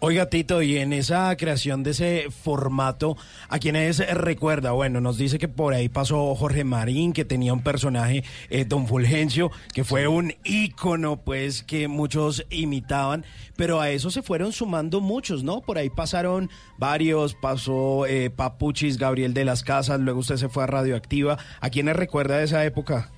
Oiga, 0.00 0.30
Tito, 0.30 0.62
y 0.62 0.76
en 0.76 0.92
esa 0.92 1.36
creación 1.36 1.82
de 1.82 1.90
ese 1.90 2.28
formato, 2.30 3.16
¿a 3.48 3.58
quiénes 3.58 3.98
recuerda? 4.14 4.70
Bueno, 4.70 5.00
nos 5.00 5.18
dice 5.18 5.40
que 5.40 5.48
por 5.48 5.74
ahí 5.74 5.88
pasó 5.88 6.36
Jorge 6.36 6.62
Marín, 6.62 7.12
que 7.12 7.24
tenía 7.24 7.52
un 7.52 7.64
personaje, 7.64 8.22
eh, 8.48 8.64
Don 8.64 8.86
Fulgencio, 8.86 9.50
que 9.74 9.82
fue 9.82 10.06
un 10.06 10.34
ícono, 10.44 11.16
pues, 11.16 11.64
que 11.64 11.88
muchos 11.88 12.46
imitaban, 12.48 13.24
pero 13.56 13.80
a 13.80 13.90
eso 13.90 14.12
se 14.12 14.22
fueron 14.22 14.52
sumando 14.52 15.00
muchos, 15.00 15.42
¿no? 15.42 15.62
Por 15.62 15.78
ahí 15.78 15.90
pasaron 15.90 16.48
varios, 16.78 17.34
pasó 17.34 18.06
eh, 18.06 18.30
Papuchis, 18.30 18.98
Gabriel 18.98 19.34
de 19.34 19.44
las 19.44 19.64
Casas, 19.64 19.98
luego 19.98 20.20
usted 20.20 20.36
se 20.36 20.48
fue 20.48 20.62
a 20.62 20.68
Radioactiva. 20.68 21.38
¿A 21.60 21.70
quiénes 21.70 21.96
recuerda 21.96 22.38
de 22.38 22.44
esa 22.44 22.64
época? 22.64 23.10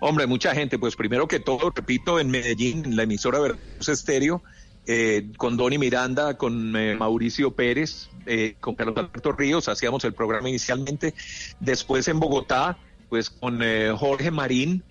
Hombre, 0.00 0.26
mucha 0.26 0.54
gente. 0.54 0.78
Pues 0.78 0.96
primero 0.96 1.26
que 1.26 1.40
todo, 1.40 1.70
repito, 1.74 2.20
en 2.20 2.30
Medellín, 2.30 2.84
en 2.84 2.96
la 2.96 3.04
emisora 3.04 3.38
Veracruz 3.38 3.88
Estéreo, 3.88 4.42
eh, 4.86 5.30
con 5.36 5.56
Donny 5.56 5.78
Miranda, 5.78 6.36
con 6.36 6.74
eh, 6.76 6.94
Mauricio 6.96 7.52
Pérez, 7.54 8.08
eh, 8.26 8.56
con 8.60 8.74
Carlos 8.74 8.96
Alberto 8.96 9.32
Ríos, 9.32 9.68
hacíamos 9.68 10.04
el 10.04 10.14
programa 10.14 10.48
inicialmente. 10.48 11.14
Después 11.60 12.08
en 12.08 12.20
Bogotá, 12.20 12.78
pues 13.08 13.30
con 13.30 13.60
eh, 13.62 13.92
Jorge 13.96 14.30
Marín, 14.30 14.82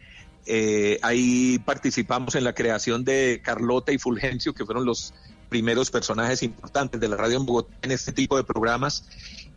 eh, 0.46 1.00
ahí 1.02 1.60
participamos 1.60 2.36
en 2.36 2.43
la 2.43 2.54
creación 2.54 3.04
de 3.04 3.41
Carlota 3.43 3.91
y 3.91 3.98
Fulgencio, 3.98 4.54
que 4.54 4.66
fueron 4.66 4.86
los 4.86 5.14
primeros 5.50 5.91
personajes 5.91 6.43
importantes 6.43 7.00
de 7.00 7.08
la 7.08 7.16
radio 7.16 7.38
en 7.38 7.46
Bogotá 7.46 7.74
en 7.82 7.91
este 7.91 8.12
tipo 8.12 8.38
de 8.38 8.43
programas. 8.43 9.08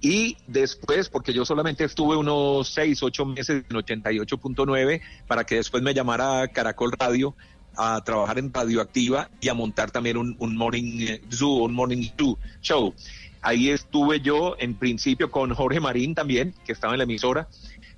Y 0.00 0.36
después, 0.46 1.08
porque 1.08 1.32
yo 1.32 1.44
solamente 1.44 1.82
estuve 1.82 2.16
unos 2.16 2.68
seis, 2.68 3.02
ocho 3.02 3.26
meses 3.26 3.64
en 3.68 3.76
88.9 3.76 5.00
para 5.26 5.44
que 5.44 5.56
después 5.56 5.82
me 5.82 5.92
llamara 5.92 6.46
Caracol 6.48 6.92
Radio 6.92 7.34
a 7.78 8.02
trabajar 8.04 8.38
en 8.40 8.52
Radioactiva 8.52 9.30
y 9.40 9.48
a 9.48 9.54
montar 9.54 9.92
también 9.92 10.16
un, 10.16 10.56
Morning 10.56 11.06
eh, 11.06 11.22
Zoo, 11.32 11.64
un 11.64 11.72
Morning 11.72 12.10
Zoo 12.18 12.36
Show. 12.60 12.92
Ahí 13.40 13.70
estuve 13.70 14.20
yo 14.20 14.56
en 14.58 14.74
principio 14.74 15.30
con 15.30 15.54
Jorge 15.54 15.78
Marín 15.78 16.14
también, 16.14 16.54
que 16.66 16.72
estaba 16.72 16.94
en 16.94 16.98
la 16.98 17.04
emisora. 17.04 17.48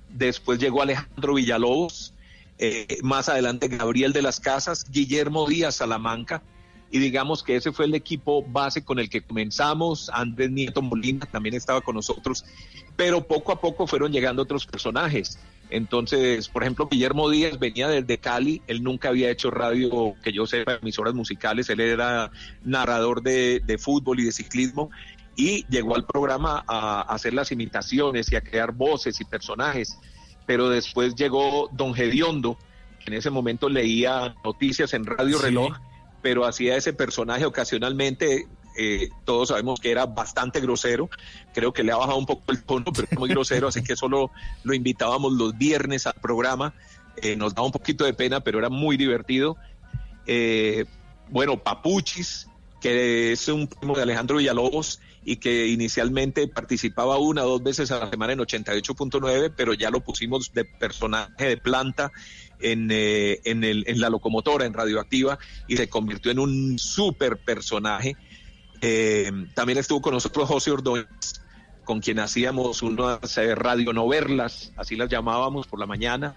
Después 0.09 0.59
llegó 0.59 0.83
Alejandro 0.83 1.33
Villalobos, 1.33 2.13
eh, 2.59 2.99
más 3.01 3.27
adelante 3.27 3.69
Gabriel 3.69 4.13
de 4.13 4.21
las 4.21 4.39
Casas, 4.39 4.85
Guillermo 4.91 5.47
Díaz 5.47 5.77
Salamanca, 5.77 6.43
y 6.91 6.99
digamos 6.99 7.41
que 7.41 7.55
ese 7.55 7.71
fue 7.71 7.85
el 7.85 7.95
equipo 7.95 8.43
base 8.43 8.83
con 8.83 8.99
el 8.99 9.09
que 9.09 9.21
comenzamos. 9.21 10.11
Andrés 10.13 10.51
Nieto 10.51 10.83
Molina 10.83 11.25
también 11.25 11.55
estaba 11.55 11.81
con 11.81 11.95
nosotros, 11.95 12.45
pero 12.95 13.25
poco 13.25 13.51
a 13.51 13.59
poco 13.59 13.87
fueron 13.87 14.11
llegando 14.11 14.43
otros 14.43 14.67
personajes. 14.67 15.39
Entonces, 15.71 16.49
por 16.49 16.63
ejemplo, 16.63 16.87
Guillermo 16.91 17.29
Díaz 17.29 17.57
venía 17.57 17.87
desde 17.87 18.17
Cali, 18.17 18.61
él 18.67 18.83
nunca 18.83 19.09
había 19.09 19.31
hecho 19.31 19.49
radio, 19.49 20.13
que 20.21 20.33
yo 20.33 20.45
sepa, 20.45 20.75
emisoras 20.75 21.13
musicales, 21.13 21.69
él 21.69 21.79
era 21.79 22.29
narrador 22.63 23.23
de, 23.23 23.61
de 23.65 23.77
fútbol 23.77 24.19
y 24.19 24.25
de 24.25 24.33
ciclismo, 24.33 24.91
y 25.35 25.65
llegó 25.67 25.95
al 25.95 26.05
programa 26.05 26.63
a, 26.67 27.01
a 27.01 27.15
hacer 27.15 27.33
las 27.33 27.53
imitaciones 27.53 28.31
y 28.31 28.35
a 28.35 28.41
crear 28.41 28.73
voces 28.73 29.21
y 29.21 29.25
personajes. 29.25 29.97
Pero 30.45 30.69
después 30.69 31.15
llegó 31.15 31.69
Don 31.71 31.93
Gediondo, 31.93 32.57
que 32.99 33.11
en 33.11 33.13
ese 33.13 33.29
momento 33.29 33.69
leía 33.69 34.35
noticias 34.43 34.93
en 34.93 35.05
Radio 35.05 35.37
Sí. 35.37 35.45
Reloj, 35.45 35.77
pero 36.21 36.45
hacía 36.45 36.75
ese 36.75 36.91
personaje 36.93 37.45
ocasionalmente. 37.45 38.47
Eh, 38.77 39.09
todos 39.25 39.49
sabemos 39.49 39.79
que 39.79 39.91
era 39.91 40.05
bastante 40.05 40.59
grosero. 40.59 41.09
Creo 41.53 41.73
que 41.73 41.83
le 41.83 41.91
ha 41.91 41.97
bajado 41.97 42.17
un 42.17 42.25
poco 42.25 42.51
el 42.51 42.63
tono, 42.63 42.85
pero 42.93 43.07
es 43.09 43.17
muy 43.17 43.29
grosero, 43.29 43.67
así 43.67 43.83
que 43.83 43.95
solo 43.95 44.31
lo 44.63 44.73
invitábamos 44.73 45.33
los 45.33 45.57
viernes 45.57 46.07
al 46.07 46.15
programa. 46.21 46.73
Eh, 47.17 47.35
nos 47.35 47.53
daba 47.53 47.65
un 47.65 47.71
poquito 47.71 48.05
de 48.05 48.13
pena, 48.13 48.41
pero 48.41 48.59
era 48.59 48.69
muy 48.69 48.97
divertido. 48.97 49.57
Eh, 50.25 50.85
bueno, 51.29 51.57
Papuchis, 51.57 52.47
que 52.81 53.31
es 53.31 53.47
un 53.47 53.67
primo 53.67 53.95
de 53.95 54.03
Alejandro 54.03 54.37
Villalobos 54.37 54.99
y 55.23 55.37
que 55.37 55.67
inicialmente 55.67 56.47
participaba 56.47 57.17
una 57.17 57.43
o 57.43 57.49
dos 57.49 57.63
veces 57.63 57.91
a 57.91 57.99
la 57.99 58.09
semana 58.09 58.33
en 58.33 58.39
88.9, 58.39 59.53
pero 59.55 59.73
ya 59.73 59.91
lo 59.91 60.01
pusimos 60.01 60.51
de 60.53 60.65
personaje 60.65 61.45
de 61.45 61.57
planta 61.57 62.11
en, 62.59 62.89
eh, 62.91 63.39
en, 63.43 63.63
en 63.63 64.01
la 64.01 64.09
locomotora, 64.09 64.65
en 64.65 64.73
Radioactiva, 64.73 65.37
y 65.67 65.77
se 65.77 65.89
convirtió 65.89 66.31
en 66.31 66.39
un 66.39 66.79
súper 66.79 67.37
personaje. 67.37 68.15
Eh, 68.81 69.31
también 69.53 69.77
estuvo 69.77 70.01
con 70.01 70.13
nosotros 70.13 70.47
José 70.47 70.71
Ordóñez, 70.71 71.07
con 71.83 71.99
quien 71.99 72.19
hacíamos 72.19 72.81
unas 72.81 73.37
eh, 73.37 73.53
radionoverlas, 73.55 74.71
así 74.77 74.95
las 74.95 75.09
llamábamos 75.09 75.67
por 75.67 75.79
la 75.79 75.85
mañana. 75.85 76.35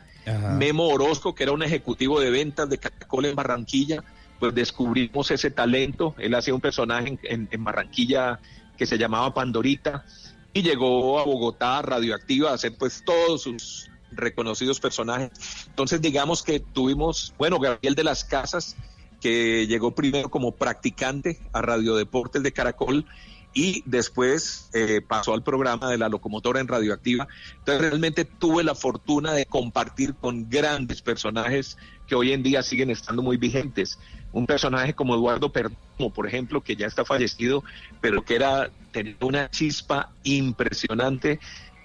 Memo 0.57 0.89
Orozco, 0.89 1.35
que 1.35 1.43
era 1.43 1.53
un 1.53 1.63
ejecutivo 1.63 2.19
de 2.21 2.31
ventas 2.31 2.69
de 2.69 2.79
Caracol 2.79 3.27
en 3.27 3.37
Barranquilla, 3.37 4.03
pues 4.41 4.55
descubrimos 4.55 5.31
ese 5.31 5.51
talento. 5.51 6.15
Él 6.19 6.35
hacía 6.35 6.55
un 6.55 6.61
personaje 6.61 7.09
en, 7.09 7.19
en- 7.25 7.49
en 7.51 7.65
Barranquilla 7.65 8.41
que 8.77 8.87
se 8.87 8.99
llamaba 8.99 9.33
Pandorita 9.35 10.05
y 10.53 10.63
llegó 10.63 11.19
a 11.21 11.25
Bogotá 11.25 11.83
radioactiva 11.83 12.51
a 12.51 12.55
hacer 12.55 12.77
pues 12.79 13.03
todos 13.05 13.43
sus 13.43 13.89
reconocidos 14.13 14.81
personajes. 14.81 15.31
Entonces 15.69 16.01
digamos 16.01 16.43
que 16.43 16.61
tuvimos, 16.61 17.35
bueno, 17.39 17.59
Gabriel 17.59 17.95
de 17.95 18.05
las 18.05 18.25
Casas, 18.25 18.77
que 19.25 19.67
llegó 19.67 19.95
primero 19.95 20.29
como 20.29 20.53
practicante 20.53 21.39
a 21.55 21.63
Radio 21.63 21.97
Deportes 21.97 22.43
de 22.43 22.53
Caracol 22.53 23.07
y 23.55 23.83
después 23.87 24.69
eh, 24.75 25.01
pasó 25.01 25.33
al 25.33 25.43
programa 25.43 25.89
de 25.89 25.97
la 25.97 26.11
locomotora 26.11 26.61
en 26.61 26.69
Radioactiva. 26.69 27.27
Entonces 27.61 27.81
realmente 27.81 28.27
tuve 28.27 28.63
la 28.65 28.75
fortuna 28.75 29.33
de 29.33 29.47
compartir 29.47 30.13
con 30.15 30.51
grandes 30.51 31.01
personajes 31.01 31.79
que 32.07 32.15
hoy 32.15 32.33
en 32.35 32.43
día 32.43 32.63
siguen 32.63 32.91
estando 32.91 33.23
muy 33.23 33.39
vigentes. 33.39 33.99
Un 34.35 34.45
personaje 34.45 34.93
como 34.93 35.15
Eduardo 35.15 35.51
Perdomo, 35.51 36.13
por 36.13 36.27
ejemplo, 36.27 36.61
que 36.61 36.77
ya 36.77 36.87
está 36.87 37.07
fallecido, 37.07 37.65
pero 38.03 38.27
que 38.27 38.35
era 38.35 38.71
tenía 38.93 39.17
una 39.23 39.51
chispa 39.51 40.13
impresionante. 40.23 41.41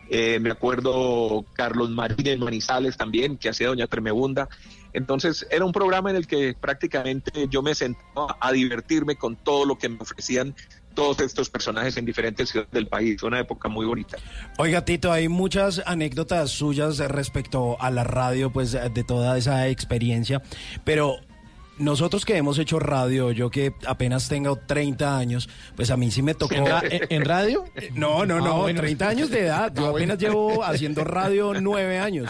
Eh, 0.10 0.40
me 0.42 0.52
acuerdo 0.52 1.46
Carlos 1.54 1.90
Marín 1.90 2.28
en 2.28 2.42
Manizales 2.42 2.98
también, 2.98 3.38
que 3.38 3.48
hacía 3.48 3.68
Doña 3.68 3.88
Tremebunda. 3.88 4.50
Entonces 4.94 5.48
era 5.50 5.66
un 5.66 5.72
programa 5.72 6.10
en 6.10 6.16
el 6.16 6.28
que 6.28 6.56
prácticamente 6.60 7.48
yo 7.50 7.62
me 7.62 7.76
sentaba 7.76 8.38
a 8.40 8.52
divertirme 8.52 9.16
con 9.16 9.36
todo 9.36 9.66
lo 9.66 9.78
que 9.78 9.90
me 9.90 9.98
ofrecían 10.00 10.56
todos 10.94 11.20
estos 11.22 11.50
personajes 11.50 11.96
en 11.98 12.06
diferentes 12.06 12.50
ciudades 12.50 12.72
del 12.72 12.88
país. 12.88 13.24
Una 13.24 13.40
época 13.40 13.70
muy 13.70 13.86
bonita. 13.86 14.18
Oiga, 14.58 14.84
Tito, 14.84 15.12
hay 15.12 15.30
muchas 15.30 15.82
anécdotas 15.86 16.52
suyas 16.52 16.98
respecto 16.98 17.82
a 17.82 17.90
la 17.92 18.04
radio, 18.04 18.52
pues 18.52 18.72
de 18.72 19.04
toda 19.04 19.38
esa 19.38 19.68
experiencia, 19.70 20.42
pero 20.84 21.20
nosotros 21.80 22.26
que 22.26 22.38
hemos 22.38 22.60
hecho 22.60 22.78
radio, 22.80 23.32
yo 23.32 23.50
que 23.50 23.74
apenas 23.88 24.30
tengo 24.30 24.58
30 24.58 25.18
años, 25.18 25.50
pues 25.76 25.90
a 25.92 25.98
mí 25.98 26.12
sí 26.12 26.22
me 26.22 26.36
tocó... 26.36 26.54
¿En 26.56 26.66
ra- 26.66 26.84
en 26.90 27.26
radio? 27.26 27.66
No, 27.96 28.26
no, 28.26 28.36
Ah, 28.36 28.40
no, 28.42 28.58
bueno. 28.62 28.80
30 28.82 29.08
años 29.08 29.30
de 29.30 29.46
edad. 29.46 29.74
Yo 29.74 29.88
Ah, 29.88 29.92
bueno. 29.92 29.96
apenas 30.14 30.18
llevo 30.20 30.64
haciendo 30.64 31.04
radio 31.04 31.54
nueve 31.60 31.98
años. 32.00 32.30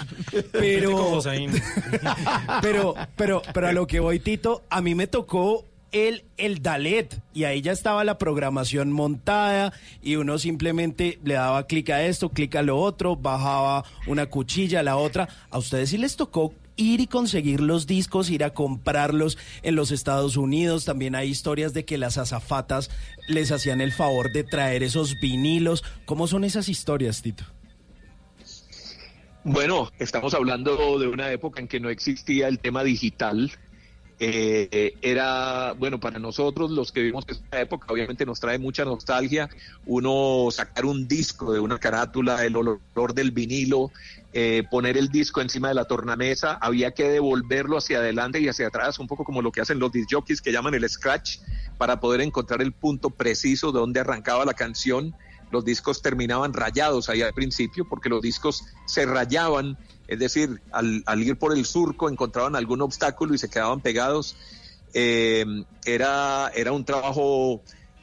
Pero, 0.51 1.19
pero, 2.61 2.95
pero, 3.15 3.41
pero 3.53 3.67
a 3.67 3.71
lo 3.71 3.87
que 3.87 3.99
voy, 3.99 4.19
Tito, 4.19 4.63
a 4.69 4.81
mí 4.81 4.95
me 4.95 5.07
tocó 5.07 5.65
el, 5.91 6.23
el 6.37 6.61
Dalet 6.61 7.19
y 7.33 7.45
ahí 7.45 7.61
ya 7.61 7.71
estaba 7.71 8.03
la 8.03 8.17
programación 8.17 8.91
montada 8.91 9.73
y 10.03 10.15
uno 10.15 10.37
simplemente 10.37 11.19
le 11.23 11.33
daba 11.35 11.65
clic 11.65 11.89
a 11.89 12.03
esto, 12.05 12.29
clic 12.29 12.55
a 12.55 12.61
lo 12.61 12.77
otro, 12.77 13.15
bajaba 13.15 13.83
una 14.07 14.27
cuchilla 14.27 14.81
a 14.81 14.83
la 14.83 14.97
otra. 14.97 15.27
A 15.49 15.57
ustedes 15.57 15.89
sí 15.89 15.97
les 15.97 16.15
tocó 16.15 16.53
ir 16.79 17.01
y 17.01 17.07
conseguir 17.07 17.59
los 17.59 17.85
discos, 17.85 18.29
ir 18.29 18.43
a 18.43 18.53
comprarlos 18.53 19.37
en 19.61 19.75
los 19.75 19.91
Estados 19.91 20.37
Unidos. 20.37 20.85
También 20.85 21.13
hay 21.13 21.29
historias 21.29 21.73
de 21.73 21.85
que 21.85 21.97
las 21.97 22.17
azafatas 22.17 22.89
les 23.27 23.51
hacían 23.51 23.81
el 23.81 23.91
favor 23.91 24.31
de 24.31 24.43
traer 24.43 24.81
esos 24.81 25.19
vinilos. 25.19 25.83
¿Cómo 26.05 26.27
son 26.27 26.43
esas 26.43 26.69
historias, 26.69 27.21
Tito? 27.21 27.43
Bueno, 29.43 29.91
estamos 29.99 30.33
hablando 30.33 30.99
de 30.99 31.07
una 31.07 31.31
época 31.31 31.61
en 31.61 31.67
que 31.67 31.79
no 31.79 31.89
existía 31.89 32.47
el 32.47 32.59
tema 32.59 32.83
digital. 32.83 33.51
Eh, 34.21 34.95
era, 35.01 35.73
bueno, 35.73 35.99
para 35.99 36.19
nosotros 36.19 36.71
los 36.71 36.91
que 36.91 36.99
vivimos 36.99 37.23
esa 37.27 37.61
época, 37.61 37.87
obviamente 37.91 38.25
nos 38.25 38.39
trae 38.39 38.59
mucha 38.59 38.83
nostalgia. 38.83 39.49
Uno 39.85 40.49
sacar 40.51 40.85
un 40.85 41.07
disco 41.07 41.53
de 41.53 41.59
una 41.59 41.79
carátula, 41.79 42.43
el 42.45 42.55
olor 42.55 43.13
del 43.13 43.31
vinilo, 43.31 43.91
eh, 44.33 44.63
poner 44.69 44.97
el 44.97 45.09
disco 45.09 45.41
encima 45.41 45.69
de 45.69 45.73
la 45.73 45.85
tornamesa, 45.85 46.53
había 46.61 46.91
que 46.91 47.09
devolverlo 47.09 47.77
hacia 47.77 47.99
adelante 47.99 48.39
y 48.41 48.49
hacia 48.49 48.67
atrás, 48.67 48.99
un 48.99 49.07
poco 49.07 49.23
como 49.23 49.41
lo 49.41 49.51
que 49.51 49.61
hacen 49.61 49.79
los 49.79 49.91
disc 49.91 50.09
jockeys 50.11 50.41
que 50.41 50.51
llaman 50.51 50.73
el 50.73 50.87
scratch, 50.89 51.37
para 51.77 51.99
poder 51.99 52.21
encontrar 52.21 52.61
el 52.61 52.73
punto 52.73 53.09
preciso 53.09 53.71
de 53.71 53.79
donde 53.79 54.01
arrancaba 54.01 54.43
la 54.43 54.53
canción 54.53 55.15
los 55.51 55.65
discos 55.65 56.01
terminaban 56.01 56.53
rayados 56.53 57.09
ahí 57.09 57.21
al 57.21 57.33
principio 57.33 57.87
porque 57.87 58.09
los 58.09 58.21
discos 58.21 58.65
se 58.85 59.05
rayaban, 59.05 59.77
es 60.09 60.19
decir, 60.19 60.61
al, 60.71 61.03
ir 61.23 61.37
por 61.37 61.55
el 61.55 61.65
surco 61.65 62.09
encontraban 62.09 62.55
algún 62.55 62.81
obstáculo 62.81 63.33
y 63.33 63.37
se 63.37 63.49
quedaban 63.49 63.79
pegados. 63.81 64.35
Eh, 64.93 65.45
era, 65.85 66.51
era 66.55 66.71
un 66.71 66.83
trabajo, 66.83 67.61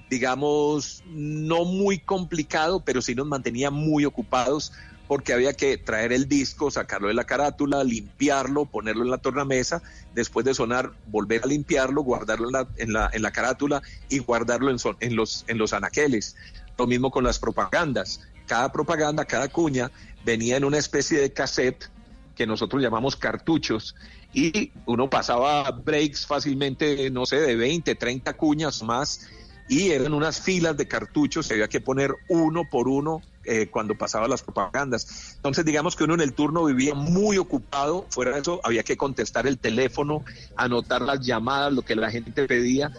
digamos, 0.08 1.02
no 1.06 1.64
muy 1.64 1.98
complicado, 1.98 2.80
pero 2.84 3.02
sí 3.02 3.14
nos 3.14 3.26
mantenía 3.26 3.70
muy 3.70 4.04
ocupados 4.04 4.72
porque 5.08 5.32
había 5.32 5.52
que 5.52 5.78
traer 5.78 6.12
el 6.12 6.28
disco, 6.28 6.70
sacarlo 6.70 7.08
de 7.08 7.14
la 7.14 7.24
carátula, 7.24 7.84
limpiarlo, 7.84 8.66
ponerlo 8.66 9.04
en 9.04 9.10
la 9.10 9.18
tornamesa, 9.18 9.82
después 10.14 10.44
de 10.44 10.54
sonar, 10.54 10.92
volver 11.06 11.42
a 11.44 11.46
limpiarlo, 11.46 12.02
guardarlo 12.02 12.48
en 12.48 12.52
la, 12.52 12.68
en 12.76 12.92
la, 12.92 13.10
en 13.12 13.22
la 13.22 13.30
carátula 13.30 13.82
y 14.08 14.18
guardarlo 14.18 14.70
en, 14.70 14.78
son- 14.80 14.96
en, 15.00 15.14
los, 15.14 15.44
en 15.48 15.58
los 15.58 15.72
anaqueles. 15.72 16.34
Lo 16.78 16.86
mismo 16.86 17.10
con 17.10 17.24
las 17.24 17.38
propagandas. 17.38 18.20
Cada 18.46 18.70
propaganda, 18.72 19.24
cada 19.24 19.48
cuña 19.48 19.90
venía 20.24 20.56
en 20.56 20.64
una 20.64 20.78
especie 20.78 21.20
de 21.20 21.32
cassette 21.32 21.88
que 22.36 22.46
nosotros 22.46 22.82
llamamos 22.82 23.16
cartuchos 23.16 23.96
y 24.32 24.70
uno 24.84 25.10
pasaba 25.10 25.70
breaks 25.70 26.26
fácilmente, 26.26 27.10
no 27.10 27.26
sé, 27.26 27.40
de 27.40 27.56
20, 27.56 27.94
30 27.94 28.34
cuñas 28.34 28.82
más 28.82 29.28
y 29.68 29.90
eran 29.90 30.12
unas 30.12 30.40
filas 30.40 30.76
de 30.76 30.86
cartuchos, 30.86 31.50
había 31.50 31.68
que 31.68 31.80
poner 31.80 32.14
uno 32.28 32.68
por 32.70 32.86
uno 32.86 33.22
eh, 33.44 33.68
cuando 33.68 33.96
pasaba 33.96 34.28
las 34.28 34.42
propagandas. 34.42 35.34
Entonces, 35.36 35.64
digamos 35.64 35.96
que 35.96 36.04
uno 36.04 36.14
en 36.14 36.20
el 36.20 36.34
turno 36.34 36.64
vivía 36.64 36.94
muy 36.94 37.38
ocupado, 37.38 38.06
fuera 38.10 38.32
de 38.32 38.40
eso, 38.40 38.60
había 38.62 38.82
que 38.84 38.96
contestar 38.96 39.46
el 39.46 39.58
teléfono, 39.58 40.24
anotar 40.56 41.02
las 41.02 41.20
llamadas, 41.24 41.72
lo 41.72 41.82
que 41.82 41.96
la 41.96 42.10
gente 42.10 42.46
pedía, 42.46 42.92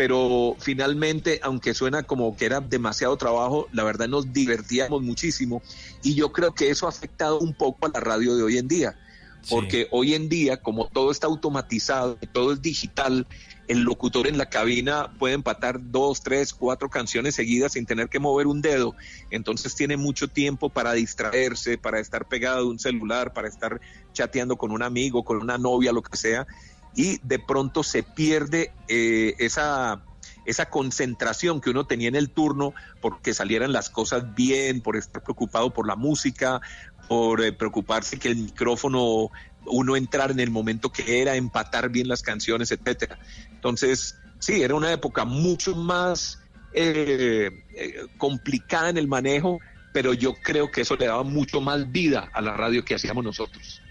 pero 0.00 0.56
finalmente, 0.58 1.40
aunque 1.42 1.74
suena 1.74 2.04
como 2.04 2.34
que 2.34 2.46
era 2.46 2.62
demasiado 2.62 3.18
trabajo, 3.18 3.68
la 3.70 3.84
verdad 3.84 4.08
nos 4.08 4.32
divertíamos 4.32 5.02
muchísimo 5.02 5.60
y 6.02 6.14
yo 6.14 6.32
creo 6.32 6.54
que 6.54 6.70
eso 6.70 6.86
ha 6.86 6.88
afectado 6.88 7.38
un 7.38 7.52
poco 7.52 7.84
a 7.84 7.90
la 7.92 8.00
radio 8.00 8.34
de 8.34 8.42
hoy 8.42 8.56
en 8.56 8.66
día. 8.66 8.96
Porque 9.50 9.88
hoy 9.90 10.14
en 10.14 10.30
día, 10.30 10.56
como 10.62 10.86
todo 10.86 11.10
está 11.10 11.26
automatizado, 11.26 12.16
todo 12.32 12.54
es 12.54 12.62
digital, 12.62 13.26
el 13.68 13.82
locutor 13.82 14.26
en 14.26 14.38
la 14.38 14.48
cabina 14.48 15.12
puede 15.18 15.34
empatar 15.34 15.78
dos, 15.92 16.22
tres, 16.22 16.54
cuatro 16.54 16.88
canciones 16.88 17.34
seguidas 17.34 17.72
sin 17.72 17.84
tener 17.84 18.08
que 18.08 18.18
mover 18.18 18.46
un 18.46 18.62
dedo. 18.62 18.96
Entonces 19.30 19.74
tiene 19.74 19.98
mucho 19.98 20.28
tiempo 20.28 20.70
para 20.70 20.94
distraerse, 20.94 21.76
para 21.76 22.00
estar 22.00 22.26
pegado 22.26 22.60
a 22.60 22.68
un 22.68 22.78
celular, 22.78 23.34
para 23.34 23.48
estar 23.48 23.80
chateando 24.14 24.56
con 24.56 24.72
un 24.72 24.82
amigo, 24.82 25.24
con 25.24 25.36
una 25.36 25.58
novia, 25.58 25.92
lo 25.92 26.02
que 26.02 26.16
sea. 26.16 26.46
Y 26.94 27.18
de 27.22 27.38
pronto 27.38 27.82
se 27.82 28.02
pierde 28.02 28.72
eh, 28.88 29.34
esa, 29.38 30.02
esa 30.44 30.66
concentración 30.68 31.60
que 31.60 31.70
uno 31.70 31.86
tenía 31.86 32.08
en 32.08 32.16
el 32.16 32.30
turno 32.30 32.74
porque 33.00 33.34
salieran 33.34 33.72
las 33.72 33.90
cosas 33.90 34.34
bien, 34.34 34.80
por 34.80 34.96
estar 34.96 35.22
preocupado 35.22 35.72
por 35.72 35.86
la 35.86 35.96
música, 35.96 36.60
por 37.08 37.42
eh, 37.42 37.52
preocuparse 37.52 38.18
que 38.18 38.28
el 38.28 38.36
micrófono 38.36 39.30
uno 39.66 39.96
entrar 39.96 40.30
en 40.30 40.40
el 40.40 40.50
momento 40.50 40.90
que 40.90 41.20
era, 41.20 41.36
empatar 41.36 41.90
bien 41.90 42.08
las 42.08 42.22
canciones, 42.22 42.70
etcétera. 42.72 43.18
Entonces, 43.50 44.16
sí, 44.38 44.62
era 44.62 44.74
una 44.74 44.92
época 44.92 45.24
mucho 45.24 45.74
más 45.74 46.38
eh, 46.72 47.50
eh, 47.74 48.06
complicada 48.16 48.90
en 48.90 48.96
el 48.96 49.08
manejo, 49.08 49.58
pero 49.92 50.14
yo 50.14 50.34
creo 50.34 50.70
que 50.70 50.82
eso 50.82 50.96
le 50.96 51.06
daba 51.06 51.22
mucho 51.22 51.60
más 51.60 51.90
vida 51.90 52.30
a 52.32 52.40
la 52.40 52.56
radio 52.56 52.84
que 52.84 52.94
hacíamos 52.94 53.24
nosotros. 53.24 53.82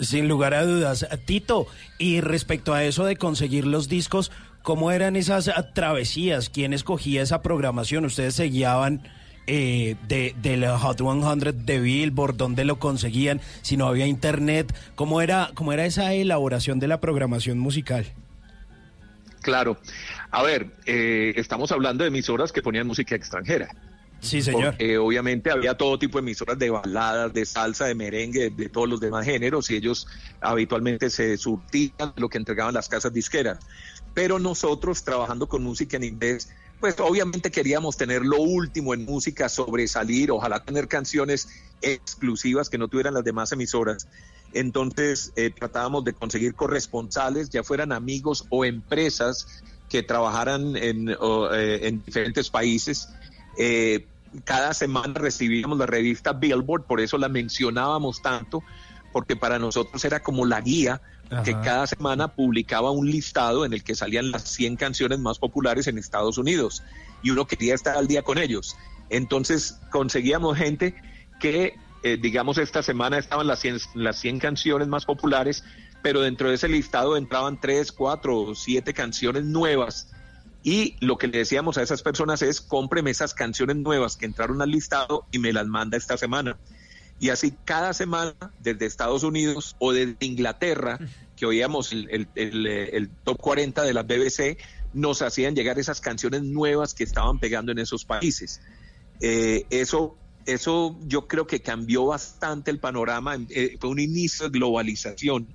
Sin 0.00 0.28
lugar 0.28 0.54
a 0.54 0.64
dudas. 0.64 1.06
Tito, 1.24 1.66
y 1.98 2.20
respecto 2.20 2.74
a 2.74 2.84
eso 2.84 3.04
de 3.04 3.16
conseguir 3.16 3.66
los 3.66 3.88
discos, 3.88 4.32
¿cómo 4.62 4.90
eran 4.90 5.16
esas 5.16 5.50
travesías? 5.74 6.50
¿Quién 6.50 6.72
escogía 6.72 7.22
esa 7.22 7.42
programación? 7.42 8.04
¿Ustedes 8.04 8.34
se 8.34 8.44
guiaban 8.44 9.02
eh, 9.46 9.96
de, 10.08 10.34
del 10.40 10.66
Hot 10.66 10.98
100 10.98 11.66
de 11.66 11.80
Billboard? 11.80 12.36
¿Dónde 12.36 12.64
lo 12.64 12.78
conseguían? 12.78 13.40
Si 13.62 13.76
no 13.76 13.86
había 13.86 14.06
internet, 14.06 14.74
¿cómo 14.94 15.20
era, 15.20 15.50
cómo 15.54 15.72
era 15.72 15.86
esa 15.86 16.12
elaboración 16.12 16.80
de 16.80 16.88
la 16.88 17.00
programación 17.00 17.58
musical? 17.58 18.06
Claro. 19.42 19.76
A 20.30 20.42
ver, 20.42 20.68
eh, 20.86 21.34
estamos 21.36 21.70
hablando 21.70 22.02
de 22.02 22.08
emisoras 22.08 22.50
que 22.50 22.62
ponían 22.62 22.86
música 22.86 23.14
extranjera. 23.14 23.68
Sí, 24.20 24.42
señor. 24.42 24.70
Porque 24.70 24.98
obviamente 24.98 25.50
había 25.50 25.76
todo 25.76 25.98
tipo 25.98 26.18
de 26.18 26.22
emisoras 26.22 26.58
de 26.58 26.70
baladas, 26.70 27.32
de 27.32 27.44
salsa, 27.44 27.86
de 27.86 27.94
merengue, 27.94 28.50
de 28.50 28.68
todos 28.68 28.88
los 28.88 29.00
demás 29.00 29.24
géneros, 29.24 29.70
y 29.70 29.76
ellos 29.76 30.06
habitualmente 30.40 31.10
se 31.10 31.36
surtían 31.36 32.12
lo 32.16 32.28
que 32.28 32.38
entregaban 32.38 32.74
las 32.74 32.88
casas 32.88 33.12
disqueras. 33.12 33.58
Pero 34.14 34.38
nosotros, 34.38 35.04
trabajando 35.04 35.48
con 35.48 35.62
música 35.62 35.96
en 35.96 36.04
inglés, 36.04 36.48
pues 36.80 36.96
obviamente 37.00 37.50
queríamos 37.50 37.96
tener 37.96 38.24
lo 38.24 38.40
último 38.40 38.94
en 38.94 39.04
música, 39.04 39.48
sobresalir, 39.48 40.30
ojalá 40.30 40.62
tener 40.62 40.88
canciones 40.88 41.48
exclusivas 41.82 42.68
que 42.68 42.78
no 42.78 42.88
tuvieran 42.88 43.14
las 43.14 43.24
demás 43.24 43.52
emisoras. 43.52 44.06
Entonces 44.52 45.32
eh, 45.36 45.50
tratábamos 45.50 46.04
de 46.04 46.12
conseguir 46.12 46.54
corresponsales, 46.54 47.50
ya 47.50 47.62
fueran 47.62 47.92
amigos 47.92 48.44
o 48.50 48.64
empresas 48.64 49.62
que 49.88 50.02
trabajaran 50.02 50.76
en, 50.76 51.08
eh, 51.10 51.80
en 51.82 52.04
diferentes 52.04 52.50
países. 52.50 53.08
Eh, 53.58 54.06
cada 54.44 54.74
semana 54.74 55.14
recibíamos 55.14 55.78
la 55.78 55.86
revista 55.86 56.32
Billboard, 56.32 56.84
por 56.84 57.00
eso 57.00 57.18
la 57.18 57.28
mencionábamos 57.28 58.20
tanto, 58.20 58.62
porque 59.12 59.36
para 59.36 59.58
nosotros 59.58 60.04
era 60.04 60.20
como 60.20 60.44
la 60.44 60.60
guía 60.60 61.00
que 61.44 61.52
cada 61.60 61.86
semana 61.86 62.28
publicaba 62.28 62.90
un 62.90 63.10
listado 63.10 63.64
en 63.64 63.72
el 63.72 63.82
que 63.82 63.94
salían 63.94 64.30
las 64.30 64.42
100 64.42 64.76
canciones 64.76 65.18
más 65.18 65.38
populares 65.38 65.86
en 65.88 65.98
Estados 65.98 66.38
Unidos 66.38 66.82
y 67.22 67.30
uno 67.30 67.46
quería 67.46 67.74
estar 67.74 67.96
al 67.96 68.06
día 68.06 68.22
con 68.22 68.38
ellos. 68.38 68.76
Entonces 69.10 69.80
conseguíamos 69.90 70.56
gente 70.56 70.94
que, 71.40 71.76
eh, 72.02 72.18
digamos, 72.20 72.58
esta 72.58 72.82
semana 72.82 73.18
estaban 73.18 73.46
las 73.46 73.60
100, 73.60 73.78
las 73.94 74.18
100 74.18 74.38
canciones 74.38 74.86
más 74.86 75.04
populares, 75.06 75.64
pero 76.02 76.20
dentro 76.20 76.50
de 76.50 76.56
ese 76.56 76.68
listado 76.68 77.16
entraban 77.16 77.60
3, 77.60 77.90
4 77.90 78.40
o 78.40 78.54
7 78.54 78.92
canciones 78.94 79.44
nuevas. 79.44 80.13
Y 80.64 80.96
lo 81.00 81.18
que 81.18 81.28
le 81.28 81.38
decíamos 81.38 81.76
a 81.76 81.82
esas 81.82 82.02
personas 82.02 82.40
es, 82.40 82.62
cómpreme 82.62 83.10
esas 83.10 83.34
canciones 83.34 83.76
nuevas 83.76 84.16
que 84.16 84.24
entraron 84.24 84.62
al 84.62 84.70
listado 84.70 85.26
y 85.30 85.38
me 85.38 85.52
las 85.52 85.66
manda 85.66 85.96
esta 85.98 86.16
semana. 86.16 86.58
Y 87.20 87.28
así 87.28 87.52
cada 87.64 87.92
semana, 87.92 88.34
desde 88.58 88.86
Estados 88.86 89.22
Unidos 89.24 89.76
o 89.78 89.92
desde 89.92 90.16
Inglaterra, 90.20 90.98
que 91.36 91.44
oíamos 91.46 91.92
el, 91.92 92.08
el- 92.10 92.28
el, 92.34 92.66
el 92.66 93.10
top 93.24 93.36
40 93.40 93.82
de 93.82 93.92
la 93.94 94.02
BBC, 94.04 94.56
nos 94.94 95.20
hacían 95.22 95.54
llegar 95.54 95.78
esas 95.78 96.00
canciones 96.00 96.42
nuevas 96.42 96.94
que 96.94 97.04
estaban 97.04 97.38
pegando 97.38 97.70
en 97.70 97.78
esos 97.78 98.04
países. 98.06 98.60
Eh, 99.20 99.66
eso, 99.70 100.16
eso 100.46 100.98
yo 101.02 101.26
creo 101.28 101.46
que 101.46 101.60
cambió 101.60 102.06
bastante 102.06 102.70
el 102.70 102.80
panorama, 102.80 103.36
eh, 103.50 103.76
fue 103.78 103.90
un 103.90 104.00
inicio 104.00 104.48
de 104.48 104.58
globalización, 104.58 105.54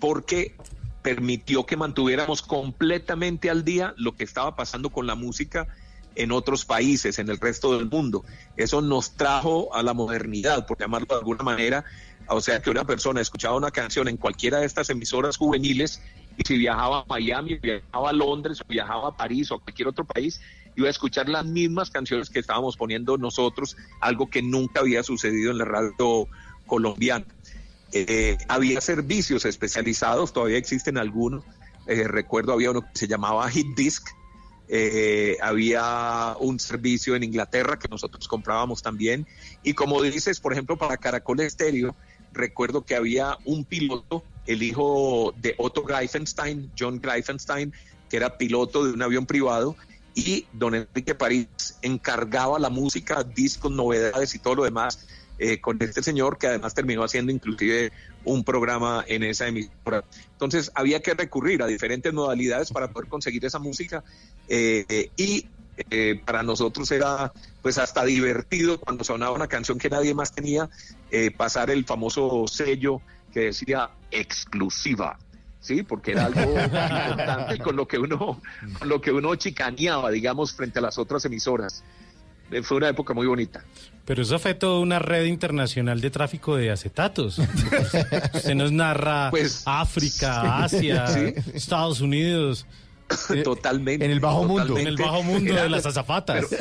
porque 0.00 0.56
permitió 1.02 1.64
que 1.66 1.76
mantuviéramos 1.76 2.42
completamente 2.42 3.50
al 3.50 3.64
día 3.64 3.94
lo 3.96 4.16
que 4.16 4.24
estaba 4.24 4.56
pasando 4.56 4.90
con 4.90 5.06
la 5.06 5.14
música 5.14 5.68
en 6.14 6.32
otros 6.32 6.64
países, 6.64 7.18
en 7.18 7.28
el 7.28 7.38
resto 7.38 7.76
del 7.76 7.88
mundo. 7.88 8.24
Eso 8.56 8.80
nos 8.82 9.12
trajo 9.12 9.74
a 9.74 9.82
la 9.82 9.94
modernidad, 9.94 10.66
por 10.66 10.78
llamarlo 10.78 11.06
de 11.08 11.14
alguna 11.14 11.42
manera. 11.42 11.84
O 12.28 12.40
sea, 12.40 12.60
que 12.60 12.70
una 12.70 12.84
persona 12.84 13.20
escuchaba 13.20 13.56
una 13.56 13.70
canción 13.70 14.08
en 14.08 14.16
cualquiera 14.16 14.58
de 14.58 14.66
estas 14.66 14.90
emisoras 14.90 15.36
juveniles 15.36 16.02
y 16.36 16.42
si 16.46 16.58
viajaba 16.58 17.00
a 17.00 17.04
Miami, 17.08 17.56
viajaba 17.56 18.10
a 18.10 18.12
Londres, 18.12 18.60
o 18.60 18.64
viajaba 18.68 19.08
a 19.08 19.16
París 19.16 19.50
o 19.50 19.56
a 19.56 19.60
cualquier 19.60 19.88
otro 19.88 20.04
país, 20.04 20.40
iba 20.76 20.86
a 20.86 20.90
escuchar 20.90 21.28
las 21.28 21.44
mismas 21.44 21.90
canciones 21.90 22.30
que 22.30 22.38
estábamos 22.38 22.76
poniendo 22.76 23.18
nosotros, 23.18 23.76
algo 24.00 24.30
que 24.30 24.42
nunca 24.42 24.80
había 24.80 25.02
sucedido 25.02 25.50
en 25.50 25.58
la 25.58 25.64
radio 25.64 26.28
colombiana. 26.66 27.26
Eh, 27.92 28.38
había 28.48 28.80
servicios 28.80 29.44
especializados, 29.44 30.32
todavía 30.32 30.58
existen 30.58 30.98
algunos. 30.98 31.44
Eh, 31.86 32.04
recuerdo 32.06 32.52
había 32.52 32.70
uno 32.70 32.82
que 32.82 32.88
se 32.94 33.08
llamaba 33.08 33.48
Hit 33.50 33.76
Disc. 33.76 34.08
Eh, 34.68 35.36
había 35.42 36.36
un 36.38 36.60
servicio 36.60 37.16
en 37.16 37.24
Inglaterra 37.24 37.78
que 37.78 37.88
nosotros 37.88 38.28
comprábamos 38.28 38.82
también. 38.82 39.26
Y 39.64 39.74
como 39.74 40.00
dices, 40.02 40.38
por 40.38 40.52
ejemplo, 40.52 40.78
para 40.78 40.96
Caracol 40.96 41.40
Estéreo, 41.40 41.96
recuerdo 42.32 42.82
que 42.82 42.94
había 42.94 43.36
un 43.44 43.64
piloto, 43.64 44.22
el 44.46 44.62
hijo 44.62 45.34
de 45.38 45.54
Otto 45.58 45.82
Greifenstein, 45.82 46.70
John 46.78 47.00
Greifenstein, 47.00 47.72
que 48.08 48.16
era 48.16 48.38
piloto 48.38 48.84
de 48.84 48.92
un 48.92 49.02
avión 49.02 49.26
privado, 49.26 49.76
y 50.14 50.46
don 50.52 50.74
Enrique 50.74 51.14
París 51.14 51.48
encargaba 51.82 52.58
la 52.58 52.68
música, 52.68 53.24
discos, 53.24 53.72
novedades 53.72 54.34
y 54.34 54.38
todo 54.38 54.56
lo 54.56 54.64
demás 54.64 55.06
eh, 55.40 55.60
con 55.60 55.78
este 55.80 56.02
señor 56.02 56.38
que 56.38 56.46
además 56.46 56.74
terminó 56.74 57.02
haciendo 57.02 57.32
inclusive 57.32 57.90
un 58.24 58.44
programa 58.44 59.04
en 59.08 59.24
esa 59.24 59.48
emisora. 59.48 60.04
Entonces 60.32 60.70
había 60.76 61.00
que 61.00 61.14
recurrir 61.14 61.62
a 61.62 61.66
diferentes 61.66 62.12
modalidades 62.12 62.70
para 62.70 62.88
poder 62.92 63.08
conseguir 63.08 63.44
esa 63.44 63.58
música 63.58 64.04
eh, 64.48 65.10
y 65.16 65.46
eh, 65.88 66.20
para 66.24 66.42
nosotros 66.42 66.90
era 66.90 67.32
pues 67.62 67.78
hasta 67.78 68.04
divertido 68.04 68.78
cuando 68.78 69.04
sonaba 69.04 69.32
una 69.32 69.46
canción 69.46 69.78
que 69.78 69.88
nadie 69.88 70.14
más 70.14 70.32
tenía, 70.32 70.68
eh, 71.10 71.30
pasar 71.30 71.70
el 71.70 71.84
famoso 71.84 72.46
sello 72.46 73.00
que 73.32 73.40
decía 73.46 73.90
exclusiva. 74.10 75.18
Sí, 75.60 75.82
porque 75.82 76.12
era 76.12 76.26
algo 76.26 76.40
importante 76.40 77.58
con 77.58 77.76
lo 77.76 77.86
que 77.86 77.98
uno, 77.98 78.40
con 78.78 78.88
lo 78.88 79.00
que 79.00 79.12
uno 79.12 79.34
chicaneaba, 79.34 80.10
digamos, 80.10 80.54
frente 80.54 80.78
a 80.78 80.82
las 80.82 80.96
otras 80.98 81.24
emisoras. 81.26 81.84
Eh, 82.50 82.62
Fue 82.62 82.76
una 82.78 82.88
época 82.88 83.14
muy 83.14 83.26
bonita. 83.26 83.64
Pero 84.04 84.22
eso 84.22 84.38
fue 84.38 84.54
toda 84.54 84.80
una 84.80 84.98
red 84.98 85.24
internacional 85.26 86.00
de 86.00 86.10
tráfico 86.10 86.56
de 86.56 86.70
acetatos. 86.70 87.38
Usted 88.34 88.54
nos 88.54 88.72
narra 88.72 89.30
Pues, 89.30 89.62
África, 89.66 90.64
Asia, 90.64 91.06
Sí. 91.06 91.34
Estados 91.54 92.00
Unidos. 92.00 92.66
totalmente. 93.44 94.04
En 94.04 94.10
el 94.10 94.20
bajo 94.20 94.44
mundo. 94.44 94.78
En 94.78 94.86
el 94.86 94.96
bajo 94.96 95.22
mundo 95.22 95.52
Era- 95.52 95.62
de 95.64 95.68
las 95.70 95.86
azafatas. 95.86 96.46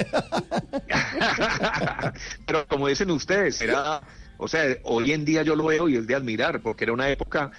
Pero 2.45 2.65
como 2.67 2.87
dicen 2.87 3.11
ustedes, 3.11 3.61
era, 3.61 4.01
o 4.37 4.47
sea, 4.47 4.63
hoy 4.83 5.11
en 5.11 5.25
día 5.25 5.43
yo 5.43 5.55
lo 5.55 5.65
veo 5.65 5.87
y 5.89 5.95
es 5.97 6.07
de 6.07 6.15
admirar, 6.15 6.61
porque 6.61 6.85
era 6.85 6.93
una 6.93 7.09
época 7.09 7.51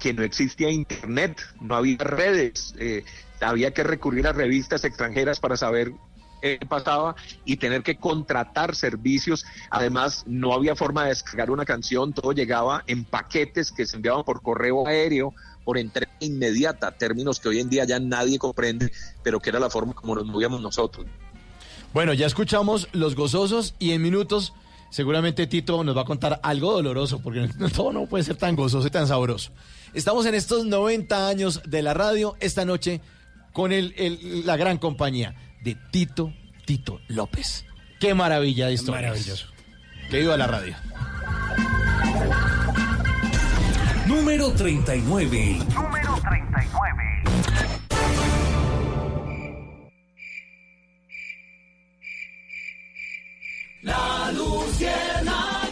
que 0.00 0.12
no 0.14 0.22
existía 0.22 0.70
internet, 0.70 1.40
no 1.60 1.76
había 1.76 1.98
redes, 1.98 2.74
eh, 2.78 3.04
había 3.40 3.72
que 3.72 3.82
recurrir 3.84 4.26
a 4.26 4.32
revistas 4.32 4.84
extranjeras 4.84 5.40
para 5.40 5.56
saber 5.56 5.92
pasaba 6.68 7.14
y 7.44 7.56
tener 7.56 7.82
que 7.82 7.96
contratar 7.96 8.74
servicios. 8.74 9.44
Además, 9.70 10.24
no 10.26 10.52
había 10.52 10.74
forma 10.76 11.02
de 11.04 11.10
descargar 11.10 11.50
una 11.50 11.64
canción, 11.64 12.12
todo 12.12 12.32
llegaba 12.32 12.84
en 12.86 13.04
paquetes 13.04 13.72
que 13.72 13.86
se 13.86 13.96
enviaban 13.96 14.24
por 14.24 14.42
correo 14.42 14.86
aéreo, 14.86 15.34
por 15.64 15.78
entrega 15.78 16.12
inmediata, 16.20 16.92
términos 16.92 17.40
que 17.40 17.48
hoy 17.48 17.60
en 17.60 17.68
día 17.68 17.84
ya 17.84 17.98
nadie 18.00 18.38
comprende, 18.38 18.90
pero 19.22 19.40
que 19.40 19.50
era 19.50 19.58
la 19.60 19.68
forma 19.70 19.92
como 19.94 20.14
nos 20.14 20.24
movíamos 20.26 20.60
nosotros. 20.60 21.06
Bueno, 21.92 22.12
ya 22.14 22.26
escuchamos 22.26 22.88
los 22.92 23.14
gozosos 23.14 23.74
y 23.78 23.92
en 23.92 24.02
minutos 24.02 24.52
seguramente 24.90 25.46
Tito 25.46 25.84
nos 25.84 25.96
va 25.96 26.02
a 26.02 26.04
contar 26.06 26.40
algo 26.42 26.72
doloroso, 26.72 27.20
porque 27.20 27.48
todo 27.76 27.92
no 27.92 28.06
puede 28.06 28.24
ser 28.24 28.36
tan 28.36 28.56
gozoso 28.56 28.86
y 28.86 28.90
tan 28.90 29.06
sabroso. 29.06 29.50
Estamos 29.94 30.24
en 30.26 30.34
estos 30.34 30.64
90 30.66 31.28
años 31.28 31.62
de 31.66 31.82
la 31.82 31.94
radio 31.94 32.36
esta 32.40 32.64
noche 32.64 33.00
con 33.52 33.72
el- 33.72 33.94
la 34.46 34.56
gran 34.56 34.78
compañía 34.78 35.34
de 35.68 35.76
Tito, 35.90 36.32
Tito 36.64 37.00
López. 37.08 37.66
Qué 38.00 38.14
maravilla 38.14 38.68
de 38.68 38.72
historia. 38.72 39.08
Maravilloso. 39.08 39.48
Que 40.10 40.20
viva 40.20 40.36
la 40.36 40.46
radio. 40.46 40.74
Número 44.06 44.50
39. 44.52 45.58
Número 45.74 46.14
39. 46.22 47.22
La 53.82 54.32
Luciérnaga. 54.32 55.67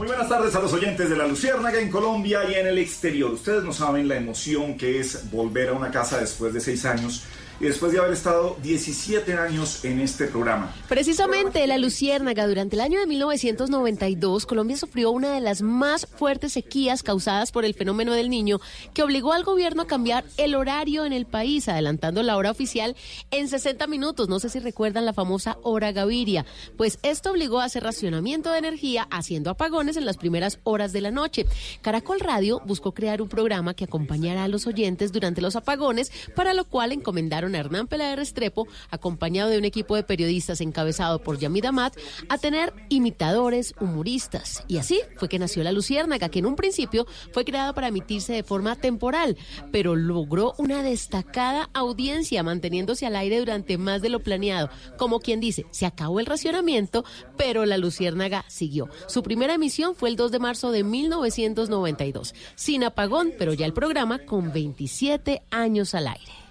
Muy 0.00 0.06
buenas 0.06 0.30
tardes 0.30 0.54
a 0.54 0.62
los 0.62 0.72
oyentes 0.72 1.10
de 1.10 1.14
la 1.14 1.26
Luciérnaga 1.26 1.78
en 1.78 1.90
Colombia 1.90 2.40
y 2.50 2.54
en 2.54 2.66
el 2.66 2.78
exterior. 2.78 3.32
Ustedes 3.32 3.62
no 3.64 3.74
saben 3.74 4.08
la 4.08 4.16
emoción 4.16 4.78
que 4.78 4.98
es 4.98 5.30
volver 5.30 5.68
a 5.68 5.72
una 5.74 5.90
casa 5.90 6.18
después 6.18 6.54
de 6.54 6.60
seis 6.62 6.86
años 6.86 7.24
y 7.60 7.66
después 7.66 7.92
de 7.92 7.98
haber 7.98 8.12
estado 8.12 8.56
17 8.62 9.34
años 9.34 9.84
en 9.84 10.00
este 10.00 10.26
programa. 10.26 10.74
Precisamente 10.88 11.66
la 11.66 11.76
Luciérnaga, 11.76 12.46
durante 12.46 12.76
el 12.76 12.80
año 12.80 12.98
de 12.98 13.06
1992, 13.06 14.46
Colombia 14.46 14.76
sufrió 14.76 15.10
una 15.10 15.34
de 15.34 15.40
las 15.40 15.60
más 15.60 16.06
fuertes 16.06 16.54
sequías 16.54 17.02
causadas 17.02 17.52
por 17.52 17.66
el 17.66 17.74
fenómeno 17.74 18.14
del 18.14 18.30
niño, 18.30 18.60
que 18.94 19.02
obligó 19.02 19.34
al 19.34 19.44
gobierno 19.44 19.82
a 19.82 19.86
cambiar 19.86 20.24
el 20.38 20.54
horario 20.54 21.04
en 21.04 21.12
el 21.12 21.26
país, 21.26 21.68
adelantando 21.68 22.22
la 22.22 22.36
hora 22.36 22.50
oficial 22.50 22.96
en 23.30 23.48
60 23.48 23.86
minutos. 23.86 24.28
No 24.28 24.40
sé 24.40 24.48
si 24.48 24.58
recuerdan 24.58 25.04
la 25.04 25.12
famosa 25.12 25.58
hora 25.62 25.92
Gaviria. 25.92 26.46
Pues 26.78 26.98
esto 27.02 27.30
obligó 27.30 27.60
a 27.60 27.64
hacer 27.64 27.82
racionamiento 27.82 28.50
de 28.50 28.58
energía, 28.58 29.06
haciendo 29.10 29.50
apagones 29.50 29.98
en 29.98 30.06
las 30.06 30.16
primeras 30.16 30.58
horas 30.64 30.92
de 30.92 31.02
la 31.02 31.10
noche. 31.10 31.46
Caracol 31.82 32.20
Radio 32.20 32.62
buscó 32.64 32.92
crear 32.92 33.20
un 33.20 33.28
programa 33.28 33.74
que 33.74 33.84
acompañara 33.84 34.44
a 34.44 34.48
los 34.48 34.66
oyentes 34.66 35.12
durante 35.12 35.42
los 35.42 35.56
apagones, 35.56 36.10
para 36.34 36.54
lo 36.54 36.64
cual 36.64 36.92
encomendaron 36.92 37.49
Hernán 37.58 37.86
Peláez 37.86 38.16
Restrepo, 38.16 38.66
acompañado 38.90 39.50
de 39.50 39.58
un 39.58 39.64
equipo 39.64 39.96
de 39.96 40.02
periodistas 40.02 40.60
encabezado 40.60 41.20
por 41.22 41.38
Yamid 41.38 41.66
Amat, 41.66 41.96
a 42.28 42.38
tener 42.38 42.72
imitadores, 42.88 43.74
humoristas. 43.80 44.64
Y 44.68 44.78
así 44.78 45.00
fue 45.16 45.28
que 45.28 45.38
nació 45.38 45.62
La 45.62 45.72
Luciérnaga, 45.72 46.28
que 46.28 46.40
en 46.40 46.46
un 46.46 46.56
principio 46.56 47.06
fue 47.32 47.44
creada 47.44 47.72
para 47.72 47.88
emitirse 47.88 48.32
de 48.32 48.42
forma 48.42 48.76
temporal, 48.76 49.36
pero 49.72 49.96
logró 49.96 50.54
una 50.58 50.82
destacada 50.82 51.70
audiencia, 51.74 52.42
manteniéndose 52.42 53.06
al 53.06 53.16
aire 53.16 53.38
durante 53.38 53.78
más 53.78 54.02
de 54.02 54.08
lo 54.08 54.20
planeado. 54.20 54.70
Como 54.96 55.20
quien 55.20 55.40
dice, 55.40 55.66
se 55.70 55.86
acabó 55.86 56.20
el 56.20 56.26
racionamiento, 56.26 57.04
pero 57.36 57.66
La 57.66 57.78
Luciérnaga 57.78 58.44
siguió. 58.48 58.88
Su 59.06 59.22
primera 59.22 59.54
emisión 59.54 59.94
fue 59.94 60.08
el 60.08 60.16
2 60.16 60.32
de 60.32 60.38
marzo 60.38 60.70
de 60.70 60.84
1992, 60.84 62.34
sin 62.54 62.84
apagón, 62.84 63.32
pero 63.38 63.52
ya 63.52 63.66
el 63.66 63.72
programa 63.72 64.18
con 64.20 64.52
27 64.52 65.42
años 65.50 65.94
al 65.94 66.08
aire. 66.08 66.49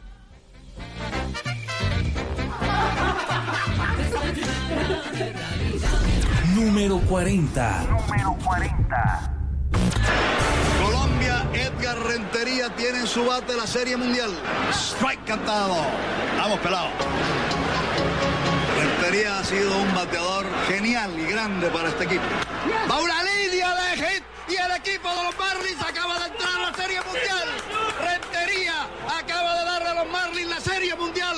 Número 6.55 6.99
40. 6.99 7.83
Número 7.89 8.37
40. 8.43 9.31
Colombia, 10.83 11.45
Edgar 11.53 11.97
Rentería 11.99 12.75
tiene 12.75 12.99
en 12.99 13.07
su 13.07 13.25
bate 13.25 13.55
la 13.55 13.67
Serie 13.67 13.97
Mundial. 13.97 14.31
Strike 14.71 15.23
cantado. 15.25 15.75
Vamos, 16.37 16.59
pelado. 16.59 16.89
Rentería 18.77 19.39
ha 19.39 19.43
sido 19.43 19.77
un 19.77 19.93
bateador 19.93 20.45
genial 20.67 21.11
y 21.19 21.31
grande 21.31 21.67
para 21.69 21.89
este 21.89 22.05
equipo. 22.05 22.23
Va 22.89 22.99
una 23.01 23.23
línea 23.23 23.75
de 23.75 23.97
hit 23.97 24.23
y 24.47 24.55
el 24.55 24.71
equipo 24.71 25.09
de 25.09 25.23
los 25.23 25.37
Marlins 25.37 25.81
acaba 25.81 26.19
de 26.19 26.25
entrar 26.27 26.55
a 26.55 26.71
la 26.71 26.77
Serie 26.77 26.99
Mundial. 27.01 27.78
Acaba 29.09 29.59
de 29.59 29.65
darle 29.65 29.89
a 29.89 30.03
los 30.03 30.11
Marlins 30.11 30.49
la 30.49 30.59
Serie 30.59 30.95
Mundial. 30.95 31.37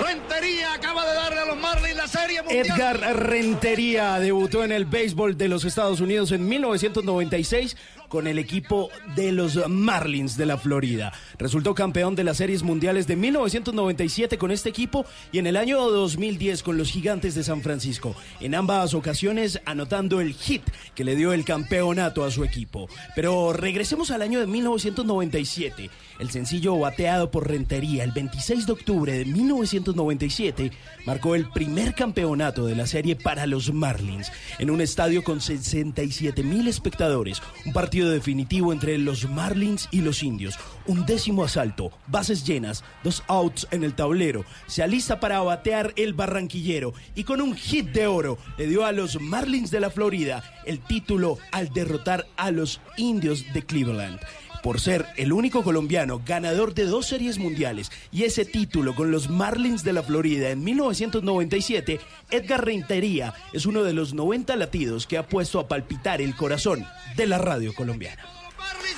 Rentería 0.00 0.74
acaba 0.74 1.04
de 1.06 1.14
darle 1.14 1.40
a 1.40 1.44
los 1.44 1.56
Marlins 1.56 1.96
la 1.96 2.06
Serie 2.06 2.42
Mundial. 2.42 2.66
Edgar 2.66 3.16
Rentería 3.16 4.18
debutó 4.20 4.64
en 4.64 4.72
el 4.72 4.84
béisbol 4.84 5.36
de 5.36 5.48
los 5.48 5.64
Estados 5.64 6.00
Unidos 6.00 6.30
en 6.32 6.48
1996 6.48 7.76
con 8.14 8.28
el 8.28 8.38
equipo 8.38 8.90
de 9.16 9.32
los 9.32 9.68
Marlins 9.68 10.36
de 10.36 10.46
la 10.46 10.56
Florida. 10.56 11.12
Resultó 11.36 11.74
campeón 11.74 12.14
de 12.14 12.22
las 12.22 12.36
series 12.36 12.62
mundiales 12.62 13.08
de 13.08 13.16
1997 13.16 14.38
con 14.38 14.52
este 14.52 14.68
equipo 14.68 15.04
y 15.32 15.40
en 15.40 15.48
el 15.48 15.56
año 15.56 15.80
2010 15.90 16.62
con 16.62 16.78
los 16.78 16.92
Gigantes 16.92 17.34
de 17.34 17.42
San 17.42 17.60
Francisco. 17.60 18.14
En 18.38 18.54
ambas 18.54 18.94
ocasiones 18.94 19.60
anotando 19.64 20.20
el 20.20 20.32
hit 20.32 20.62
que 20.94 21.02
le 21.02 21.16
dio 21.16 21.32
el 21.32 21.44
campeonato 21.44 22.22
a 22.22 22.30
su 22.30 22.44
equipo. 22.44 22.88
Pero 23.16 23.52
regresemos 23.52 24.12
al 24.12 24.22
año 24.22 24.38
de 24.38 24.46
1997. 24.46 25.90
El 26.20 26.30
sencillo 26.30 26.78
bateado 26.78 27.32
por 27.32 27.48
Rentería 27.48 28.04
el 28.04 28.12
26 28.12 28.66
de 28.66 28.72
octubre 28.72 29.12
de 29.12 29.24
1997 29.24 30.70
marcó 31.04 31.34
el 31.34 31.50
primer 31.50 31.96
campeonato 31.96 32.64
de 32.66 32.76
la 32.76 32.86
serie 32.86 33.16
para 33.16 33.48
los 33.48 33.72
Marlins 33.72 34.30
en 34.60 34.70
un 34.70 34.80
estadio 34.80 35.24
con 35.24 35.40
67 35.40 36.44
mil 36.44 36.68
espectadores. 36.68 37.42
Un 37.66 37.72
partido 37.72 38.03
definitivo 38.08 38.72
entre 38.72 38.98
los 38.98 39.28
Marlins 39.28 39.88
y 39.90 40.00
los 40.00 40.22
indios. 40.22 40.58
Un 40.86 41.06
décimo 41.06 41.44
asalto, 41.44 41.90
bases 42.06 42.46
llenas, 42.46 42.84
dos 43.02 43.22
outs 43.26 43.66
en 43.70 43.84
el 43.84 43.94
tablero. 43.94 44.44
Se 44.66 44.82
alista 44.82 45.20
para 45.20 45.40
batear 45.40 45.92
el 45.96 46.14
barranquillero 46.14 46.94
y 47.14 47.24
con 47.24 47.40
un 47.40 47.54
hit 47.54 47.86
de 47.88 48.06
oro 48.06 48.38
le 48.58 48.66
dio 48.66 48.84
a 48.84 48.92
los 48.92 49.20
Marlins 49.20 49.70
de 49.70 49.80
la 49.80 49.90
Florida 49.90 50.42
el 50.66 50.80
título 50.80 51.38
al 51.52 51.72
derrotar 51.72 52.26
a 52.36 52.50
los 52.50 52.80
indios 52.96 53.44
de 53.52 53.62
Cleveland 53.62 54.20
por 54.64 54.80
ser 54.80 55.04
el 55.16 55.34
único 55.34 55.62
colombiano 55.62 56.22
ganador 56.24 56.72
de 56.72 56.86
dos 56.86 57.06
series 57.06 57.38
mundiales 57.38 57.92
y 58.10 58.24
ese 58.24 58.46
título 58.46 58.94
con 58.94 59.10
los 59.10 59.28
Marlins 59.28 59.84
de 59.84 59.92
la 59.92 60.02
Florida 60.02 60.48
en 60.48 60.64
1997, 60.64 62.00
Edgar 62.30 62.64
Rentería 62.64 63.34
es 63.52 63.66
uno 63.66 63.84
de 63.84 63.92
los 63.92 64.14
90 64.14 64.56
latidos 64.56 65.06
que 65.06 65.18
ha 65.18 65.26
puesto 65.26 65.60
a 65.60 65.68
palpitar 65.68 66.22
el 66.22 66.34
corazón 66.34 66.86
de 67.14 67.26
la 67.26 67.36
radio 67.36 67.74
colombiana. 67.74 68.24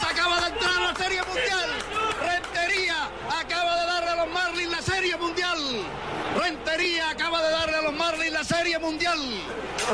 Acaba 0.09 0.41
de 0.41 0.53
entrar 0.53 0.81
la 0.83 0.95
Serie 0.95 1.21
Mundial. 1.25 1.69
Rentería 2.23 3.11
acaba 3.41 3.81
de 3.81 3.87
darle 3.87 4.11
a 4.11 4.25
los 4.25 4.33
Marlins 4.33 4.71
la 4.71 4.83
Serie 4.83 5.17
Mundial. 5.17 5.59
Rentería 6.41 7.11
acaba 7.11 7.43
de 7.43 7.51
darle 7.51 7.77
a 7.77 7.83
los 7.83 7.95
Marlins 7.95 8.33
la 8.33 8.45
Serie 8.45 8.79
Mundial. 8.79 9.19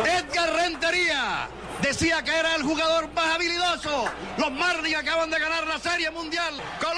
Edgar 0.04 0.52
Rentería 0.52 1.48
decía 1.82 2.22
que 2.22 2.30
era 2.30 2.54
el 2.56 2.62
jugador 2.62 3.12
más 3.12 3.34
habilidoso. 3.34 4.04
Los 4.38 4.52
Marlins 4.52 4.96
acaban 4.96 5.30
de 5.30 5.38
ganar 5.38 5.66
la 5.66 5.78
Serie 5.78 6.10
Mundial. 6.10 6.54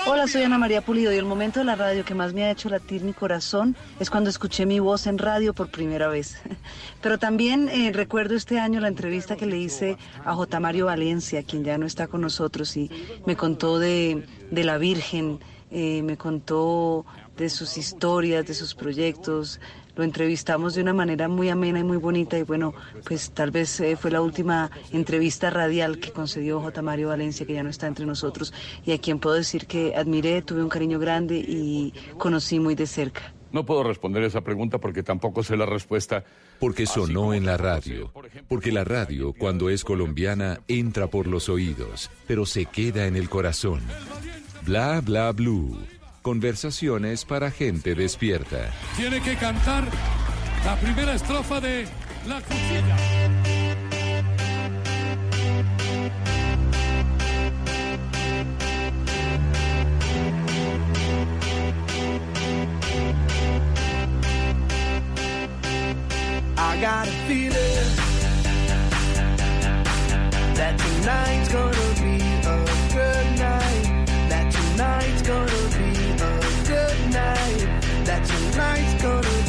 Hola, 0.06 0.26
soy 0.28 0.42
Ana 0.42 0.58
María 0.58 0.82
Pulido 0.82 1.12
y 1.12 1.16
el 1.16 1.24
momento 1.24 1.60
de 1.60 1.64
la 1.64 1.74
radio 1.74 2.04
que 2.04 2.14
más 2.14 2.32
me 2.32 2.44
ha 2.44 2.50
hecho 2.50 2.68
latir 2.68 3.02
mi 3.02 3.12
corazón 3.12 3.76
es 3.98 4.10
cuando 4.10 4.30
escuché 4.30 4.66
mi 4.66 4.78
voz 4.80 5.06
en 5.06 5.18
radio 5.18 5.54
por 5.54 5.70
primera 5.70 6.08
vez. 6.08 6.36
Pero 7.00 7.18
también 7.18 7.68
eh, 7.70 7.90
recuerdo 7.92 8.34
este 8.34 8.60
año 8.60 8.80
la 8.80 8.88
entrevista 8.88 9.36
que 9.36 9.46
le 9.46 9.56
hice 9.56 9.96
a 10.24 10.34
J. 10.34 10.60
Mario 10.60 10.86
Valencia, 10.86 11.42
quien 11.42 11.64
ya 11.64 11.78
no 11.78 11.86
está 11.86 12.06
con 12.06 12.20
nosotros 12.20 12.76
y 12.76 12.90
me 13.26 13.36
contó 13.36 13.78
de, 13.78 14.26
de 14.50 14.64
la 14.64 14.78
Virgen, 14.78 15.40
eh, 15.70 16.02
me 16.02 16.16
contó 16.16 17.06
de 17.36 17.48
sus 17.48 17.78
historias, 17.78 18.46
de 18.46 18.54
sus 18.54 18.74
proyectos. 18.74 19.60
Lo 19.96 20.04
entrevistamos 20.04 20.74
de 20.74 20.82
una 20.82 20.92
manera 20.92 21.28
muy 21.28 21.48
amena 21.48 21.80
y 21.80 21.84
muy 21.84 21.98
bonita 21.98 22.38
y 22.38 22.42
bueno, 22.42 22.74
pues 23.04 23.30
tal 23.30 23.50
vez 23.50 23.78
eh, 23.80 23.96
fue 23.96 24.10
la 24.10 24.20
última 24.20 24.70
entrevista 24.92 25.50
radial 25.50 25.98
que 25.98 26.10
concedió 26.10 26.60
J. 26.60 26.82
Mario 26.82 27.08
Valencia, 27.08 27.46
que 27.46 27.54
ya 27.54 27.62
no 27.62 27.70
está 27.70 27.86
entre 27.86 28.06
nosotros 28.06 28.52
y 28.84 28.92
a 28.92 28.98
quien 28.98 29.18
puedo 29.18 29.36
decir 29.36 29.66
que 29.66 29.94
admiré, 29.94 30.42
tuve 30.42 30.62
un 30.62 30.68
cariño 30.68 30.98
grande 30.98 31.36
y 31.36 31.92
conocí 32.18 32.58
muy 32.58 32.74
de 32.74 32.86
cerca. 32.86 33.32
No 33.54 33.64
puedo 33.64 33.84
responder 33.84 34.24
esa 34.24 34.40
pregunta 34.40 34.78
porque 34.78 35.04
tampoco 35.04 35.44
sé 35.44 35.56
la 35.56 35.64
respuesta. 35.64 36.24
Porque 36.58 36.86
sonó 36.86 37.34
en 37.34 37.46
la 37.46 37.56
radio. 37.56 38.12
Porque 38.48 38.72
la 38.72 38.82
radio, 38.82 39.32
cuando 39.32 39.70
es 39.70 39.84
colombiana, 39.84 40.58
entra 40.66 41.06
por 41.06 41.28
los 41.28 41.48
oídos, 41.48 42.10
pero 42.26 42.46
se 42.46 42.66
queda 42.66 43.06
en 43.06 43.14
el 43.14 43.28
corazón. 43.28 43.80
Bla 44.62 45.00
bla 45.00 45.30
blue. 45.30 45.78
Conversaciones 46.24 47.26
para 47.26 47.50
gente 47.50 47.94
despierta. 47.94 48.72
Tiene 48.96 49.20
que 49.20 49.36
cantar 49.36 49.84
la 50.64 50.74
primera 50.76 51.12
estrofa 51.12 51.60
de 51.60 51.86
La 52.26 52.40
Cuchilla. 52.40 52.96
I 66.56 66.80
got 66.80 67.06
a 67.06 67.12
feeling 67.28 67.96
that 70.54 70.78
tonight's 70.78 71.52
gonna 71.52 71.94
be 72.00 72.16
a 72.46 72.64
good 72.94 73.38
night. 73.38 74.06
That 74.30 74.50
tonight's 74.50 75.20
gonna 75.20 75.44
be 75.46 75.58
a 75.58 75.63
good 77.14 77.22
night. 77.22 78.04
That 78.04 78.24
tonight's 78.26 79.02
gonna 79.02 79.43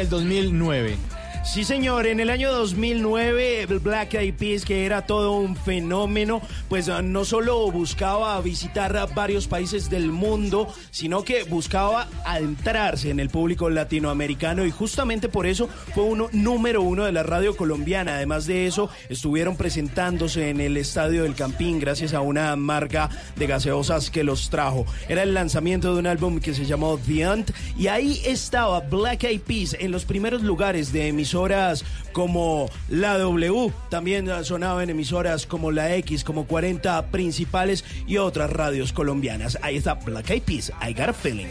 el 0.00 0.08
2009. 0.08 0.96
Sí, 1.44 1.64
señor, 1.64 2.06
en 2.06 2.20
el 2.20 2.30
año 2.30 2.52
2009, 2.52 3.62
el 3.62 3.78
Black 3.80 4.14
Eyed 4.14 4.34
Peas, 4.34 4.64
que 4.64 4.86
era 4.86 5.06
todo 5.06 5.32
un 5.32 5.56
fenómeno, 5.56 6.40
pues 6.70 6.88
ah, 6.88 7.02
no 7.02 7.24
solo 7.24 7.68
buscaba 7.72 8.40
visitar 8.40 8.96
varios 9.12 9.48
países 9.48 9.90
del 9.90 10.12
mundo, 10.12 10.72
sino 10.92 11.24
que 11.24 11.42
buscaba 11.42 12.08
adentrarse 12.24 13.10
en 13.10 13.18
el 13.18 13.28
público 13.28 13.68
latinoamericano 13.68 14.64
y 14.64 14.70
justamente 14.70 15.28
por 15.28 15.46
eso 15.46 15.68
fue 15.92 16.04
uno 16.04 16.28
número 16.32 16.80
uno 16.80 17.04
de 17.04 17.12
la 17.12 17.24
radio 17.24 17.56
colombiana. 17.56 18.14
Además 18.14 18.46
de 18.46 18.68
eso, 18.68 18.88
estuvieron 19.08 19.56
presentándose 19.56 20.48
en 20.48 20.60
el 20.60 20.76
Estadio 20.76 21.24
del 21.24 21.34
Campín 21.34 21.80
gracias 21.80 22.14
a 22.14 22.20
una 22.20 22.54
marca 22.54 23.10
de 23.34 23.48
gaseosas 23.48 24.08
que 24.08 24.22
los 24.22 24.48
trajo. 24.48 24.86
Era 25.08 25.24
el 25.24 25.34
lanzamiento 25.34 25.92
de 25.92 25.98
un 25.98 26.06
álbum 26.06 26.38
que 26.38 26.54
se 26.54 26.66
llamó 26.66 27.00
The 27.04 27.24
Ant 27.24 27.50
y 27.76 27.88
ahí 27.88 28.22
estaba 28.24 28.78
Black 28.78 29.24
Eyed 29.24 29.40
Peas 29.40 29.76
en 29.80 29.90
los 29.90 30.04
primeros 30.04 30.42
lugares 30.42 30.92
de 30.92 31.08
emisoras 31.08 31.84
como 32.12 32.68
la 32.88 33.18
W, 33.18 33.72
también 33.88 34.28
sonaba 34.44 34.82
en 34.82 34.90
emisoras 34.90 35.46
como 35.46 35.70
la 35.70 35.94
X, 35.96 36.24
como 36.24 36.46
40 36.46 37.06
principales 37.06 37.84
y 38.06 38.16
otras 38.18 38.50
radios 38.50 38.92
colombianas. 38.92 39.58
Ahí 39.62 39.76
está 39.76 39.94
Black 39.94 40.30
Eyed 40.30 40.42
Peas, 40.42 40.72
I 40.82 40.92
Got 40.92 41.08
a 41.10 41.12
Feeling. 41.12 41.48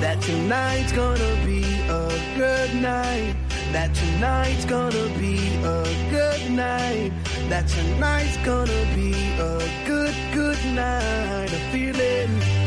That 0.00 0.18
tonight's 0.22 0.92
gonna 0.92 1.44
be 1.44 1.62
a 1.88 2.08
good 2.36 2.74
night. 2.80 3.36
That 3.72 3.92
tonight's 3.94 4.64
gonna 4.64 5.06
be 5.18 5.38
a 5.62 5.84
good 6.10 6.50
night. 6.50 7.12
That 7.48 7.68
tonight's 7.68 8.36
gonna 8.38 8.84
be 8.94 9.12
a 9.38 9.58
good, 9.86 10.14
good 10.34 10.58
night. 10.74 11.52
A 11.52 11.70
feeling. 11.70 12.60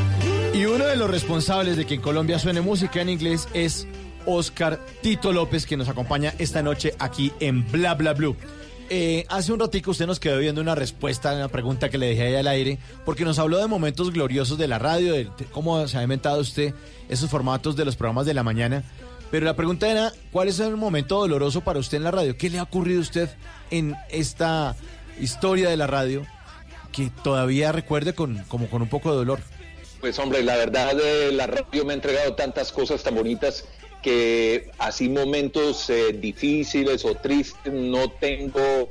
Y 0.54 0.66
uno 0.66 0.86
de 0.86 0.96
los 0.96 1.10
responsables 1.10 1.76
de 1.76 1.86
que 1.86 1.96
en 1.96 2.02
Colombia 2.02 2.38
suene 2.38 2.62
música 2.62 3.02
en 3.02 3.10
inglés 3.10 3.48
es 3.54 3.88
Oscar 4.26 4.80
Tito 5.02 5.34
López, 5.34 5.66
que 5.66 5.78
nos 5.78 5.90
acompaña 5.90 6.34
esta 6.40 6.62
noche 6.62 6.94
aquí 7.00 7.32
en 7.40 7.70
Bla 7.72 7.94
Bla 7.96 8.14
Blue. 8.14 8.36
Eh, 8.90 9.26
hace 9.30 9.52
un 9.52 9.60
ratico 9.60 9.92
usted 9.92 10.06
nos 10.06 10.20
quedó 10.20 10.38
viendo 10.40 10.62
una 10.62 10.76
respuesta 10.76 11.32
a 11.32 11.36
una 11.36 11.48
pregunta 11.48 11.90
que 11.90 11.98
le 11.98 12.08
dejé 12.08 12.28
ahí 12.28 12.36
al 12.36 12.48
aire, 12.48 12.78
porque 13.06 13.24
nos 13.24 13.40
habló 13.40 13.58
de 13.58 13.68
momentos 13.68 14.12
gloriosos 14.12 14.58
de 14.58 14.68
la 14.68 14.78
radio, 14.78 15.14
de, 15.14 15.30
cómo 15.52 15.88
se 15.88 15.98
ha 15.98 16.04
inventado 16.04 16.40
usted 16.40 16.74
esos 17.10 17.30
formatos 17.30 17.76
de 17.76 17.86
los 17.86 17.96
programas 17.96 18.26
de 18.26 18.34
la 18.34 18.44
mañana. 18.44 18.84
Pero 19.32 19.46
la 19.46 19.56
pregunta 19.56 19.90
era, 19.90 20.12
¿cuál 20.32 20.48
es 20.48 20.60
el 20.60 20.78
momento 20.78 21.20
doloroso 21.20 21.62
para 21.62 21.80
usted 21.80 21.98
en 21.98 22.04
la 22.04 22.12
radio? 22.12 22.38
¿Qué 22.38 22.50
le 22.50 22.60
ha 22.60 22.64
ocurrido 22.64 23.00
a 23.00 23.02
usted 23.02 23.30
en 23.72 23.96
esta 24.10 24.76
historia 25.20 25.70
de 25.70 25.78
la 25.78 25.88
radio 25.88 26.24
que 26.92 27.10
todavía 27.24 27.72
recuerde 27.72 28.14
con, 28.14 28.44
como 28.44 28.70
con 28.70 28.82
un 28.84 28.90
poco 28.90 29.10
de 29.12 29.18
dolor? 29.18 29.40
Pues 30.02 30.20
hombre, 30.20 30.44
la 30.44 30.58
verdad 30.58 31.00
eh, 31.02 31.32
la 31.32 31.48
radio 31.48 31.86
me 31.86 31.94
ha 31.94 31.96
entregado 31.96 32.36
tantas 32.36 32.72
cosas 32.72 33.02
tan 33.02 33.16
bonitas 33.16 33.66
que 34.04 34.70
así 34.78 35.10
momentos 35.10 35.90
eh, 35.90 36.14
difíciles 36.14 37.06
o 37.06 37.16
tristes 37.16 37.74
no 37.74 38.12
tengo 38.12 38.90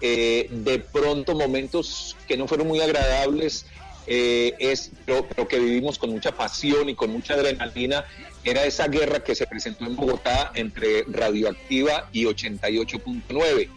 eh, 0.00 0.48
de 0.50 0.78
pronto 0.78 1.34
momentos 1.34 2.16
que 2.26 2.36
no 2.36 2.48
fueron 2.48 2.68
muy 2.68 2.80
agradables 2.80 3.66
eh, 4.06 4.54
es 4.58 4.92
pero, 5.04 5.26
pero 5.28 5.46
que 5.46 5.58
vivimos 5.58 5.98
con 5.98 6.10
mucha 6.10 6.32
pasión 6.32 6.88
y 6.88 6.94
con 6.94 7.10
mucha 7.10 7.34
adrenalina 7.34 8.04
era 8.44 8.64
esa 8.64 8.88
guerra 8.88 9.22
que 9.22 9.34
se 9.34 9.46
presentó 9.46 9.84
en 9.84 9.96
Bogotá 9.96 10.52
entre 10.54 11.04
Radioactiva 11.08 12.08
y 12.12 12.24
88.9 12.24 13.68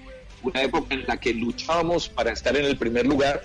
una 0.44 0.62
época 0.62 0.94
en 0.94 1.06
la 1.08 1.18
que 1.18 1.34
luchábamos 1.34 2.10
para 2.10 2.32
estar 2.32 2.56
en 2.56 2.66
el 2.66 2.78
primer 2.78 3.08
lugar 3.08 3.44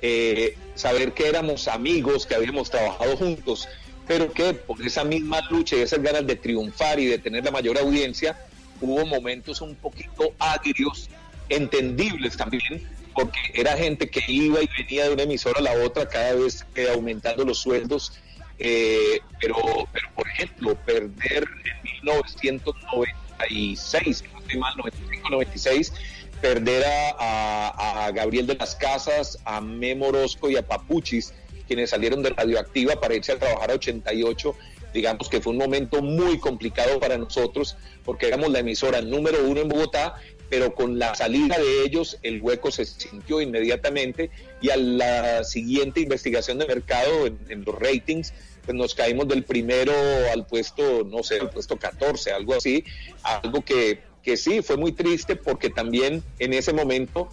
eh, 0.00 0.56
saber 0.74 1.12
que 1.12 1.28
éramos 1.28 1.66
amigos, 1.66 2.24
que 2.26 2.36
habíamos 2.36 2.70
trabajado 2.70 3.16
juntos, 3.16 3.68
pero 4.08 4.32
que 4.32 4.54
por 4.54 4.84
esa 4.84 5.04
misma 5.04 5.40
lucha 5.50 5.76
y 5.76 5.80
esas 5.80 6.02
ganas 6.02 6.26
de 6.26 6.34
triunfar 6.34 6.98
y 6.98 7.06
de 7.06 7.18
tener 7.18 7.44
la 7.44 7.50
mayor 7.50 7.78
audiencia, 7.78 8.36
hubo 8.80 9.04
momentos 9.04 9.60
un 9.60 9.74
poquito 9.74 10.32
agrios, 10.38 11.10
entendibles 11.50 12.36
también, 12.36 12.88
porque 13.14 13.38
era 13.52 13.76
gente 13.76 14.08
que 14.08 14.22
iba 14.26 14.62
y 14.62 14.68
venía 14.78 15.04
de 15.04 15.12
una 15.12 15.24
emisora 15.24 15.60
a 15.60 15.62
la 15.62 15.74
otra, 15.84 16.08
cada 16.08 16.34
vez 16.34 16.64
eh, 16.74 16.88
aumentando 16.92 17.44
los 17.44 17.58
sueldos. 17.58 18.14
Eh, 18.58 19.20
pero, 19.40 19.56
pero, 19.92 20.08
por 20.14 20.26
ejemplo, 20.26 20.74
perder 20.74 21.44
en 21.44 21.82
1996, 22.02 24.18
si 24.18 24.24
no 24.32 24.38
estoy 24.40 24.58
mal, 24.58 24.74
95-96, 24.74 25.92
perder 26.40 26.84
a, 26.84 27.68
a, 27.68 28.06
a, 28.06 28.12
Gabriel 28.12 28.46
de 28.46 28.54
las 28.54 28.74
Casas, 28.74 29.38
a 29.44 29.60
Memo 29.60 30.06
Orozco 30.06 30.48
y 30.48 30.56
a 30.56 30.66
Papuchis, 30.66 31.34
quienes 31.68 31.90
salieron 31.90 32.22
de 32.22 32.30
Radioactiva 32.30 33.00
para 33.00 33.14
irse 33.14 33.32
a 33.32 33.38
trabajar 33.38 33.70
a 33.70 33.74
88, 33.74 34.56
digamos 34.92 35.28
que 35.28 35.40
fue 35.40 35.52
un 35.52 35.58
momento 35.58 36.02
muy 36.02 36.40
complicado 36.40 36.98
para 36.98 37.16
nosotros, 37.16 37.76
porque 38.04 38.26
éramos 38.26 38.50
la 38.50 38.58
emisora 38.58 39.00
número 39.00 39.46
uno 39.46 39.60
en 39.60 39.68
Bogotá, 39.68 40.16
pero 40.50 40.74
con 40.74 40.98
la 40.98 41.14
salida 41.14 41.58
de 41.58 41.84
ellos 41.84 42.18
el 42.22 42.40
hueco 42.40 42.70
se 42.70 42.86
sintió 42.86 43.40
inmediatamente 43.40 44.30
y 44.62 44.70
a 44.70 44.76
la 44.76 45.44
siguiente 45.44 46.00
investigación 46.00 46.58
de 46.58 46.66
mercado 46.66 47.26
en, 47.26 47.64
los 47.64 47.78
ratings, 47.78 48.32
pues 48.64 48.76
nos 48.76 48.94
caímos 48.94 49.28
del 49.28 49.44
primero 49.44 49.92
al 50.32 50.46
puesto, 50.46 51.04
no 51.04 51.22
sé, 51.22 51.38
al 51.38 51.50
puesto 51.50 51.76
14, 51.76 52.32
algo 52.32 52.54
así, 52.54 52.82
algo 53.22 53.62
que 53.62 54.08
que 54.28 54.36
sí, 54.36 54.60
fue 54.60 54.76
muy 54.76 54.92
triste 54.92 55.36
porque 55.36 55.70
también 55.70 56.22
en 56.38 56.52
ese 56.52 56.74
momento 56.74 57.30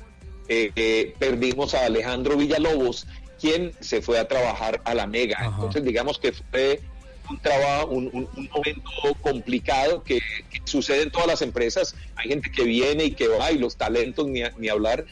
eh, 0.47 0.71
eh, 0.77 1.13
perdimos 1.19 1.73
a 1.73 1.85
Alejandro 1.85 2.37
Villalobos, 2.37 3.05
quien 3.39 3.73
se 3.79 4.01
fue 4.01 4.19
a 4.19 4.27
trabajar 4.27 4.81
a 4.83 4.93
la 4.93 5.07
Mega. 5.07 5.37
Ajá. 5.39 5.49
Entonces, 5.55 5.83
digamos 5.83 6.19
que 6.19 6.31
fue 6.31 6.81
un 7.29 7.39
trabajo, 7.39 7.87
un, 7.87 8.09
un, 8.13 8.29
un 8.35 8.49
momento 8.53 8.89
complicado 9.21 10.03
que, 10.03 10.19
que, 10.49 10.61
sucede 10.63 11.03
en 11.03 11.11
todas 11.11 11.27
las 11.27 11.41
empresas. 11.41 11.95
Hay 12.15 12.29
gente 12.29 12.51
que 12.51 12.63
viene 12.63 13.05
y 13.05 13.11
que 13.11 13.27
va 13.27 13.51
y 13.51 13.57
los 13.57 13.77
talentos 13.77 14.27
ni, 14.27 14.41
ni 14.57 14.69
hablar, 14.69 15.05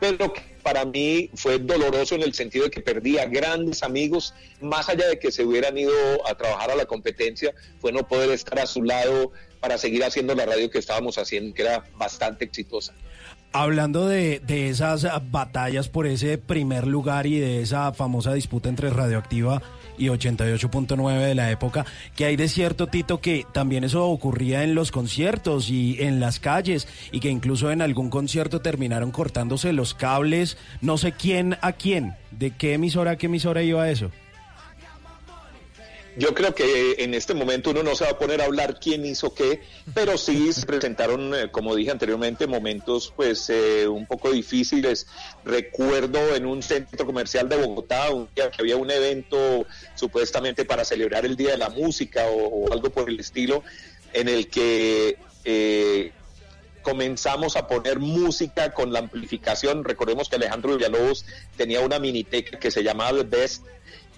pero 0.00 0.32
que 0.32 0.42
para 0.62 0.84
mí 0.84 1.30
fue 1.34 1.58
doloroso 1.58 2.14
en 2.14 2.22
el 2.22 2.34
sentido 2.34 2.64
de 2.64 2.70
que 2.70 2.80
perdí 2.80 3.18
a 3.18 3.26
grandes 3.26 3.82
amigos, 3.82 4.34
más 4.60 4.88
allá 4.88 5.08
de 5.08 5.18
que 5.18 5.32
se 5.32 5.44
hubieran 5.44 5.76
ido 5.76 5.92
a 6.26 6.34
trabajar 6.34 6.70
a 6.70 6.74
la 6.74 6.86
competencia, 6.86 7.54
fue 7.80 7.92
no 7.92 8.06
poder 8.06 8.30
estar 8.30 8.58
a 8.58 8.66
su 8.66 8.82
lado 8.82 9.32
para 9.60 9.78
seguir 9.78 10.04
haciendo 10.04 10.34
la 10.34 10.46
radio 10.46 10.70
que 10.70 10.78
estábamos 10.78 11.18
haciendo, 11.18 11.54
que 11.54 11.62
era 11.62 11.84
bastante 11.96 12.44
exitosa. 12.44 12.94
Hablando 13.52 14.06
de, 14.06 14.40
de 14.40 14.68
esas 14.68 15.06
batallas 15.30 15.88
por 15.88 16.06
ese 16.06 16.38
primer 16.38 16.86
lugar 16.86 17.26
y 17.26 17.38
de 17.38 17.62
esa 17.62 17.92
famosa 17.92 18.32
disputa 18.32 18.68
entre 18.68 18.90
Radioactiva 18.90 19.60
y 20.00 20.06
88.9 20.06 21.18
de 21.18 21.34
la 21.34 21.50
época, 21.50 21.84
que 22.16 22.24
hay 22.24 22.36
de 22.36 22.48
cierto, 22.48 22.86
Tito, 22.86 23.20
que 23.20 23.46
también 23.52 23.84
eso 23.84 24.06
ocurría 24.06 24.64
en 24.64 24.74
los 24.74 24.90
conciertos 24.90 25.68
y 25.68 25.96
en 26.00 26.20
las 26.20 26.40
calles 26.40 26.88
y 27.12 27.20
que 27.20 27.28
incluso 27.28 27.70
en 27.70 27.82
algún 27.82 28.08
concierto 28.08 28.60
terminaron 28.60 29.10
cortándose 29.10 29.72
los 29.72 29.94
cables, 29.94 30.56
no 30.80 30.96
sé 30.96 31.12
quién 31.12 31.58
a 31.60 31.72
quién, 31.72 32.14
de 32.30 32.52
qué 32.52 32.74
emisora 32.74 33.12
a 33.12 33.16
qué 33.16 33.26
emisora 33.26 33.62
iba 33.62 33.90
eso. 33.90 34.10
Yo 36.20 36.34
creo 36.34 36.54
que 36.54 36.96
en 36.98 37.14
este 37.14 37.32
momento 37.32 37.70
uno 37.70 37.82
no 37.82 37.96
se 37.96 38.04
va 38.04 38.10
a 38.10 38.18
poner 38.18 38.42
a 38.42 38.44
hablar 38.44 38.78
quién 38.78 39.06
hizo 39.06 39.32
qué, 39.32 39.62
pero 39.94 40.18
sí 40.18 40.52
se 40.52 40.66
presentaron, 40.66 41.34
eh, 41.34 41.50
como 41.50 41.74
dije 41.74 41.90
anteriormente, 41.90 42.46
momentos 42.46 43.10
pues 43.16 43.48
eh, 43.48 43.88
un 43.88 44.04
poco 44.04 44.30
difíciles. 44.30 45.06
Recuerdo 45.46 46.36
en 46.36 46.44
un 46.44 46.62
centro 46.62 47.06
comercial 47.06 47.48
de 47.48 47.56
Bogotá 47.56 48.10
un 48.10 48.28
día 48.36 48.50
que 48.50 48.60
había 48.60 48.76
un 48.76 48.90
evento 48.90 49.64
supuestamente 49.94 50.66
para 50.66 50.84
celebrar 50.84 51.24
el 51.24 51.36
Día 51.36 51.52
de 51.52 51.56
la 51.56 51.70
Música 51.70 52.26
o, 52.26 52.66
o 52.66 52.72
algo 52.74 52.90
por 52.90 53.08
el 53.08 53.18
estilo, 53.18 53.64
en 54.12 54.28
el 54.28 54.48
que 54.48 55.16
eh, 55.46 56.12
comenzamos 56.82 57.56
a 57.56 57.66
poner 57.66 57.98
música 57.98 58.72
con 58.72 58.92
la 58.92 58.98
amplificación. 58.98 59.84
Recordemos 59.84 60.28
que 60.28 60.36
Alejandro 60.36 60.76
Villalobos 60.76 61.24
tenía 61.56 61.80
una 61.80 61.98
miniteca 61.98 62.58
que 62.58 62.70
se 62.70 62.82
llamaba 62.82 63.18
The 63.18 63.24
Best 63.24 63.64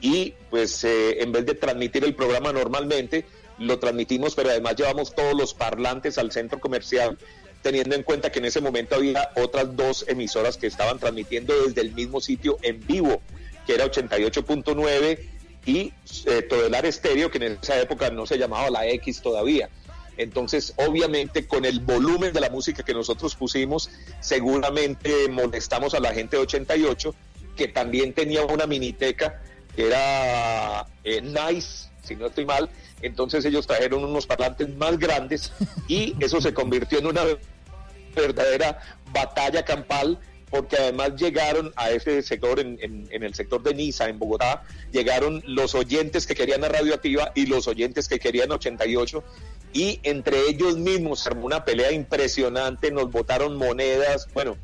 y 0.03 0.35
pues 0.51 0.83
eh, 0.85 1.23
en 1.23 1.33
vez 1.33 1.47
de 1.47 1.55
transmitir 1.55 2.05
el 2.05 2.15
programa 2.15 2.53
normalmente, 2.53 3.25
lo 3.59 3.79
transmitimos, 3.79 4.35
pero 4.35 4.51
además 4.51 4.75
llevamos 4.77 5.15
todos 5.15 5.35
los 5.35 5.55
parlantes 5.55 6.19
al 6.19 6.33
centro 6.33 6.59
comercial, 6.59 7.17
teniendo 7.63 7.95
en 7.95 8.03
cuenta 8.03 8.33
que 8.33 8.41
en 8.41 8.47
ese 8.47 8.61
momento 8.61 8.97
había 8.97 9.31
otras 9.37 9.75
dos 9.77 10.05
emisoras 10.09 10.57
que 10.57 10.67
estaban 10.67 10.99
transmitiendo 10.99 11.55
desde 11.65 11.81
el 11.83 11.93
mismo 11.93 12.21
sitio 12.21 12.59
en 12.63 12.85
vivo, 12.85 13.23
que 13.65 13.75
era 13.75 13.87
88.9 13.87 15.19
y 15.67 15.93
eh, 16.27 16.43
Todelar 16.43 16.85
Estéreo, 16.85 17.31
que 17.31 17.39
en 17.39 17.59
esa 17.63 17.81
época 17.81 18.11
no 18.11 18.27
se 18.27 18.37
llamaba 18.37 18.71
la 18.71 18.87
X 18.89 19.23
todavía. 19.23 19.71
Entonces, 20.17 20.75
obviamente, 20.77 21.47
con 21.47 21.65
el 21.65 21.79
volumen 21.79 22.33
de 22.33 22.41
la 22.41 22.51
música 22.51 22.83
que 22.83 22.93
nosotros 22.93 23.37
pusimos, 23.37 23.89
seguramente 24.21 25.29
molestamos 25.31 25.95
a 25.95 26.01
la 26.01 26.13
gente 26.13 26.37
de 26.37 26.43
88, 26.43 27.15
que 27.57 27.69
también 27.69 28.13
tenía 28.13 28.43
una 28.45 28.67
miniteca 28.67 29.41
era 29.77 30.87
eh, 31.05 31.21
Nice, 31.21 31.89
si 32.03 32.17
no 32.17 32.27
estoy 32.27 32.45
mal. 32.47 32.69
Entonces 33.01 33.45
ellos 33.45 33.67
trajeron 33.67 34.05
unos 34.05 34.27
parlantes 34.27 34.69
más 34.77 34.99
grandes 34.99 35.53
y 35.89 36.15
eso 36.25 36.41
se 36.41 36.55
convirtió 36.55 36.99
en 36.99 37.07
una 37.07 37.23
verdadera 38.15 38.81
batalla 39.13 39.65
campal 39.65 40.19
porque 40.51 40.77
además 40.77 41.13
llegaron 41.17 41.73
a 41.77 41.91
ese 41.91 42.21
sector, 42.21 42.61
en, 42.61 42.79
en- 42.83 43.09
en 43.11 43.23
el 43.23 43.33
sector 43.35 43.63
de 43.63 43.73
Niza, 43.73 44.11
en 44.11 44.19
Bogotá, 44.19 44.65
llegaron 44.93 45.43
los 45.47 45.75
oyentes 45.75 46.27
que 46.27 46.35
querían 46.35 46.63
a 46.63 46.69
Radioactiva 46.69 47.33
y 47.35 47.47
los 47.47 47.67
oyentes 47.69 48.07
que 48.07 48.19
querían 48.19 48.53
88, 48.53 49.25
y 49.73 49.99
entre 50.03 50.39
ellos 50.51 50.77
mismos 50.77 51.21
se 51.21 51.31
armó 51.31 51.47
una 51.47 51.65
pelea 51.65 51.91
impresionante, 51.93 52.91
nos 52.91 53.11
botaron 53.11 53.57
monedas, 53.57 54.29
bueno, 54.35 54.59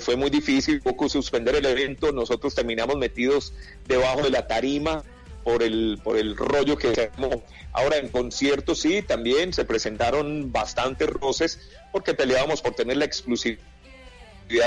fue, 0.00 0.16
muy 0.16 0.30
difícil, 0.30 0.80
poco 0.80 1.08
suspender 1.08 1.54
el 1.54 1.66
evento, 1.66 2.12
nosotros 2.12 2.54
terminamos 2.54 2.96
metidos 2.96 3.52
debajo 3.86 4.22
de 4.22 4.30
la 4.30 4.46
tarima 4.46 5.02
por 5.44 5.62
el, 5.62 5.98
por 6.02 6.16
el 6.16 6.36
rollo 6.36 6.76
que 6.76 6.94
se 6.94 7.10
armó. 7.12 7.42
Ahora 7.72 7.98
en 7.98 8.08
conciertos 8.08 8.80
sí, 8.80 9.02
también 9.02 9.52
se 9.52 9.64
presentaron 9.64 10.50
bastantes 10.50 11.08
roces 11.08 11.60
porque 11.92 12.14
peleábamos 12.14 12.62
por 12.62 12.74
tener 12.74 12.96
la 12.96 13.04
exclusividad 13.04 13.60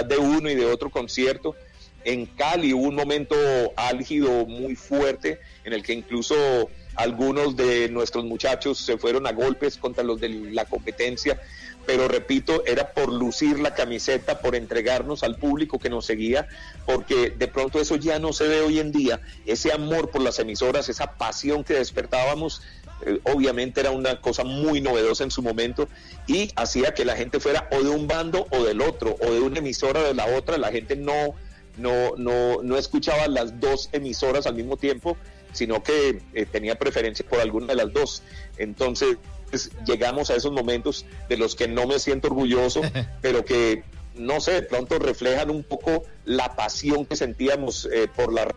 de 0.07 0.18
uno 0.18 0.49
y 0.49 0.55
de 0.55 0.66
otro 0.66 0.89
concierto. 0.89 1.55
En 2.05 2.26
Cali 2.28 2.74
hubo 2.74 2.84
un 2.84 2.95
momento 2.95 3.36
álgido 3.76 4.45
muy 4.45 4.76
fuerte 4.76 5.39
en 5.64 5.74
el 5.74 5.84
que 5.84 5.93
incluso 5.93 6.70
algunos 6.95 7.55
de 7.55 7.89
nuestros 7.89 8.26
muchachos 8.26 8.78
se 8.78 8.97
fueron 8.97 9.26
a 9.26 9.32
golpes 9.32 9.78
contra 9.78 10.03
los 10.03 10.20
de 10.20 10.30
la 10.30 10.66
competencia, 10.66 11.41
pero 11.86 12.08
repito, 12.08 12.64
era 12.66 12.92
por 12.92 13.12
lucir 13.12 13.60
la 13.60 13.74
camiseta, 13.74 14.42
por 14.42 14.56
entregarnos 14.56 15.24
al 15.24 15.38
público 15.38 15.80
que 15.80 15.90
nos 15.90 16.06
seguía, 16.06 16.48
porque 16.86 17.32
de 17.32 17.48
pronto 17.48 17.80
eso 17.80 17.96
ya 17.96 18.20
no 18.20 18.34
se 18.34 18.48
ve 18.48 18.62
hoy 18.62 18.80
en 18.80 18.92
día, 18.92 19.22
ese 19.46 19.72
amor 19.72 20.12
por 20.12 20.22
las 20.22 20.40
emisoras, 20.40 20.90
esa 20.90 21.18
pasión 21.18 21.64
que 21.64 21.74
despertábamos, 21.74 22.62
eh, 23.06 23.20
obviamente 23.24 23.80
era 23.80 23.92
una 23.92 24.20
cosa 24.20 24.44
muy 24.44 24.82
novedosa 24.82 25.24
en 25.24 25.32
su 25.32 25.42
momento 25.42 25.88
y 26.28 26.52
hacía 26.56 26.94
que 26.94 27.06
la 27.06 27.16
gente 27.16 27.40
fuera 27.40 27.70
o 27.72 27.82
de 27.82 27.90
un 27.90 28.08
bando 28.08 28.46
o 28.52 28.64
del 28.64 28.82
otro, 28.82 29.16
o 29.22 29.32
de 29.32 29.40
una 29.40 29.60
emisora 29.60 30.02
o 30.02 30.04
de 30.04 30.14
la 30.14 30.26
otra, 30.38 30.58
la 30.58 30.72
gente 30.72 30.96
no, 30.96 31.34
no, 31.78 32.16
no, 32.18 32.62
no 32.62 32.78
escuchaba 32.78 33.28
las 33.28 33.60
dos 33.60 33.90
emisoras 33.94 34.46
al 34.48 34.56
mismo 34.56 34.78
tiempo, 34.78 35.18
sino 35.54 35.82
que 35.82 36.22
eh, 36.34 36.46
tenía 36.46 36.76
preferencia 36.78 37.26
por 37.28 37.40
alguna 37.40 37.68
de 37.68 37.76
las 37.76 37.94
dos. 37.94 38.24
Entonces 38.58 39.18
llegamos 39.86 40.30
a 40.30 40.36
esos 40.36 40.52
momentos 40.52 41.06
de 41.28 41.38
los 41.38 41.56
que 41.56 41.68
no 41.68 41.88
me 41.88 42.00
siento 42.00 42.28
orgulloso, 42.28 42.82
pero 43.22 43.45
que, 43.45 43.84
no 44.16 44.39
sé, 44.39 44.54
de 44.54 44.62
pronto 44.64 45.00
reflejan 45.00 45.50
un 45.50 45.64
poco 45.64 46.04
la 46.26 46.56
pasión 46.56 47.06
que 47.06 47.16
sentíamos 47.16 47.88
eh, 47.91 48.08
por 48.16 48.34
la 48.34 48.47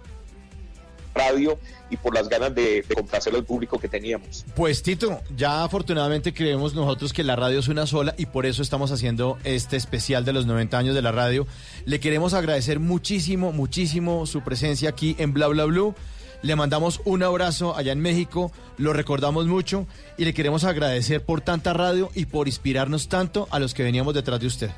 radio 1.15 1.59
y 1.91 1.97
por 1.97 2.15
las 2.15 2.29
ganas 2.29 2.55
de, 2.55 2.83
de 2.83 2.95
complacer 2.95 3.35
al 3.35 3.45
público 3.45 3.79
que 3.79 3.89
teníamos. 3.89 4.45
Pues 4.57 4.83
Tito, 4.83 5.21
ya 5.37 5.63
afortunadamente 5.63 6.33
creemos 6.33 6.75
nosotros 6.75 7.13
que 7.13 7.23
la 7.23 7.37
radio 7.37 7.59
es 7.59 7.69
una 7.69 7.87
sola 7.87 8.15
y 8.17 8.27
por 8.27 8.47
eso 8.47 8.63
estamos 8.63 8.91
haciendo 8.93 9.39
este 9.45 9.77
especial 9.77 10.25
de 10.25 10.33
los 10.33 10.47
90 10.47 10.79
años 10.79 10.95
de 10.95 11.03
la 11.03 11.13
radio. 11.13 11.47
Le 11.85 12.01
queremos 12.01 12.33
agradecer 12.33 12.81
muchísimo, 12.81 13.53
muchísimo 13.53 14.27
su 14.27 14.43
presencia 14.43 14.89
aquí 14.89 15.15
en 15.19 15.33
Bla 15.35 15.49
Bla 15.49 15.65
Blue. 15.65 15.95
Le 16.43 16.57
mandamos 16.57 17.01
un 17.05 17.23
abrazo 17.23 17.77
allá 17.77 17.93
en 17.93 18.01
México, 18.01 18.51
lo 18.77 18.93
recordamos 18.93 19.47
mucho 19.47 19.87
y 20.19 20.25
le 20.25 20.35
queremos 20.35 20.65
agradecer 20.65 21.25
por 21.25 21.41
tanta 21.41 21.73
radio 21.73 22.11
y 22.15 22.27
por 22.27 22.49
inspirarnos 22.49 23.09
tanto 23.09 23.47
a 23.53 23.61
los 23.61 23.75
que 23.75 23.85
veníamos 23.85 24.13
detrás 24.13 24.41
de 24.41 24.49
usted. 24.49 24.71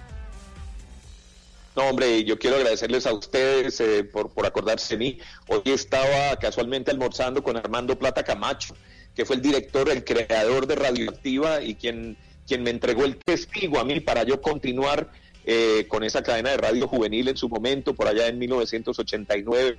No, 1.74 1.84
hombre, 1.84 2.22
yo 2.22 2.38
quiero 2.38 2.56
agradecerles 2.56 3.06
a 3.06 3.14
ustedes 3.14 3.80
eh, 3.80 4.04
por, 4.04 4.30
por 4.30 4.46
acordarse 4.46 4.94
de 4.94 4.98
mí. 4.98 5.18
Hoy 5.48 5.62
estaba 5.64 6.36
casualmente 6.36 6.90
almorzando 6.90 7.42
con 7.42 7.56
Armando 7.56 7.98
Plata 7.98 8.22
Camacho, 8.22 8.76
que 9.14 9.24
fue 9.24 9.36
el 9.36 9.42
director, 9.42 9.88
el 9.88 10.04
creador 10.04 10.66
de 10.66 10.76
Radioactiva 10.76 11.62
y 11.62 11.74
quien, 11.76 12.16
quien 12.46 12.62
me 12.62 12.70
entregó 12.70 13.04
el 13.06 13.16
testigo 13.16 13.80
a 13.80 13.84
mí 13.84 14.00
para 14.00 14.22
yo 14.22 14.40
continuar 14.40 15.10
eh, 15.46 15.86
con 15.88 16.04
esa 16.04 16.22
cadena 16.22 16.50
de 16.50 16.56
radio 16.56 16.88
juvenil 16.88 17.28
en 17.28 17.36
su 17.36 17.48
momento, 17.48 17.94
por 17.94 18.08
allá 18.08 18.28
en 18.28 18.38
1989. 18.38 19.78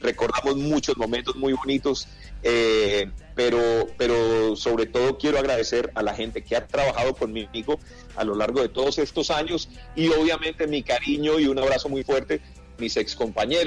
Recordamos 0.00 0.56
muchos 0.56 0.96
momentos 0.96 1.34
muy 1.36 1.54
bonitos, 1.54 2.08
eh, 2.42 3.10
pero, 3.34 3.86
pero 3.96 4.54
sobre 4.54 4.86
todo 4.86 5.16
quiero 5.16 5.38
agradecer 5.38 5.90
a 5.94 6.02
la 6.02 6.14
gente 6.14 6.42
que 6.42 6.56
ha 6.56 6.66
trabajado 6.66 7.14
conmigo 7.14 7.80
a 8.16 8.24
lo 8.24 8.34
largo 8.34 8.60
de 8.60 8.68
todos 8.68 8.98
estos 8.98 9.30
años 9.30 9.70
y 9.96 10.08
obviamente 10.08 10.66
mi 10.66 10.82
cariño 10.82 11.38
y 11.38 11.46
un 11.46 11.58
abrazo 11.58 11.88
muy 11.88 12.04
fuerte, 12.04 12.40
mis 12.78 12.96
excompañeros. 12.96 13.66